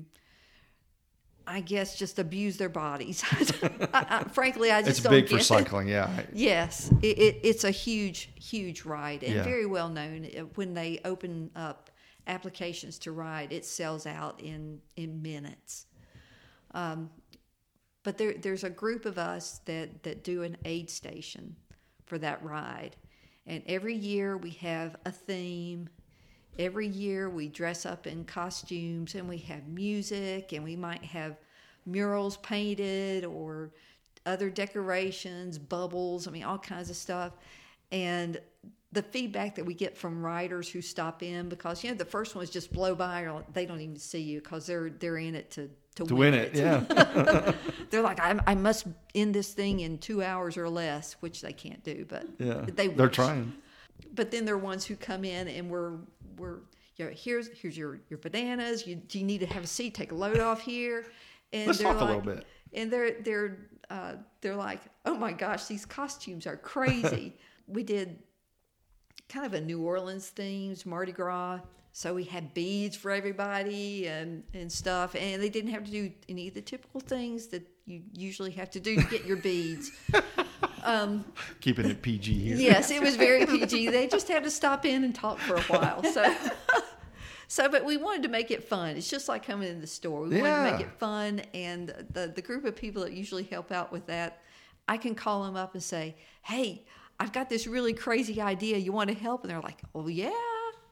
I 1.47 1.59
guess 1.59 1.97
just 1.97 2.19
abuse 2.19 2.57
their 2.57 2.69
bodies. 2.69 3.23
I, 3.31 4.05
I, 4.19 4.23
frankly, 4.25 4.71
I 4.71 4.81
just 4.81 4.91
It's 4.91 4.99
don't 5.01 5.11
big 5.11 5.27
for 5.27 5.37
it. 5.37 5.43
cycling. 5.43 5.87
Yeah. 5.87 6.07
Yes, 6.33 6.91
it, 7.01 7.17
it, 7.17 7.39
it's 7.43 7.63
a 7.63 7.71
huge, 7.71 8.29
huge 8.35 8.85
ride 8.85 9.23
and 9.23 9.33
Yeah. 9.35 9.43
very 9.43 9.65
well 9.65 9.89
known. 9.89 10.25
Uh, 10.37 10.41
When 10.53 10.75
they 10.75 10.99
open 11.03 11.49
up 11.55 11.89
applications 12.27 12.97
to 12.99 13.11
ride, 13.11 13.51
it 13.51 13.65
sells 13.65 14.05
out 14.05 14.39
in 14.39 14.79
in 14.95 15.21
minutes. 15.21 15.87
Um, 16.73 17.09
but 18.03 18.17
there, 18.17 18.33
there's 18.33 18.63
a 18.63 18.69
group 18.69 19.05
of 19.05 19.17
us 19.17 19.59
that 19.65 20.03
that 20.03 20.23
do 20.23 20.43
an 20.43 20.57
aid 20.65 20.89
station 20.89 21.55
for 22.05 22.17
that 22.19 22.43
ride, 22.43 22.95
and 23.45 23.63
every 23.67 23.95
year 23.95 24.37
we 24.37 24.51
have 24.51 24.95
a 25.05 25.11
theme. 25.11 25.89
Every 26.59 26.87
year 26.87 27.29
we 27.29 27.47
dress 27.47 27.85
up 27.85 28.05
in 28.05 28.25
costumes 28.25 29.15
and 29.15 29.27
we 29.27 29.37
have 29.37 29.69
music 29.69 30.51
and 30.51 30.63
we 30.65 30.75
might 30.75 31.01
have 31.01 31.37
murals 31.85 32.37
painted 32.37 33.23
or 33.23 33.71
other 34.25 34.49
decorations, 34.49 35.57
bubbles, 35.57 36.27
I 36.27 36.31
mean, 36.31 36.43
all 36.43 36.59
kinds 36.59 36.89
of 36.89 36.95
stuff. 36.95 37.33
And 37.91 38.39
the 38.93 39.01
feedback 39.01 39.55
that 39.55 39.65
we 39.65 39.73
get 39.73 39.97
from 39.97 40.21
riders 40.23 40.67
who 40.69 40.81
stop 40.81 41.23
in 41.23 41.47
because, 41.49 41.83
you 41.83 41.89
know, 41.91 41.95
the 41.97 42.03
first 42.05 42.35
ones 42.35 42.49
just 42.49 42.73
blow 42.73 42.93
by 42.93 43.21
or 43.21 43.43
they 43.53 43.65
don't 43.65 43.79
even 43.81 43.97
see 43.97 44.19
you 44.21 44.41
because 44.41 44.65
they're, 44.65 44.89
they're 44.89 45.17
in 45.17 45.33
it 45.35 45.49
to, 45.51 45.69
to, 45.95 46.05
To 46.05 46.15
win 46.15 46.33
it. 46.33 46.53
Yeah. 46.55 46.83
They're 47.89 48.01
like, 48.01 48.19
I, 48.19 48.39
I 48.47 48.55
must 48.55 48.87
end 49.15 49.33
this 49.35 49.53
thing 49.53 49.81
in 49.81 49.97
two 49.97 50.21
hours 50.23 50.57
or 50.57 50.67
less, 50.69 51.13
which 51.21 51.41
they 51.41 51.53
can't 51.53 51.83
do, 51.83 52.05
but 52.07 52.25
Yeah. 52.37 52.65
they 52.67 52.87
They're 52.87 53.07
trying. 53.09 53.53
but 54.13 54.31
then 54.31 54.45
there 54.45 54.55
are 54.55 54.57
ones 54.57 54.85
who 54.85 54.95
come 54.95 55.23
in 55.25 55.47
and 55.47 55.69
we're 55.69 55.97
we're 56.37 56.59
you 56.97 57.05
know 57.05 57.11
here's 57.13 57.47
here's 57.59 57.77
your 57.77 57.99
your 58.09 58.19
bananas 58.19 58.85
you 58.87 58.95
do 58.95 59.19
you 59.19 59.25
need 59.25 59.39
to 59.39 59.45
have 59.45 59.63
a 59.63 59.67
seat 59.67 59.93
take 59.93 60.11
a 60.11 60.15
load 60.15 60.39
off 60.39 60.61
here 60.61 61.05
and 61.53 61.67
Let's 61.67 61.79
they're 61.79 61.91
talk 61.93 62.01
a 62.01 62.05
little 62.05 62.21
bit. 62.21 62.45
and 62.73 62.91
they're 62.91 63.21
they're 63.21 63.57
uh, 63.89 64.13
they're 64.41 64.55
like 64.55 64.79
oh 65.05 65.15
my 65.15 65.33
gosh 65.33 65.65
these 65.65 65.85
costumes 65.85 66.47
are 66.47 66.57
crazy 66.57 67.35
we 67.67 67.83
did 67.83 68.17
kind 69.31 69.45
of 69.45 69.53
a 69.53 69.61
New 69.61 69.81
Orleans 69.81 70.29
themes 70.29 70.85
Mardi 70.85 71.11
Gras 71.11 71.59
so 71.93 72.13
we 72.13 72.23
had 72.23 72.53
beads 72.53 72.95
for 72.95 73.11
everybody 73.11 74.07
and 74.07 74.43
and 74.53 74.71
stuff 74.71 75.15
and 75.15 75.41
they 75.41 75.49
didn't 75.49 75.71
have 75.71 75.83
to 75.85 75.91
do 75.91 76.11
any 76.29 76.47
of 76.47 76.53
the 76.53 76.61
typical 76.61 76.99
things 76.99 77.47
that 77.47 77.67
you 77.85 78.01
usually 78.13 78.51
have 78.51 78.69
to 78.69 78.79
do 78.79 78.95
to 78.95 79.03
get 79.03 79.25
your 79.25 79.37
beads 79.37 79.91
um, 80.83 81.25
Keeping 81.59 81.85
it 81.85 82.01
PG 82.01 82.33
here. 82.33 82.55
Yes, 82.55 82.91
it 82.91 83.01
was 83.01 83.15
very 83.15 83.45
PG. 83.45 83.89
They 83.89 84.07
just 84.07 84.27
had 84.27 84.43
to 84.43 84.51
stop 84.51 84.85
in 84.85 85.03
and 85.03 85.13
talk 85.13 85.39
for 85.39 85.55
a 85.55 85.61
while. 85.61 86.03
So, 86.03 86.35
so, 87.47 87.69
but 87.69 87.85
we 87.85 87.97
wanted 87.97 88.23
to 88.23 88.29
make 88.29 88.51
it 88.51 88.63
fun. 88.63 88.95
It's 88.95 89.09
just 89.09 89.27
like 89.27 89.45
coming 89.45 89.69
in 89.69 89.81
the 89.81 89.87
store. 89.87 90.23
We 90.23 90.41
wanted 90.41 90.55
to 90.55 90.71
make 90.71 90.81
it 90.81 90.91
fun, 90.99 91.41
and 91.53 91.89
the 92.11 92.31
the 92.33 92.41
group 92.41 92.65
of 92.65 92.75
people 92.75 93.03
that 93.03 93.13
usually 93.13 93.43
help 93.43 93.71
out 93.71 93.91
with 93.91 94.07
that, 94.07 94.41
I 94.87 94.97
can 94.97 95.15
call 95.15 95.43
them 95.43 95.55
up 95.55 95.73
and 95.73 95.83
say, 95.83 96.15
"Hey, 96.41 96.85
I've 97.21 97.31
got 97.31 97.49
this 97.49 97.67
really 97.67 97.93
crazy 97.93 98.41
idea. 98.41 98.77
You 98.77 98.91
want 98.91 99.09
to 99.09 99.15
help?" 99.15 99.43
And 99.43 99.51
they're 99.51 99.61
like, 99.61 99.81
"Oh 99.93 100.07
yeah." 100.07 100.31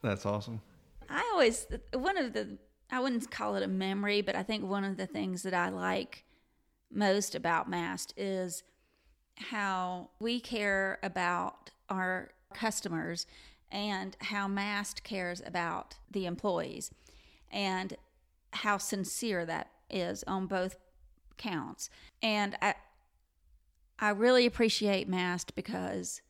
That's 0.03 0.25
awesome. 0.25 0.61
I 1.09 1.27
always 1.33 1.65
one 1.93 2.17
of 2.17 2.33
the 2.33 2.57
I 2.91 2.99
wouldn't 2.99 3.29
call 3.31 3.55
it 3.55 3.63
a 3.63 3.67
memory, 3.67 4.21
but 4.21 4.35
I 4.35 4.43
think 4.43 4.63
one 4.63 4.83
of 4.83 4.97
the 4.97 5.07
things 5.07 5.43
that 5.43 5.53
I 5.53 5.69
like 5.69 6.25
most 6.91 7.35
about 7.35 7.69
Mast 7.69 8.13
is 8.17 8.63
how 9.37 10.09
we 10.19 10.39
care 10.39 10.99
about 11.01 11.71
our 11.89 12.29
customers 12.53 13.25
and 13.71 14.17
how 14.21 14.47
Mast 14.47 15.03
cares 15.03 15.41
about 15.45 15.95
the 16.11 16.25
employees 16.25 16.91
and 17.51 17.95
how 18.51 18.77
sincere 18.77 19.45
that 19.45 19.69
is 19.89 20.23
on 20.27 20.47
both 20.47 20.77
counts. 21.37 21.89
And 22.21 22.57
I 22.61 22.75
I 23.99 24.09
really 24.09 24.45
appreciate 24.45 25.07
Mast 25.07 25.55
because 25.55 26.21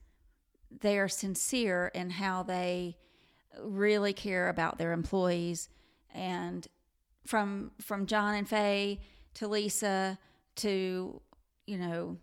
they 0.82 0.98
are 0.98 1.08
sincere 1.08 1.92
in 1.94 2.10
how 2.10 2.44
they 2.44 2.98
really 3.62 4.14
care 4.14 4.50
about 4.50 4.78
their 4.78 4.92
employees 4.92 5.70
and 6.14 6.68
from 7.26 7.72
from 7.82 8.06
John 8.06 8.36
and 8.36 8.48
Faye 8.48 9.00
to 9.36 9.48
Lisa 9.48 10.18
to 10.58 11.22
you 11.70 11.78
know, 11.78 12.18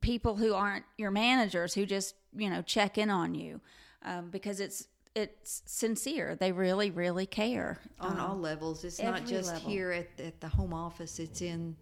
people 0.00 0.36
who 0.36 0.54
aren't 0.54 0.86
your 0.96 1.10
managers 1.10 1.74
who 1.74 1.84
just 1.84 2.14
you 2.34 2.48
know 2.48 2.62
check 2.62 2.96
in 2.96 3.10
on 3.10 3.34
you 3.34 3.60
um, 4.04 4.30
because 4.30 4.58
it's 4.58 4.88
it's 5.14 5.62
sincere. 5.66 6.34
They 6.34 6.52
really, 6.52 6.90
really 6.90 7.26
care 7.26 7.78
on 8.00 8.12
um, 8.12 8.20
all 8.20 8.38
levels. 8.38 8.84
It's 8.84 9.02
not 9.02 9.26
just 9.26 9.52
level. 9.52 9.70
here 9.70 9.92
at, 9.92 10.08
at 10.18 10.40
the 10.40 10.48
home 10.48 10.72
office. 10.72 11.18
It's 11.18 11.42
in 11.42 11.76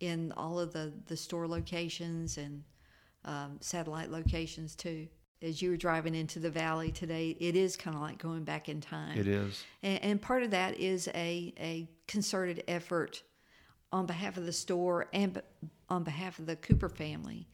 in 0.00 0.32
all 0.36 0.58
of 0.58 0.72
the 0.72 0.92
the 1.06 1.16
store 1.16 1.48
locations 1.48 2.38
and 2.38 2.62
um, 3.24 3.58
satellite 3.60 4.10
locations 4.10 4.74
too. 4.74 5.08
As 5.42 5.60
you 5.60 5.70
were 5.70 5.76
driving 5.76 6.14
into 6.14 6.38
the 6.38 6.50
valley 6.50 6.90
today, 6.90 7.36
it 7.38 7.56
is 7.56 7.76
kind 7.76 7.94
of 7.94 8.00
like 8.00 8.18
going 8.18 8.44
back 8.44 8.68
in 8.68 8.80
time. 8.80 9.18
It 9.18 9.28
is, 9.28 9.62
and, 9.82 10.02
and 10.02 10.22
part 10.22 10.42
of 10.42 10.50
that 10.52 10.78
is 10.78 11.08
a 11.08 11.52
a 11.58 11.88
concerted 12.08 12.64
effort 12.68 13.22
on 13.92 14.06
behalf 14.06 14.36
of 14.36 14.46
the 14.46 14.52
store 14.52 15.06
and 15.12 15.40
on 15.88 16.04
behalf 16.04 16.38
of 16.38 16.46
the 16.46 16.56
Cooper 16.56 16.88
family. 16.88 17.48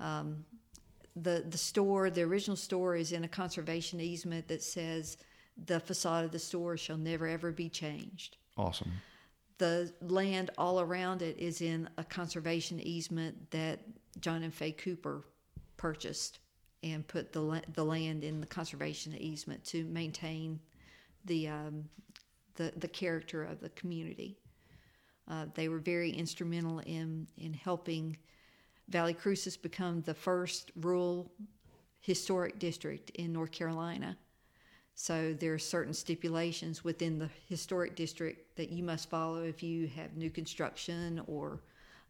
Um, 0.00 0.44
the 1.14 1.44
the 1.48 1.58
store, 1.58 2.10
the 2.10 2.22
original 2.22 2.56
store, 2.56 2.96
is 2.96 3.12
in 3.12 3.24
a 3.24 3.28
conservation 3.28 4.00
easement 4.00 4.48
that 4.48 4.62
says 4.62 5.18
the 5.66 5.80
facade 5.80 6.24
of 6.24 6.32
the 6.32 6.38
store 6.38 6.76
shall 6.76 6.98
never 6.98 7.26
ever 7.26 7.52
be 7.52 7.68
changed. 7.68 8.36
awesome. 8.56 8.92
The 9.58 9.92
land 10.00 10.50
all 10.58 10.80
around 10.80 11.22
it 11.22 11.38
is 11.38 11.60
in 11.60 11.88
a 11.96 12.04
conservation 12.04 12.78
easement 12.80 13.50
that 13.50 13.80
John 14.20 14.42
and 14.42 14.54
Faye 14.54 14.72
Cooper 14.72 15.24
purchased 15.76 16.38
and 16.82 17.06
put 17.06 17.32
the 17.32 17.62
the 17.74 17.84
land 17.84 18.22
in 18.22 18.40
the 18.40 18.46
conservation 18.46 19.16
easement 19.16 19.64
to 19.64 19.84
maintain 19.84 20.60
the 21.24 21.48
um, 21.48 21.84
the 22.56 22.72
the 22.76 22.88
character 22.88 23.42
of 23.42 23.60
the 23.60 23.70
community. 23.70 24.38
Uh, 25.28 25.46
they 25.54 25.68
were 25.68 25.78
very 25.78 26.10
instrumental 26.10 26.80
in 26.80 27.26
in 27.38 27.52
helping 27.52 28.16
Valle 28.88 29.14
Crucis 29.14 29.56
become 29.56 30.02
the 30.02 30.14
first 30.14 30.70
rural 30.76 31.32
historic 32.00 32.58
district 32.58 33.10
in 33.10 33.32
North 33.32 33.50
Carolina. 33.50 34.16
So 34.98 35.34
there 35.38 35.52
are 35.52 35.58
certain 35.58 35.92
stipulations 35.92 36.82
within 36.82 37.18
the 37.18 37.28
historic 37.48 37.94
district 37.94 38.56
that 38.56 38.70
you 38.70 38.82
must 38.82 39.10
follow 39.10 39.44
if 39.44 39.62
you 39.62 39.88
have 39.88 40.16
new 40.16 40.30
construction 40.30 41.22
or 41.26 41.60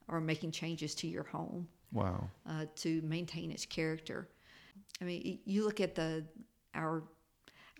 are 0.08 0.20
making 0.20 0.52
changes 0.52 0.94
to 0.96 1.08
your 1.08 1.24
home 1.24 1.66
Wow. 1.92 2.30
uh, 2.48 2.66
to 2.76 3.02
maintain 3.02 3.50
its 3.50 3.66
character. 3.66 4.28
I 5.00 5.04
mean, 5.04 5.40
you 5.44 5.64
look 5.64 5.80
at 5.80 5.96
the 5.96 6.24
our 6.74 7.02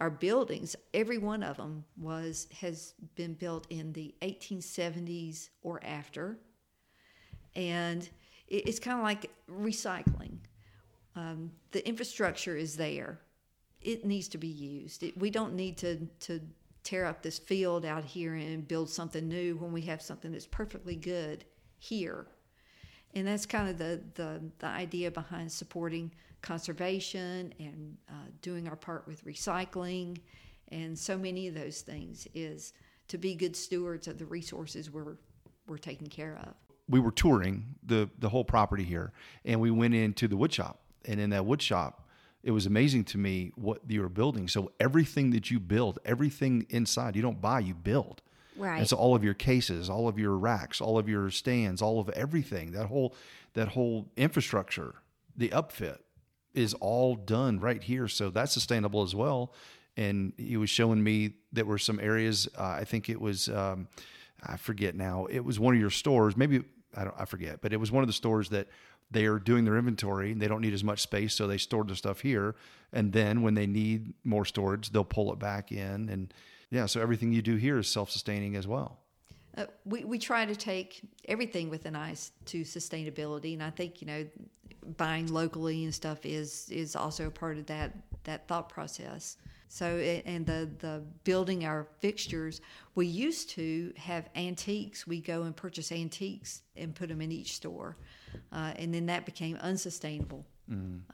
our 0.01 0.11
buildings. 0.11 0.75
Every 0.93 1.19
one 1.19 1.45
of 1.45 1.57
them 1.57 1.85
was 1.97 2.49
has 2.61 2.95
been 3.15 3.35
built 3.35 3.67
in 3.71 3.93
the 3.93 4.13
1870s 4.23 5.51
or 5.63 5.83
after, 5.85 6.37
and 7.55 8.03
it, 8.49 8.69
it's 8.69 8.81
kind 8.81 8.99
of 8.99 9.05
like 9.05 9.31
recycling. 9.49 10.39
Um, 11.15 11.53
the 11.71 11.87
infrastructure 11.89 12.57
is 12.57 12.77
there; 12.77 13.21
it 13.83 14.05
needs 14.05 14.29
to 14.29 14.39
be 14.39 14.49
used. 14.49 15.03
It, 15.03 15.19
we 15.19 15.31
don't 15.31 15.55
need 15.55 15.77
to 15.79 15.97
to 16.21 16.41
tear 16.83 17.05
up 17.05 17.23
this 17.23 17.39
field 17.39 17.85
out 17.85 18.05
here 18.05 18.37
and 18.37 18.67
build 18.67 18.89
something 18.89 19.27
new 19.27 19.57
when 19.57 19.73
we 19.73 19.81
have 19.83 20.01
something 20.01 20.31
that's 20.31 20.47
perfectly 20.47 20.95
good 20.95 21.45
here 21.79 22.29
and 23.17 23.27
that's 23.27 23.45
kind 23.45 23.69
of 23.69 23.77
the, 23.77 24.01
the, 24.15 24.41
the 24.61 24.67
idea 24.67 25.11
behind 25.11 25.51
supporting 25.51 26.13
conservation 26.43 27.53
and 27.59 27.97
uh, 28.09 28.29
doing 28.41 28.69
our 28.69 28.77
part 28.77 29.05
with 29.09 29.25
recycling 29.25 30.17
and 30.69 30.97
so 30.97 31.19
many 31.19 31.49
of 31.49 31.55
those 31.55 31.81
things 31.81 32.29
is 32.35 32.73
to 33.09 33.19
be 33.19 33.35
good 33.35 33.57
stewards 33.57 34.07
of 34.07 34.17
the 34.17 34.27
resources 34.27 34.89
we're, 34.89 35.17
we're 35.67 35.79
taking 35.79 36.07
care 36.07 36.39
of 36.47 36.55
we 36.89 37.01
were 37.01 37.11
touring 37.11 37.65
the 37.85 38.09
the 38.19 38.29
whole 38.29 38.45
property 38.45 38.85
here, 38.85 39.13
and 39.45 39.61
we 39.61 39.71
went 39.71 39.95
into 39.95 40.29
the 40.29 40.37
wood 40.37 40.53
shop. 40.53 40.81
And 41.05 41.21
in 41.21 41.31
that 41.31 41.45
wood 41.45 41.63
shop, 41.63 42.06
it 42.43 42.51
was 42.53 42.67
amazing 42.67 43.05
to 43.05 43.19
me 43.19 43.53
what 43.57 43.81
you 43.89 44.01
were 44.01 44.09
building. 44.09 44.49
So 44.49 44.73
everything 44.79 45.31
that 45.31 45.51
you 45.51 45.59
build, 45.59 45.99
everything 46.05 46.67
inside, 46.71 47.17
you 47.17 47.23
don't 47.23 47.41
buy, 47.41 47.61
you 47.61 47.75
build. 47.75 48.23
Right. 48.57 48.79
And 48.79 48.89
so 48.89 48.97
all 48.97 49.15
of 49.15 49.23
your 49.23 49.35
cases, 49.35 49.91
all 49.91 50.09
of 50.09 50.19
your 50.19 50.37
racks, 50.37 50.81
all 50.81 50.99
of 50.99 51.09
your 51.09 51.31
stands, 51.31 51.83
all 51.83 52.01
of 52.01 52.09
everything, 52.11 52.73
that 52.73 52.87
whole 52.87 53.15
that 53.55 53.69
whole 53.69 54.07
infrastructure, 54.17 54.95
the 55.37 55.49
upfit 55.49 55.99
is 56.55 56.75
all 56.75 57.17
done 57.17 57.59
right 57.61 57.83
here. 57.83 58.09
So 58.09 58.31
that's 58.31 58.53
sustainable 58.53 59.03
as 59.03 59.15
well. 59.15 59.53
And 59.97 60.33
he 60.37 60.57
was 60.57 60.71
showing 60.71 61.03
me 61.03 61.35
that 61.53 61.67
were 61.67 61.79
some 61.79 61.99
areas. 62.01 62.49
Uh, 62.59 62.65
I 62.65 62.85
think 62.85 63.09
it 63.09 63.21
was 63.21 63.49
um, 63.49 63.89
I 64.43 64.57
forget 64.57 64.95
now. 64.95 65.27
It 65.27 65.41
was 65.41 65.59
one 65.59 65.75
of 65.75 65.81
your 65.81 65.91
stores, 65.91 66.37
maybe 66.37 66.63
I 66.97 67.05
don't 67.05 67.15
I 67.19 67.25
forget, 67.25 67.61
but 67.61 67.73
it 67.73 67.77
was 67.79 67.93
one 67.93 68.03
of 68.03 68.07
the 68.07 68.13
stores 68.13 68.51
that 68.51 68.69
they 69.11 69.27
are 69.27 69.39
doing 69.39 69.65
their 69.65 69.77
inventory 69.77 70.33
and 70.33 70.41
they 70.41 70.49
don't 70.49 70.61
need 70.61 70.75
as 70.75 70.85
much 70.85 71.01
space, 71.01 71.35
so 71.35 71.47
they 71.47 71.59
stored 71.59 71.89
the 71.89 71.97
stuff 71.97 72.21
here. 72.21 72.57
And 72.93 73.13
then 73.13 73.43
when 73.43 73.55
they 73.55 73.67
need 73.67 74.15
more 74.25 74.45
storage, 74.45 74.91
they'll 74.91 75.05
pull 75.05 75.33
it 75.33 75.39
back 75.39 75.73
in. 75.73 76.09
And 76.09 76.33
yeah, 76.71 76.87
so 76.87 77.01
everything 77.01 77.33
you 77.33 77.43
do 77.43 77.57
here 77.57 77.79
is 77.79 77.89
self 77.89 78.11
sustaining 78.11 78.57
as 78.57 78.67
well. 78.67 78.99
Uh, 79.57 79.65
we, 79.85 80.05
we 80.05 80.19
try 80.19 80.45
to 80.45 80.55
take 80.55 81.01
everything 81.27 81.71
with 81.71 81.87
an 81.87 81.97
eye 81.97 82.15
to 82.45 82.61
sustainability, 82.63 83.55
and 83.55 83.63
I 83.63 83.71
think 83.71 84.01
you 84.03 84.07
know 84.07 84.27
buying 84.97 85.33
locally 85.33 85.85
and 85.85 85.95
stuff 85.95 86.25
is 86.25 86.69
is 86.71 86.95
also 86.95 87.27
a 87.27 87.31
part 87.31 87.59
of 87.59 87.67
that 87.67 87.93
that 88.25 88.47
thought 88.49 88.69
process. 88.69 89.37
So 89.69 89.87
and 89.87 90.47
the 90.47 90.71
the 90.79 91.03
building 91.25 91.65
our 91.65 91.87
fixtures, 92.01 92.61
we 92.95 93.07
used 93.07 93.51
to 93.51 93.93
have 93.97 94.29
antiques. 94.37 95.07
We 95.07 95.21
go 95.21 95.43
and 95.43 95.57
purchase 95.57 95.91
antiques 95.91 96.63
and 96.77 96.95
put 96.95 97.09
them 97.09 97.21
in 97.21 97.33
each 97.33 97.55
store, 97.55 97.97
uh, 98.53 98.73
and 98.77 98.93
then 98.93 99.07
that 99.07 99.27
became 99.27 99.57
unsustainable 99.57 100.47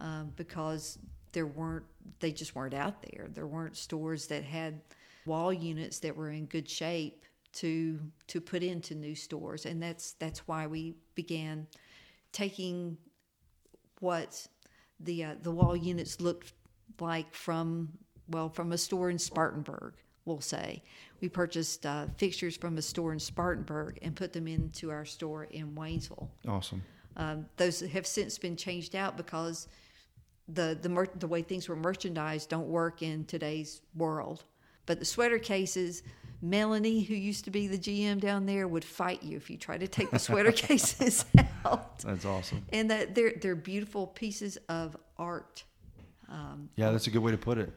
um, 0.00 0.32
because 0.36 0.98
there 1.32 1.46
weren't 1.46 1.84
they 2.20 2.32
just 2.32 2.54
weren't 2.54 2.74
out 2.74 3.02
there. 3.02 3.28
There 3.32 3.46
weren't 3.46 3.76
stores 3.76 4.26
that 4.28 4.44
had 4.44 4.80
wall 5.26 5.52
units 5.52 5.98
that 6.00 6.16
were 6.16 6.30
in 6.30 6.46
good 6.46 6.68
shape 6.68 7.24
to 7.54 8.00
to 8.28 8.40
put 8.40 8.62
into 8.62 8.94
new 8.94 9.14
stores, 9.14 9.66
and 9.66 9.82
that's 9.82 10.12
that's 10.12 10.46
why 10.48 10.66
we 10.66 10.94
began 11.14 11.66
taking 12.32 12.96
what 14.00 14.46
the 15.00 15.24
uh, 15.24 15.34
the 15.42 15.50
wall 15.50 15.76
units 15.76 16.20
looked 16.20 16.52
like 17.00 17.34
from 17.34 17.90
well 18.28 18.48
from 18.48 18.72
a 18.72 18.78
store 18.78 19.10
in 19.10 19.18
Spartanburg. 19.18 19.94
We'll 20.24 20.40
say 20.40 20.82
we 21.20 21.28
purchased 21.28 21.84
uh, 21.84 22.06
fixtures 22.16 22.56
from 22.56 22.78
a 22.78 22.82
store 22.82 23.12
in 23.12 23.18
Spartanburg 23.18 23.98
and 24.02 24.14
put 24.14 24.32
them 24.32 24.46
into 24.46 24.90
our 24.90 25.04
store 25.04 25.44
in 25.44 25.74
Waynesville. 25.74 26.28
Awesome. 26.46 26.82
Um, 27.16 27.46
those 27.56 27.80
have 27.80 28.06
since 28.06 28.38
been 28.38 28.56
changed 28.56 28.94
out 28.96 29.16
because 29.16 29.68
the 30.48 30.76
the 30.80 30.88
mer- 30.88 31.08
the 31.18 31.26
way 31.28 31.42
things 31.42 31.68
were 31.68 31.76
merchandised 31.76 32.48
don't 32.48 32.68
work 32.68 33.02
in 33.02 33.24
today's 33.24 33.80
world. 33.94 34.44
But 34.86 34.98
the 34.98 35.04
sweater 35.04 35.38
cases, 35.38 36.02
Melanie, 36.40 37.02
who 37.02 37.14
used 37.14 37.44
to 37.44 37.50
be 37.50 37.68
the 37.68 37.78
GM 37.78 38.18
down 38.20 38.46
there, 38.46 38.66
would 38.66 38.84
fight 38.84 39.22
you 39.22 39.36
if 39.36 39.48
you 39.48 39.56
try 39.56 39.78
to 39.78 39.86
take 39.86 40.10
the 40.10 40.18
sweater 40.18 40.50
cases 40.68 41.24
out. 41.64 42.00
That's 42.00 42.24
awesome. 42.24 42.64
And 42.72 42.90
that 42.90 43.14
they're 43.14 43.34
they're 43.40 43.54
beautiful 43.54 44.06
pieces 44.08 44.56
of 44.68 44.96
art. 45.18 45.64
Yeah, 46.76 46.90
that's 46.92 47.06
a 47.06 47.10
good 47.10 47.22
way 47.22 47.30
to 47.32 47.38
put 47.38 47.58
it. 47.58 47.70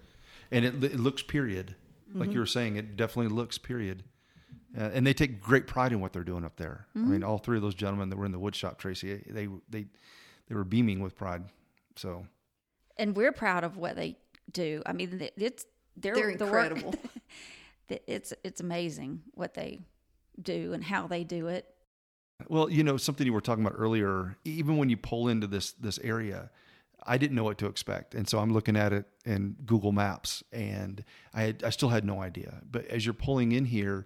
And 0.49 0.63
it, 0.63 0.81
it 0.83 0.99
looks 0.99 1.21
period. 1.21 1.75
Like 2.13 2.29
Mm-hmm. 2.29 2.33
you 2.33 2.39
were 2.39 2.45
saying, 2.45 2.77
it 2.77 2.95
definitely 2.95 3.35
looks 3.35 3.57
period. 3.57 4.03
Uh, 4.77 4.89
and 4.93 5.07
they 5.07 5.13
take 5.13 5.39
great 5.41 5.67
pride 5.67 5.91
in 5.93 6.01
what 6.01 6.11
they're 6.11 6.23
doing 6.23 6.43
up 6.43 6.57
there. 6.57 6.85
I 6.95 6.99
Mm-hmm. 6.99 7.11
mean, 7.11 7.23
all 7.23 7.37
three 7.37 7.55
of 7.57 7.61
those 7.63 7.75
gentlemen 7.75 8.09
that 8.09 8.17
were 8.17 8.25
in 8.25 8.31
the 8.31 8.39
wood 8.39 8.55
shop, 8.55 8.77
Tracy, 8.79 9.23
they 9.29 9.47
they 9.69 9.85
they 10.47 10.55
were 10.55 10.63
beaming 10.65 10.99
with 11.01 11.15
pride. 11.15 11.43
So 11.95 12.25
and 12.97 13.15
we're 13.15 13.31
proud 13.31 13.63
of 13.63 13.77
what 13.77 13.95
they 13.95 14.17
do. 14.51 14.81
I 14.85 14.93
mean, 14.93 15.29
it's 15.37 15.65
they're, 15.97 16.13
They're 16.15 16.35
the 16.37 16.45
work- 16.45 16.71
incredible. 16.71 16.95
it's 18.07 18.33
it's 18.43 18.61
amazing 18.61 19.21
what 19.33 19.53
they 19.53 19.79
do 20.41 20.73
and 20.73 20.83
how 20.83 21.07
they 21.07 21.23
do 21.23 21.47
it. 21.47 21.65
Well, 22.49 22.69
you 22.69 22.83
know, 22.83 22.97
something 22.97 23.25
you 23.25 23.31
were 23.33 23.39
talking 23.41 23.65
about 23.65 23.77
earlier, 23.79 24.35
even 24.43 24.75
when 24.77 24.89
you 24.89 24.97
pull 24.97 25.29
into 25.29 25.47
this 25.47 25.71
this 25.73 25.99
area, 25.99 26.49
I 27.05 27.17
didn't 27.17 27.35
know 27.35 27.45
what 27.45 27.57
to 27.59 27.67
expect. 27.67 28.13
And 28.13 28.27
so 28.27 28.39
I'm 28.39 28.51
looking 28.51 28.75
at 28.75 28.91
it 28.91 29.05
in 29.25 29.55
Google 29.65 29.93
Maps 29.93 30.43
and 30.51 31.03
I 31.33 31.43
had, 31.43 31.63
I 31.63 31.69
still 31.69 31.89
had 31.89 32.03
no 32.03 32.21
idea. 32.21 32.61
But 32.69 32.85
as 32.87 33.05
you're 33.05 33.13
pulling 33.13 33.53
in 33.53 33.65
here, 33.65 34.05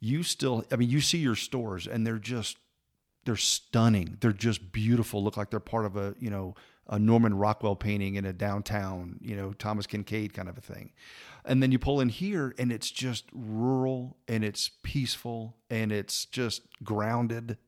you 0.00 0.22
still 0.22 0.64
I 0.70 0.76
mean, 0.76 0.90
you 0.90 1.00
see 1.00 1.18
your 1.18 1.36
stores 1.36 1.86
and 1.86 2.06
they're 2.06 2.18
just 2.18 2.56
they're 3.24 3.36
stunning. 3.36 4.16
They're 4.20 4.32
just 4.32 4.72
beautiful. 4.72 5.22
Look 5.22 5.36
like 5.36 5.50
they're 5.50 5.60
part 5.60 5.84
of 5.84 5.96
a, 5.96 6.14
you 6.18 6.30
know, 6.30 6.54
a 6.88 6.98
Norman 6.98 7.34
Rockwell 7.34 7.76
painting 7.76 8.14
in 8.14 8.24
a 8.24 8.32
downtown, 8.32 9.18
you 9.20 9.36
know, 9.36 9.52
Thomas 9.52 9.86
Kinkade 9.86 10.32
kind 10.32 10.48
of 10.48 10.56
a 10.56 10.62
thing. 10.62 10.92
And 11.44 11.62
then 11.62 11.70
you 11.70 11.78
pull 11.78 12.00
in 12.00 12.08
here 12.08 12.54
and 12.58 12.72
it's 12.72 12.90
just 12.90 13.24
rural 13.32 14.16
and 14.26 14.42
it's 14.42 14.70
peaceful 14.82 15.56
and 15.68 15.92
it's 15.92 16.24
just 16.24 16.62
grounded 16.82 17.58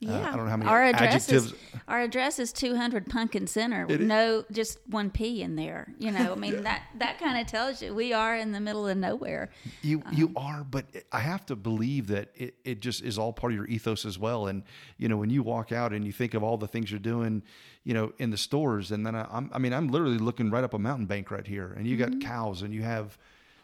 Yeah, 0.00 0.12
Uh, 0.12 0.32
I 0.32 0.36
don't 0.36 0.44
know 0.44 0.50
how 0.50 0.56
many 0.58 0.70
our 0.70 0.82
address 0.82 1.28
adjectives. 1.28 1.52
Is, 1.52 1.54
our 1.88 2.00
address 2.00 2.38
is 2.38 2.52
200 2.52 3.08
Pumpkin 3.08 3.46
Center. 3.46 3.86
with 3.86 4.00
No, 4.00 4.44
just 4.52 4.78
one 4.88 5.10
P 5.10 5.42
in 5.42 5.56
there. 5.56 5.94
You 5.98 6.10
know, 6.10 6.32
I 6.32 6.34
mean 6.34 6.62
that 6.64 6.82
that 6.98 7.18
kind 7.18 7.40
of 7.40 7.46
tells 7.46 7.80
you 7.80 7.94
we 7.94 8.12
are 8.12 8.36
in 8.36 8.52
the 8.52 8.60
middle 8.60 8.86
of 8.86 8.96
nowhere. 8.98 9.50
You 9.82 10.02
you 10.12 10.26
um, 10.26 10.32
are, 10.36 10.64
but 10.64 10.84
I 11.12 11.20
have 11.20 11.46
to 11.46 11.56
believe 11.56 12.08
that 12.08 12.30
it, 12.34 12.54
it 12.64 12.80
just 12.80 13.02
is 13.02 13.18
all 13.18 13.32
part 13.32 13.52
of 13.52 13.56
your 13.56 13.66
ethos 13.66 14.04
as 14.04 14.18
well. 14.18 14.48
And 14.48 14.64
you 14.98 15.08
know, 15.08 15.16
when 15.16 15.30
you 15.30 15.42
walk 15.42 15.72
out 15.72 15.92
and 15.92 16.04
you 16.04 16.12
think 16.12 16.34
of 16.34 16.42
all 16.42 16.58
the 16.58 16.68
things 16.68 16.90
you're 16.90 17.00
doing, 17.00 17.42
you 17.84 17.94
know, 17.94 18.12
in 18.18 18.30
the 18.30 18.36
stores, 18.38 18.90
and 18.92 19.06
then 19.06 19.14
I, 19.14 19.26
I'm 19.30 19.50
I 19.52 19.58
mean, 19.58 19.72
I'm 19.72 19.88
literally 19.88 20.18
looking 20.18 20.50
right 20.50 20.64
up 20.64 20.74
a 20.74 20.78
mountain 20.78 21.06
bank 21.06 21.30
right 21.30 21.46
here, 21.46 21.72
and 21.76 21.86
you 21.86 21.96
got 21.96 22.10
mm-hmm. 22.10 22.20
cows, 22.20 22.60
and 22.62 22.74
you 22.74 22.82
have, 22.82 23.16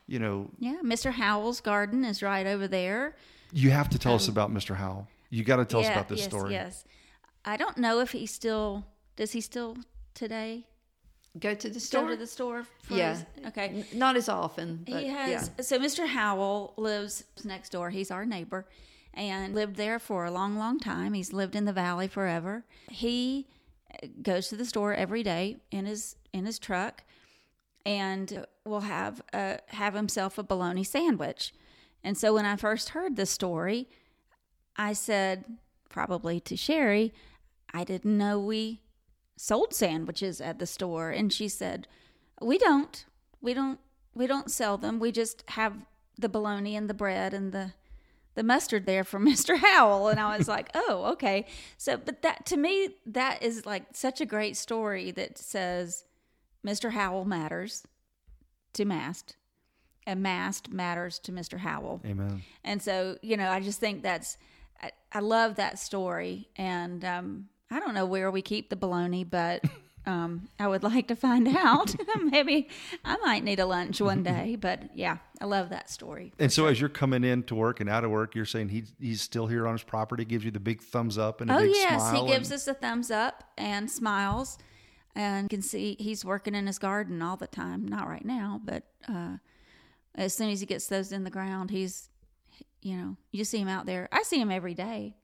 you 0.06 0.18
know, 0.18 0.50
Yeah, 0.58 0.78
Mr. 0.82 1.12
Howell's 1.12 1.60
garden 1.60 2.04
is 2.04 2.22
right 2.22 2.46
over 2.46 2.66
there. 2.66 3.16
you 3.52 3.70
have 3.70 3.90
to 3.90 3.98
tell 3.98 4.14
us 4.14 4.28
um, 4.28 4.32
about 4.32 4.50
Mr. 4.50 4.76
Howell. 4.76 5.08
You 5.32 5.44
got 5.44 5.56
to 5.56 5.64
tell 5.64 5.80
us 5.80 5.86
Um, 5.86 5.92
about 5.92 6.08
this 6.08 6.18
yes, 6.20 6.28
story. 6.28 6.52
Yes, 6.52 6.84
I 7.44 7.56
don't 7.56 7.78
know 7.78 8.00
if 8.00 8.12
he 8.12 8.26
still 8.26 8.84
does. 9.16 9.32
He 9.32 9.40
still 9.40 9.76
today 10.14 10.66
Go 11.40 11.54
to 11.54 11.68
the 11.68 11.74
go 11.74 11.78
store. 11.80 12.08
to 12.10 12.16
the 12.16 12.26
store. 12.26 12.66
For 12.82 12.94
Yeah. 12.94 13.14
his- 13.16 13.46
okay. 13.46 13.68
N- 13.68 13.98
Not 13.98 14.16
as 14.16 14.28
often. 14.28 14.84
But 14.86 15.02
he 15.02 15.08
has 15.08 15.50
Yeah. 15.56 15.64
so 15.64 15.78
mr 15.78 16.06
howell 16.06 16.74
lives 16.76 17.24
next 17.44 17.70
door 17.72 17.88
he's 17.90 18.10
our 18.10 18.26
neighbor 18.26 18.66
and 19.14 19.54
lived 19.54 19.76
there 19.76 19.98
for 19.98 20.26
a 20.26 20.30
long 20.30 20.56
long 20.58 20.78
time 20.78 21.14
he's 21.14 21.32
lived 21.32 21.56
in 21.56 21.64
the 21.64 21.72
valley 21.72 22.08
forever 22.08 22.64
he 22.90 23.46
uh, 23.94 24.08
goes 24.20 24.48
to 24.48 24.56
the 24.56 24.66
store 24.66 24.92
every 24.94 25.22
day 25.22 25.56
in 25.70 25.86
his 25.86 26.16
in 26.34 26.44
his 26.44 26.58
truck 26.58 27.02
and 27.86 28.46
will 28.66 28.80
have 28.82 29.22
uh, 29.32 29.56
have 29.68 29.94
himself 29.94 30.36
a 30.36 30.42
bologna 30.42 30.84
sandwich 30.84 31.54
and 32.04 32.16
so 32.18 32.34
when 32.34 32.44
i 32.44 32.56
first 32.56 32.90
heard 32.90 33.16
this 33.16 33.30
story 33.30 33.88
i 34.76 34.92
said 34.92 35.44
probably 35.88 36.40
to 36.40 36.56
sherry 36.56 37.12
i 37.72 37.84
didn't 37.84 38.16
know 38.16 38.38
we 38.38 38.80
sold 39.36 39.74
sandwiches 39.74 40.40
at 40.40 40.58
the 40.58 40.66
store 40.66 41.10
and 41.10 41.32
she 41.32 41.48
said 41.48 41.86
we 42.40 42.58
don't 42.58 43.04
we 43.40 43.54
don't 43.54 43.78
we 44.14 44.26
don't 44.26 44.50
sell 44.50 44.76
them 44.76 44.98
we 44.98 45.12
just 45.12 45.44
have 45.50 45.74
the 46.18 46.28
bologna 46.28 46.76
and 46.76 46.88
the 46.88 46.94
bread 46.94 47.34
and 47.34 47.52
the 47.52 47.72
the 48.34 48.42
mustard 48.42 48.86
there 48.86 49.04
for 49.04 49.20
Mr. 49.20 49.58
Howell 49.58 50.08
and 50.08 50.18
I 50.18 50.38
was 50.38 50.48
like, 50.48 50.70
"Oh, 50.74 51.10
okay." 51.12 51.44
So 51.76 51.98
but 51.98 52.22
that 52.22 52.46
to 52.46 52.56
me 52.56 52.96
that 53.04 53.42
is 53.42 53.66
like 53.66 53.84
such 53.92 54.22
a 54.22 54.24
great 54.24 54.56
story 54.56 55.10
that 55.10 55.36
says 55.36 56.04
Mr. 56.66 56.92
Howell 56.92 57.26
matters 57.26 57.86
to 58.72 58.86
Mast 58.86 59.36
and 60.06 60.22
Mast 60.22 60.72
matters 60.72 61.18
to 61.20 61.32
Mr. 61.32 61.58
Howell. 61.58 62.00
Amen. 62.04 62.42
And 62.64 62.82
so, 62.82 63.18
you 63.22 63.36
know, 63.36 63.50
I 63.50 63.60
just 63.60 63.80
think 63.80 64.02
that's, 64.02 64.36
I, 64.82 64.90
I 65.12 65.20
love 65.20 65.56
that 65.56 65.78
story. 65.78 66.48
And 66.56 67.04
um, 67.04 67.48
I 67.70 67.80
don't 67.80 67.94
know 67.94 68.06
where 68.06 68.30
we 68.30 68.42
keep 68.42 68.70
the 68.70 68.76
bologna, 68.76 69.24
but 69.24 69.62
um, 70.06 70.48
I 70.58 70.66
would 70.68 70.82
like 70.82 71.08
to 71.08 71.16
find 71.16 71.48
out. 71.48 71.94
Maybe 72.22 72.68
I 73.04 73.16
might 73.18 73.44
need 73.44 73.60
a 73.60 73.66
lunch 73.66 74.00
one 74.00 74.22
day. 74.34 74.56
But 74.60 74.96
yeah, 74.96 75.18
I 75.40 75.44
love 75.44 75.68
that 75.70 75.90
story. 75.90 76.32
And 76.38 76.52
so, 76.52 76.66
as 76.66 76.80
you're 76.80 76.88
coming 76.88 77.24
in 77.24 77.42
to 77.44 77.54
work 77.54 77.80
and 77.80 77.88
out 77.88 78.04
of 78.04 78.10
work, 78.10 78.34
you're 78.34 78.44
saying 78.46 78.70
he's 78.70 78.92
he's 78.98 79.22
still 79.22 79.46
here 79.46 79.66
on 79.66 79.74
his 79.74 79.82
property, 79.84 80.24
gives 80.24 80.44
you 80.44 80.50
the 80.50 80.60
big 80.60 80.82
thumbs 80.82 81.18
up 81.18 81.40
and 81.40 81.50
a 81.50 81.56
Oh, 81.56 81.60
big 81.60 81.74
yes. 81.74 82.00
smile. 82.10 82.26
He 82.26 82.32
gives 82.32 82.50
and- 82.50 82.56
us 82.56 82.66
a 82.68 82.74
thumbs 82.74 83.10
up 83.10 83.44
and 83.56 83.90
smiles. 83.90 84.58
And 85.14 85.44
you 85.44 85.48
can 85.58 85.60
see 85.62 85.94
he's 86.00 86.24
working 86.24 86.54
in 86.54 86.66
his 86.66 86.78
garden 86.78 87.20
all 87.20 87.36
the 87.36 87.46
time. 87.46 87.86
Not 87.86 88.08
right 88.08 88.24
now, 88.24 88.62
but 88.64 88.84
uh, 89.06 89.36
as 90.14 90.32
soon 90.32 90.48
as 90.48 90.60
he 90.60 90.64
gets 90.66 90.86
those 90.86 91.12
in 91.12 91.24
the 91.24 91.28
ground, 91.30 91.70
he's, 91.70 92.08
you 92.82 92.96
know, 92.96 93.16
you 93.30 93.44
see 93.44 93.58
him 93.58 93.68
out 93.68 93.86
there. 93.86 94.08
I 94.12 94.22
see 94.22 94.40
him 94.40 94.50
every 94.50 94.74
day. 94.74 95.14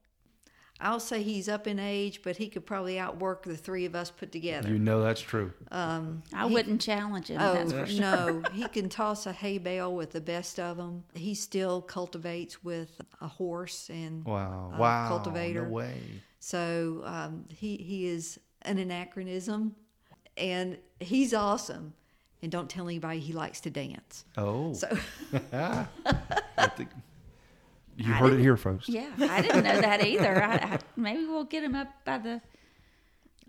I'll 0.81 1.01
say 1.01 1.23
he's 1.23 1.49
up 1.49 1.67
in 1.67 1.77
age, 1.77 2.21
but 2.23 2.37
he 2.37 2.47
could 2.47 2.65
probably 2.65 2.97
outwork 2.97 3.43
the 3.43 3.57
three 3.57 3.83
of 3.83 3.95
us 3.95 4.09
put 4.11 4.31
together. 4.31 4.69
You 4.69 4.79
know 4.79 5.03
that's 5.03 5.19
true. 5.19 5.51
I 5.69 6.45
wouldn't 6.45 6.79
challenge 6.79 7.27
him. 7.27 7.41
Oh 7.41 7.53
that's 7.53 7.73
for 7.73 7.85
sure. 7.85 7.99
no, 7.99 8.43
he 8.53 8.65
can 8.69 8.87
toss 8.87 9.25
a 9.25 9.33
hay 9.33 9.57
bale 9.57 9.93
with 9.93 10.11
the 10.11 10.21
best 10.21 10.57
of 10.57 10.77
them. 10.77 11.03
He 11.13 11.35
still 11.35 11.81
cultivates 11.81 12.63
with 12.63 13.01
a 13.19 13.27
horse 13.27 13.89
and 13.89 14.23
Wow. 14.23 14.71
a 14.73 14.79
wow. 14.79 15.07
cultivator. 15.09 15.63
No 15.63 15.69
way. 15.69 15.99
So 16.39 17.01
um, 17.03 17.43
he 17.53 17.75
he 17.75 18.07
is 18.07 18.39
an 18.61 18.77
anachronism, 18.77 19.75
and 20.37 20.77
he's 21.01 21.33
awesome. 21.33 21.93
And 22.41 22.49
don't 22.49 22.69
tell 22.69 22.85
anybody 22.87 23.19
he 23.19 23.33
likes 23.33 23.59
to 23.61 23.69
dance. 23.69 24.23
Oh. 24.37 24.71
So 24.73 24.87
I 25.51 25.87
think- 26.77 26.89
you 27.99 28.13
I 28.13 28.17
heard 28.17 28.33
it 28.33 28.39
here, 28.39 28.57
folks. 28.57 28.87
Yeah, 28.89 29.09
I 29.19 29.41
didn't 29.41 29.63
know 29.63 29.81
that 29.81 30.05
either. 30.05 30.43
I, 30.43 30.53
I, 30.55 30.79
maybe 30.95 31.25
we'll 31.25 31.43
get 31.43 31.63
him 31.63 31.75
up 31.75 31.87
by 32.05 32.17
the 32.17 32.41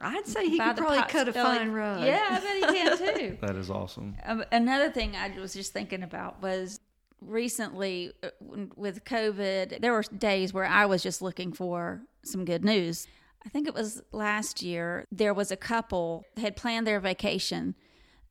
I'd 0.02 0.26
say 0.26 0.48
he 0.48 0.58
by 0.58 0.68
could 0.68 0.76
the 0.76 0.80
probably 0.80 0.98
pot 0.98 1.08
cut 1.08 1.28
a 1.28 1.32
belly. 1.32 1.58
fine 1.58 1.72
rug. 1.72 2.04
Yeah, 2.04 2.26
I 2.30 2.40
bet 2.40 2.56
he 2.56 2.78
can 2.78 2.98
too. 3.18 3.38
That 3.40 3.56
is 3.56 3.70
awesome. 3.70 4.16
Um, 4.24 4.44
another 4.50 4.90
thing 4.90 5.14
I 5.16 5.38
was 5.38 5.52
just 5.52 5.72
thinking 5.72 6.02
about 6.02 6.42
was 6.42 6.80
recently 7.20 8.12
uh, 8.22 8.28
with 8.76 9.04
COVID, 9.04 9.80
there 9.80 9.92
were 9.92 10.02
days 10.02 10.52
where 10.52 10.64
I 10.64 10.86
was 10.86 11.02
just 11.02 11.20
looking 11.22 11.52
for 11.52 12.02
some 12.24 12.44
good 12.44 12.64
news. 12.64 13.06
I 13.44 13.48
think 13.48 13.66
it 13.66 13.74
was 13.74 14.02
last 14.12 14.62
year, 14.62 15.06
there 15.10 15.34
was 15.34 15.50
a 15.50 15.56
couple 15.56 16.24
had 16.36 16.56
planned 16.56 16.86
their 16.86 17.00
vacation 17.00 17.74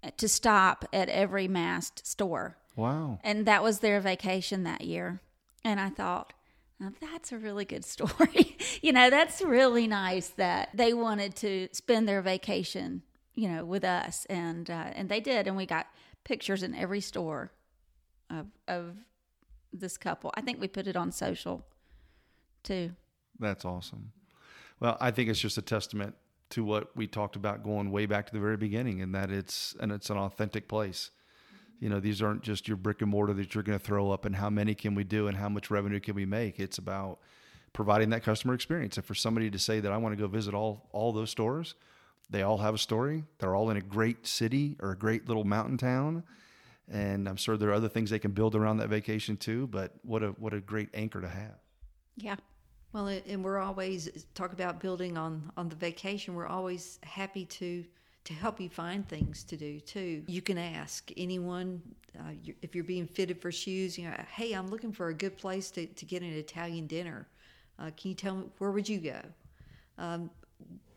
uh, 0.03 0.11
to 0.17 0.28
stop 0.28 0.86
at 0.93 1.09
every 1.09 1.47
Mast 1.47 2.05
store. 2.05 2.57
Wow. 2.76 3.20
And 3.24 3.45
that 3.45 3.63
was 3.63 3.80
their 3.80 3.99
vacation 3.99 4.63
that 4.63 4.82
year. 4.82 5.20
And 5.64 5.80
I 5.80 5.89
thought, 5.89 6.34
now 6.80 6.91
that's 7.01 7.32
a 7.32 7.38
really 7.38 7.66
good 7.66 7.86
story. 7.95 8.57
you 8.82 8.91
know, 8.91 9.10
that's 9.10 9.41
really 9.41 9.88
nice 9.88 10.30
that 10.30 10.70
they 10.74 10.93
wanted 10.93 11.36
to 11.38 11.68
spend 11.72 12.07
their 12.07 12.22
vacation, 12.22 13.03
you 13.36 13.49
know, 13.49 13.66
with 13.66 13.84
us, 13.84 14.26
and 14.30 14.70
uh, 14.70 14.91
and 14.93 15.10
they 15.10 15.20
did, 15.20 15.47
and 15.47 15.57
we 15.57 15.66
got 15.66 15.88
pictures 16.24 16.64
in 16.64 16.76
every 16.76 17.01
store 17.01 17.51
of 18.30 18.47
of 18.68 18.95
this 19.72 19.97
couple. 19.97 20.32
I 20.36 20.41
think 20.41 20.60
we 20.60 20.68
put 20.68 20.88
it 20.88 20.95
on 20.95 21.12
social 21.12 21.66
too. 22.64 22.91
That's 23.39 23.66
awesome. 23.66 24.12
Well, 24.80 24.97
I 24.99 25.12
think 25.12 25.30
it's 25.30 25.39
just 25.39 25.57
a 25.57 25.62
testament 25.62 26.16
to 26.51 26.64
what 26.64 26.95
we 26.95 27.07
talked 27.07 27.36
about 27.36 27.64
going 27.64 27.91
way 27.91 28.05
back 28.05 28.28
to 28.28 28.34
the 28.34 28.39
very 28.39 28.57
beginning, 28.57 29.01
and 29.01 29.14
that 29.16 29.32
it's 29.32 29.76
and 29.80 29.91
it's 29.91 30.10
an 30.10 30.18
authentic 30.18 30.68
place. 30.68 31.12
You 31.80 31.90
know, 31.90 32.00
these 32.00 32.22
aren't 32.22 32.44
just 32.44 32.68
your 32.68 32.78
brick 32.78 33.02
and 33.02 33.10
mortar 33.10 33.34
that 33.34 33.56
you're 33.56 33.64
going 33.64 33.78
to 33.80 33.84
throw 33.84 34.12
up, 34.12 34.26
and 34.26 34.36
how 34.36 34.50
many 34.50 34.76
can 34.76 34.96
we 34.96 35.04
do, 35.04 35.28
and 35.28 35.38
how 35.38 35.50
much 35.50 35.72
revenue 35.72 36.00
can 36.00 36.16
we 36.16 36.26
make. 36.26 36.60
It's 36.60 36.78
about 36.78 37.20
providing 37.74 38.10
that 38.10 38.24
customer 38.24 38.54
experience. 38.54 38.98
And 38.98 39.06
for 39.06 39.16
somebody 39.16 39.50
to 39.52 39.60
say 39.60 39.80
that 39.80 39.92
I 39.92 39.98
want 39.98 40.16
to 40.16 40.22
go 40.22 40.28
visit 40.28 40.54
all 40.54 40.90
all 40.92 41.14
those 41.14 41.30
stores, 41.30 41.76
they 42.30 42.42
all 42.42 42.58
have 42.58 42.76
a 42.76 42.78
story. 42.78 43.24
They're 43.40 43.56
all 43.56 43.70
in 43.70 43.78
a 43.78 43.82
great 43.82 44.28
city 44.28 44.76
or 44.80 44.92
a 44.92 44.98
great 44.98 45.28
little 45.28 45.44
mountain 45.46 45.78
town, 45.78 46.24
and 46.88 47.28
I'm 47.28 47.38
sure 47.38 47.58
there 47.58 47.70
are 47.70 47.74
other 47.74 47.90
things 47.90 48.10
they 48.10 48.20
can 48.20 48.32
build 48.32 48.56
around 48.56 48.78
that 48.78 48.90
vacation 48.90 49.38
too. 49.38 49.68
But 49.68 49.94
what 50.04 50.24
a 50.24 50.30
what 50.32 50.54
a 50.54 50.60
great 50.60 50.90
anchor 50.94 51.22
to 51.22 51.30
have. 51.30 51.60
Yeah. 52.18 52.36
Well, 52.92 53.08
and 53.08 53.44
we're 53.44 53.60
always 53.60 54.26
talk 54.34 54.52
about 54.52 54.80
building 54.80 55.18
on 55.18 55.52
on 55.56 55.70
the 55.70 55.76
vacation. 55.76 56.36
We're 56.36 56.48
always 56.48 57.00
happy 57.04 57.46
to 57.46 57.86
to 58.30 58.36
help 58.36 58.62
you 58.62 58.70
find 58.70 59.10
things 59.10 59.44
to 59.44 59.58
do 59.58 59.80
too. 59.80 60.24
You 60.28 60.44
can 60.44 60.60
ask 60.60 61.12
anyone 61.18 61.82
uh, 62.16 62.34
if 62.62 62.76
you're 62.76 62.84
being 62.84 63.08
fitted 63.08 63.42
for 63.42 63.52
shoes. 63.52 63.98
You 63.98 64.08
know, 64.08 64.16
hey, 64.32 64.54
I'm 64.54 64.68
looking 64.68 64.92
for 64.92 65.08
a 65.08 65.14
good 65.16 65.36
place 65.36 65.72
to 65.72 65.88
to 65.88 66.06
get 66.06 66.22
an 66.22 66.34
Italian 66.34 66.86
dinner. 66.86 67.28
Uh, 67.80 67.90
can 67.98 68.10
you 68.10 68.14
tell 68.14 68.36
me 68.36 68.46
where 68.60 68.70
would 68.70 68.88
you 68.88 69.00
go? 69.00 69.20
Um, 69.98 70.30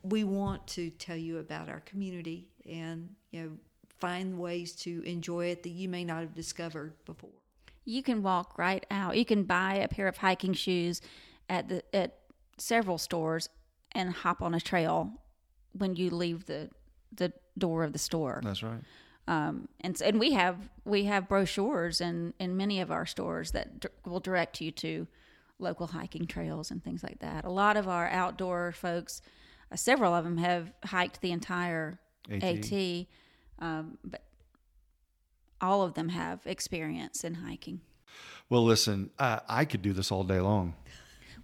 we 0.03 0.25
want 0.25 0.67
to 0.69 0.91
tell 0.91 1.17
you 1.17 1.39
about 1.39 1.71
our 1.71 1.81
community 1.81 2.49
and 2.69 3.09
you 3.31 3.43
know 3.43 3.51
find 3.99 4.39
ways 4.39 4.75
to 4.75 5.03
enjoy 5.07 5.47
it 5.47 5.63
that 5.63 5.71
you 5.71 5.89
may 5.89 6.05
not 6.05 6.21
have 6.21 6.35
discovered 6.35 6.93
before. 7.07 7.31
You 7.87 8.03
can 8.03 8.23
walk 8.23 8.59
right 8.59 8.85
out. 8.91 9.17
You 9.17 9.25
can 9.25 9.45
buy 9.45 9.77
a 9.77 9.89
pair 9.89 10.07
of 10.07 10.19
hiking 10.19 10.53
shoes 10.53 11.01
at 11.49 11.71
the 11.71 11.83
at 11.97 12.19
several 12.59 12.99
stores 12.99 13.49
and 13.93 14.13
hop 14.13 14.43
on 14.43 14.53
a 14.53 14.61
trail 14.61 15.15
when 15.73 15.97
you 15.97 16.11
leave 16.11 16.45
the 16.45 16.69
the 17.17 17.33
door 17.59 17.85
of 17.85 17.93
the 17.93 17.99
store. 17.99 18.41
That's 18.45 18.63
right. 18.63 18.81
Um, 19.29 19.69
and 19.81 20.01
and 20.03 20.19
we 20.19 20.33
have 20.33 20.57
we 20.85 21.05
have 21.05 21.29
brochures 21.29 22.01
in 22.01 22.35
in 22.41 22.57
many 22.57 22.81
of 22.81 22.91
our 22.91 23.07
stores 23.07 23.53
that 23.53 23.81
d- 23.81 23.89
will 24.05 24.21
direct 24.21 24.61
you 24.61 24.73
to 24.73 25.07
local 25.59 25.87
hiking 25.89 26.27
trails 26.27 26.71
and 26.71 26.83
things 26.83 27.03
like 27.03 27.21
that. 27.21 27.45
A 27.45 27.51
lot 27.51 27.77
of 27.77 27.87
our 27.87 28.09
outdoor 28.09 28.73
folks, 28.73 29.23
uh, 29.71 29.77
several 29.77 30.13
of 30.13 30.25
them 30.25 30.39
have 30.39 30.73
hiked 30.85 31.21
the 31.21 31.31
entire 31.31 32.01
AT. 32.31 32.43
AT, 32.43 33.07
um, 33.61 33.97
but 34.05 34.23
all 35.61 35.83
of 35.83 35.95
them 35.95 36.09
have 36.09 36.41
experience 36.45 37.23
in 37.23 37.35
hiking. 37.35 37.81
Well, 38.51 38.65
listen, 38.65 39.11
uh, 39.19 39.41
I 39.49 39.65
could 39.65 39.83
do 39.83 39.93
this 39.93 40.11
all 40.11 40.25
day 40.25 40.41
long. 40.41 40.75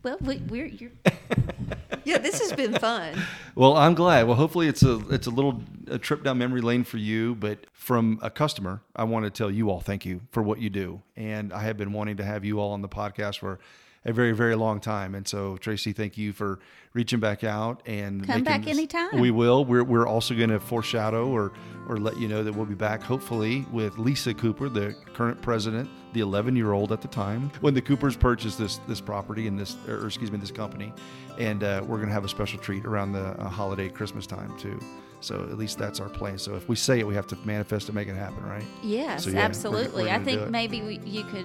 Well, 0.02 0.18
we, 0.20 0.36
we're 0.38 0.66
you're, 0.66 0.90
Yeah, 2.08 2.18
this 2.18 2.40
has 2.40 2.52
been 2.52 2.74
fun. 2.74 3.14
Well, 3.54 3.76
I'm 3.76 3.94
glad. 3.94 4.28
Well, 4.28 4.36
hopefully 4.36 4.68
it's 4.68 4.84
a 4.84 5.02
it's 5.10 5.26
a 5.26 5.30
little 5.30 5.60
a 5.88 5.98
trip 5.98 6.22
down 6.22 6.38
memory 6.38 6.60
lane 6.60 6.84
for 6.84 6.96
you. 6.96 7.34
But 7.34 7.66
from 7.72 8.20
a 8.22 8.30
customer, 8.30 8.82
I 8.94 9.02
want 9.02 9.24
to 9.24 9.30
tell 9.30 9.50
you 9.50 9.68
all 9.68 9.80
thank 9.80 10.06
you 10.06 10.20
for 10.30 10.44
what 10.44 10.60
you 10.60 10.70
do. 10.70 11.02
And 11.16 11.52
I 11.52 11.62
have 11.62 11.76
been 11.76 11.92
wanting 11.92 12.18
to 12.18 12.24
have 12.24 12.44
you 12.44 12.60
all 12.60 12.70
on 12.70 12.82
the 12.82 12.88
podcast 12.88 13.38
for 13.40 13.58
a 14.08 14.12
very 14.12 14.32
very 14.32 14.54
long 14.56 14.80
time. 14.80 15.14
And 15.14 15.26
so 15.28 15.56
Tracy, 15.58 15.92
thank 15.92 16.16
you 16.16 16.32
for 16.32 16.58
reaching 16.94 17.20
back 17.20 17.44
out 17.44 17.82
and 17.86 18.26
Come 18.26 18.42
back 18.42 18.62
this- 18.64 18.76
anytime. 18.76 19.20
We 19.20 19.30
will. 19.30 19.64
We're 19.64 19.84
we're 19.84 20.06
also 20.06 20.34
going 20.34 20.50
to 20.50 20.58
foreshadow 20.60 21.28
or 21.28 21.52
or 21.88 21.98
let 21.98 22.18
you 22.18 22.28
know 22.28 22.42
that 22.42 22.52
we'll 22.54 22.66
be 22.66 22.74
back 22.74 23.02
hopefully 23.02 23.64
with 23.72 23.96
Lisa 23.98 24.34
Cooper, 24.34 24.68
the 24.68 24.94
current 25.14 25.40
president, 25.40 25.88
the 26.12 26.20
11 26.20 26.54
year 26.56 26.72
old 26.72 26.92
at 26.92 27.00
the 27.00 27.08
time 27.08 27.50
when 27.60 27.72
the 27.74 27.80
Coopers 27.82 28.16
purchased 28.16 28.58
this 28.58 28.78
this 28.88 29.00
property 29.00 29.46
and 29.46 29.58
this 29.58 29.76
or 29.86 30.06
excuse 30.06 30.30
me 30.32 30.38
this 30.38 30.50
company, 30.50 30.92
and 31.38 31.62
uh, 31.62 31.82
we're 31.86 31.96
going 31.96 32.08
to 32.08 32.14
have 32.14 32.24
a 32.24 32.28
special 32.28 32.58
treat 32.58 32.84
around 32.86 33.12
the 33.12 33.26
uh, 33.40 33.48
holiday 33.48 33.88
Christmas 33.88 34.26
time 34.26 34.56
too. 34.58 34.78
So 35.20 35.42
at 35.50 35.58
least 35.58 35.78
that's 35.78 35.98
our 35.98 36.08
plan. 36.08 36.38
So 36.38 36.54
if 36.54 36.68
we 36.68 36.76
say 36.76 37.00
it, 37.00 37.06
we 37.06 37.14
have 37.14 37.26
to 37.26 37.36
manifest 37.44 37.86
to 37.88 37.92
make 37.92 38.06
it 38.06 38.14
happen, 38.14 38.44
right? 38.44 38.62
Yes, 38.84 39.24
So, 39.24 39.30
yeah, 39.30 39.34
we're- 39.36 39.44
absolutely. 39.46 40.04
we're 40.04 40.10
I 40.14 40.20
think 40.22 40.48
maybe 40.48 40.80
we, 40.80 41.00
you 41.04 41.24
could, 41.24 41.44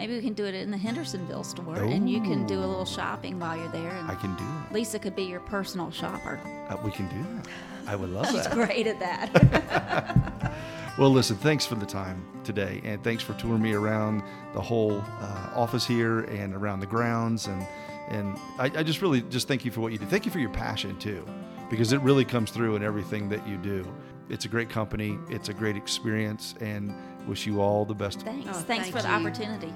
maybe 0.00 0.14
we 0.14 0.22
can 0.22 0.32
do 0.32 0.46
it 0.46 0.54
in 0.54 0.70
the 0.70 0.78
Hendersonville 0.78 1.44
store, 1.44 1.76
and 1.76 2.08
you 2.08 2.22
can 2.22 2.46
do 2.46 2.58
a 2.58 2.64
little 2.64 2.86
shopping 2.86 3.38
while 3.38 3.56
you're 3.56 3.68
there. 3.68 3.90
And 3.90 4.10
I 4.10 4.14
can 4.14 4.34
do 4.34 4.44
that. 4.44 4.72
Lisa 4.72 4.98
could 4.98 5.14
be 5.14 5.24
your 5.24 5.40
personal 5.40 5.90
shopper. 5.90 6.40
Uh, 6.70 6.76
we 6.82 6.90
can 6.90 7.06
do 7.08 7.22
that. 7.34 7.46
I 7.86 7.96
would 7.96 8.08
love 8.08 8.26
She's 8.30 8.44
that. 8.44 8.52
great 8.52 8.86
at 8.86 8.98
that. 9.00 10.52
Well, 10.98 11.10
listen, 11.10 11.36
thanks 11.36 11.64
for 11.64 11.76
the 11.76 11.86
time 11.86 12.22
today, 12.44 12.82
and 12.84 13.02
thanks 13.02 13.22
for 13.22 13.32
touring 13.34 13.62
me 13.62 13.72
around 13.72 14.22
the 14.52 14.60
whole 14.60 15.02
uh, 15.20 15.50
office 15.54 15.86
here 15.86 16.24
and 16.24 16.52
around 16.52 16.80
the 16.80 16.86
grounds, 16.86 17.46
and 17.46 17.66
and 18.10 18.36
I, 18.58 18.64
I 18.64 18.82
just 18.82 19.00
really 19.00 19.22
just 19.22 19.48
thank 19.48 19.64
you 19.64 19.70
for 19.70 19.80
what 19.80 19.92
you 19.92 19.98
do. 19.98 20.04
Thank 20.04 20.26
you 20.26 20.32
for 20.32 20.40
your 20.40 20.50
passion 20.50 20.98
too, 20.98 21.24
because 21.70 21.94
it 21.94 22.00
really 22.02 22.24
comes 22.26 22.50
through 22.50 22.76
in 22.76 22.82
everything 22.82 23.30
that 23.30 23.46
you 23.48 23.56
do. 23.56 23.86
It's 24.28 24.44
a 24.44 24.48
great 24.48 24.68
company, 24.68 25.16
it's 25.30 25.48
a 25.48 25.54
great 25.54 25.76
experience, 25.76 26.54
and 26.60 26.92
wish 27.30 27.46
you 27.46 27.60
all 27.60 27.84
the 27.84 27.94
best. 27.94 28.22
Thanks. 28.22 28.48
Oh, 28.48 28.52
Thanks 28.52 28.90
thank 28.90 28.96
for 28.96 29.00
the 29.00 29.08
opportunity. 29.08 29.72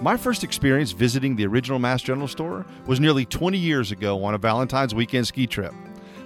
My 0.00 0.16
first 0.16 0.42
experience 0.42 0.90
visiting 0.90 1.36
the 1.36 1.46
original 1.46 1.78
Mast 1.78 2.04
General 2.04 2.26
Store 2.26 2.66
was 2.84 2.98
nearly 2.98 3.24
20 3.24 3.56
years 3.56 3.92
ago 3.92 4.22
on 4.24 4.34
a 4.34 4.38
Valentine's 4.38 4.92
weekend 4.92 5.28
ski 5.28 5.46
trip. 5.46 5.72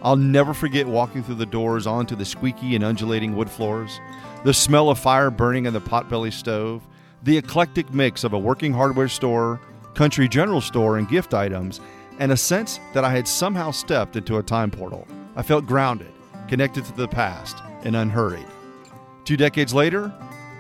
I'll 0.03 0.17
never 0.17 0.55
forget 0.55 0.87
walking 0.87 1.23
through 1.23 1.35
the 1.35 1.47
doors 1.47 1.87
onto 1.87 2.17
the 2.17 2.25
squeaky 2.25 2.75
and 2.75 2.83
undulating 2.83 3.37
wood 3.37 3.51
floors, 3.51 4.01
the 4.43 4.55
smell 4.55 4.89
of 4.89 4.99
fire 4.99 5.31
burning 5.31 5.67
in 5.67 5.75
the 5.75 5.81
potbelly 5.81 6.33
stove, 6.33 6.83
the 7.25 7.37
eclectic 7.37 7.93
mix 7.93 8.25
of 8.25 8.33
a 8.33 8.39
working 8.39 8.73
hardware 8.73 9.09
store, 9.09 9.61
country 9.95 10.29
general 10.29 10.63
store, 10.63 10.97
and 10.97 11.11
gift 11.11 11.35
items, 11.35 11.81
and 12.21 12.33
a 12.33 12.37
sense 12.37 12.81
that 12.95 13.05
I 13.05 13.11
had 13.11 13.29
somehow 13.29 13.71
stepped 13.71 14.17
into 14.17 14.39
a 14.39 14.43
time 14.43 14.71
portal. 14.71 15.07
I 15.37 15.43
felt 15.43 15.67
grounded, 15.67 16.13
connected 16.47 16.87
to 16.87 16.97
the 16.97 17.09
past, 17.09 17.59
and 17.85 17.95
unhurried. 17.97 18.47
Two 19.25 19.37
decades 19.37 19.75
later, 19.75 20.11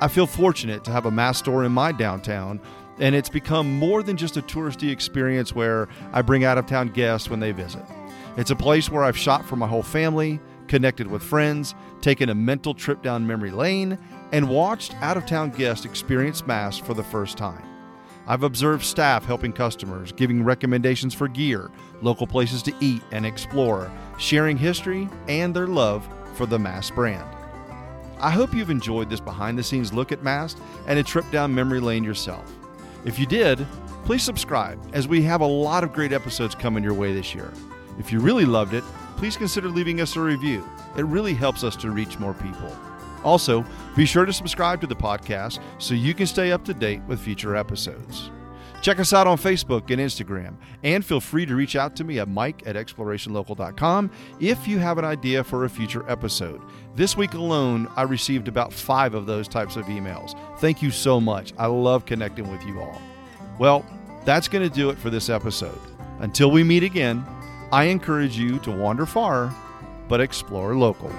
I 0.01 0.07
feel 0.07 0.26
fortunate 0.26 0.84
to 0.84 0.92
have 0.92 1.07
a 1.07 1.11
Mast 1.11 1.40
store 1.40 1.64
in 1.64 1.72
my 1.72 1.90
downtown, 1.90 2.61
and 3.01 3.14
it's 3.14 3.28
become 3.28 3.78
more 3.78 4.03
than 4.03 4.16
just 4.16 4.36
a 4.36 4.42
touristy 4.42 4.92
experience 4.92 5.55
where 5.55 5.88
I 6.12 6.22
bring 6.22 6.44
out 6.44 6.57
of 6.57 6.66
town 6.66 6.88
guests 6.88 7.28
when 7.28 7.40
they 7.40 7.51
visit. 7.51 7.82
It's 8.36 8.53
a 8.53 8.57
place 8.57 8.90
where 8.90 9.03
I've 9.03 9.16
shopped 9.16 9.46
for 9.46 9.57
my 9.57 9.66
whole 9.66 9.82
family, 9.82 10.38
connected 10.68 11.09
with 11.09 11.22
friends, 11.22 11.74
taken 12.01 12.28
a 12.28 12.34
mental 12.34 12.74
trip 12.74 13.03
down 13.03 13.26
memory 13.26 13.51
lane, 13.51 13.99
and 14.30 14.49
watched 14.49 14.94
out 15.03 15.16
of 15.16 15.26
town 15.26 15.51
guests 15.51 15.84
experience 15.84 16.46
Mast 16.46 16.84
for 16.84 16.94
the 16.94 17.03
first 17.03 17.36
time. 17.36 17.64
I've 18.28 18.44
observed 18.44 18.84
staff 18.84 19.24
helping 19.24 19.53
customers, 19.53 20.12
giving 20.12 20.44
recommendations 20.44 21.14
for 21.14 21.26
gear, 21.26 21.70
local 22.03 22.26
places 22.26 22.62
to 22.64 22.74
eat 22.78 23.03
and 23.11 23.26
explore, 23.26 23.90
sharing 24.18 24.59
history 24.59 25.09
and 25.26 25.57
their 25.57 25.66
love 25.66 26.09
for 26.34 26.46
the 26.46 26.59
Mast 26.59 26.94
brand. 26.94 27.28
I 28.20 28.30
hope 28.30 28.54
you've 28.54 28.70
enjoyed 28.70 29.08
this 29.08 29.20
behind 29.20 29.58
the 29.58 29.62
scenes 29.62 29.92
look 29.92 30.10
at 30.12 30.22
Mast 30.22 30.58
and 30.86 30.98
a 30.98 31.02
trip 31.02 31.30
down 31.30 31.54
memory 31.54 31.80
lane 31.80 32.04
yourself. 32.04 32.50
If 33.04 33.18
you 33.18 33.26
did, 33.26 33.64
please 34.04 34.22
subscribe 34.22 34.80
as 34.92 35.06
we 35.06 35.22
have 35.22 35.40
a 35.40 35.46
lot 35.46 35.84
of 35.84 35.92
great 35.92 36.12
episodes 36.12 36.54
coming 36.54 36.82
your 36.82 36.94
way 36.94 37.12
this 37.12 37.34
year. 37.34 37.52
If 37.98 38.12
you 38.12 38.20
really 38.20 38.44
loved 38.44 38.74
it, 38.74 38.84
please 39.16 39.36
consider 39.36 39.68
leaving 39.68 40.00
us 40.00 40.16
a 40.16 40.20
review. 40.20 40.68
It 40.96 41.04
really 41.04 41.34
helps 41.34 41.62
us 41.62 41.76
to 41.76 41.90
reach 41.90 42.18
more 42.18 42.34
people. 42.34 42.76
Also, 43.24 43.64
be 43.96 44.06
sure 44.06 44.24
to 44.24 44.32
subscribe 44.32 44.80
to 44.80 44.86
the 44.86 44.96
podcast 44.96 45.60
so 45.78 45.94
you 45.94 46.14
can 46.14 46.26
stay 46.26 46.52
up 46.52 46.64
to 46.64 46.74
date 46.74 47.02
with 47.08 47.20
future 47.20 47.56
episodes. 47.56 48.30
Check 48.80 49.00
us 49.00 49.12
out 49.12 49.26
on 49.26 49.38
Facebook 49.38 49.90
and 49.90 50.00
Instagram, 50.00 50.54
and 50.84 51.04
feel 51.04 51.20
free 51.20 51.44
to 51.46 51.56
reach 51.56 51.74
out 51.74 51.96
to 51.96 52.04
me 52.04 52.20
at 52.20 52.28
mike 52.28 52.62
at 52.64 52.76
explorationlocal.com 52.76 54.10
if 54.40 54.68
you 54.68 54.78
have 54.78 54.98
an 54.98 55.04
idea 55.04 55.42
for 55.42 55.64
a 55.64 55.68
future 55.68 56.08
episode. 56.08 56.62
This 56.94 57.16
week 57.16 57.34
alone, 57.34 57.88
I 57.96 58.02
received 58.02 58.48
about 58.48 58.72
five 58.72 59.14
of 59.14 59.26
those 59.26 59.48
types 59.48 59.76
of 59.76 59.86
emails. 59.86 60.38
Thank 60.58 60.80
you 60.80 60.90
so 60.90 61.20
much. 61.20 61.52
I 61.58 61.66
love 61.66 62.06
connecting 62.06 62.50
with 62.50 62.64
you 62.64 62.80
all. 62.80 63.00
Well, 63.58 63.84
that's 64.24 64.48
going 64.48 64.68
to 64.68 64.74
do 64.74 64.90
it 64.90 64.98
for 64.98 65.10
this 65.10 65.28
episode. 65.28 65.80
Until 66.20 66.50
we 66.50 66.62
meet 66.62 66.82
again, 66.82 67.24
I 67.72 67.84
encourage 67.84 68.36
you 68.36 68.58
to 68.60 68.70
wander 68.70 69.06
far, 69.06 69.54
but 70.08 70.20
explore 70.20 70.74
local. 70.76 71.10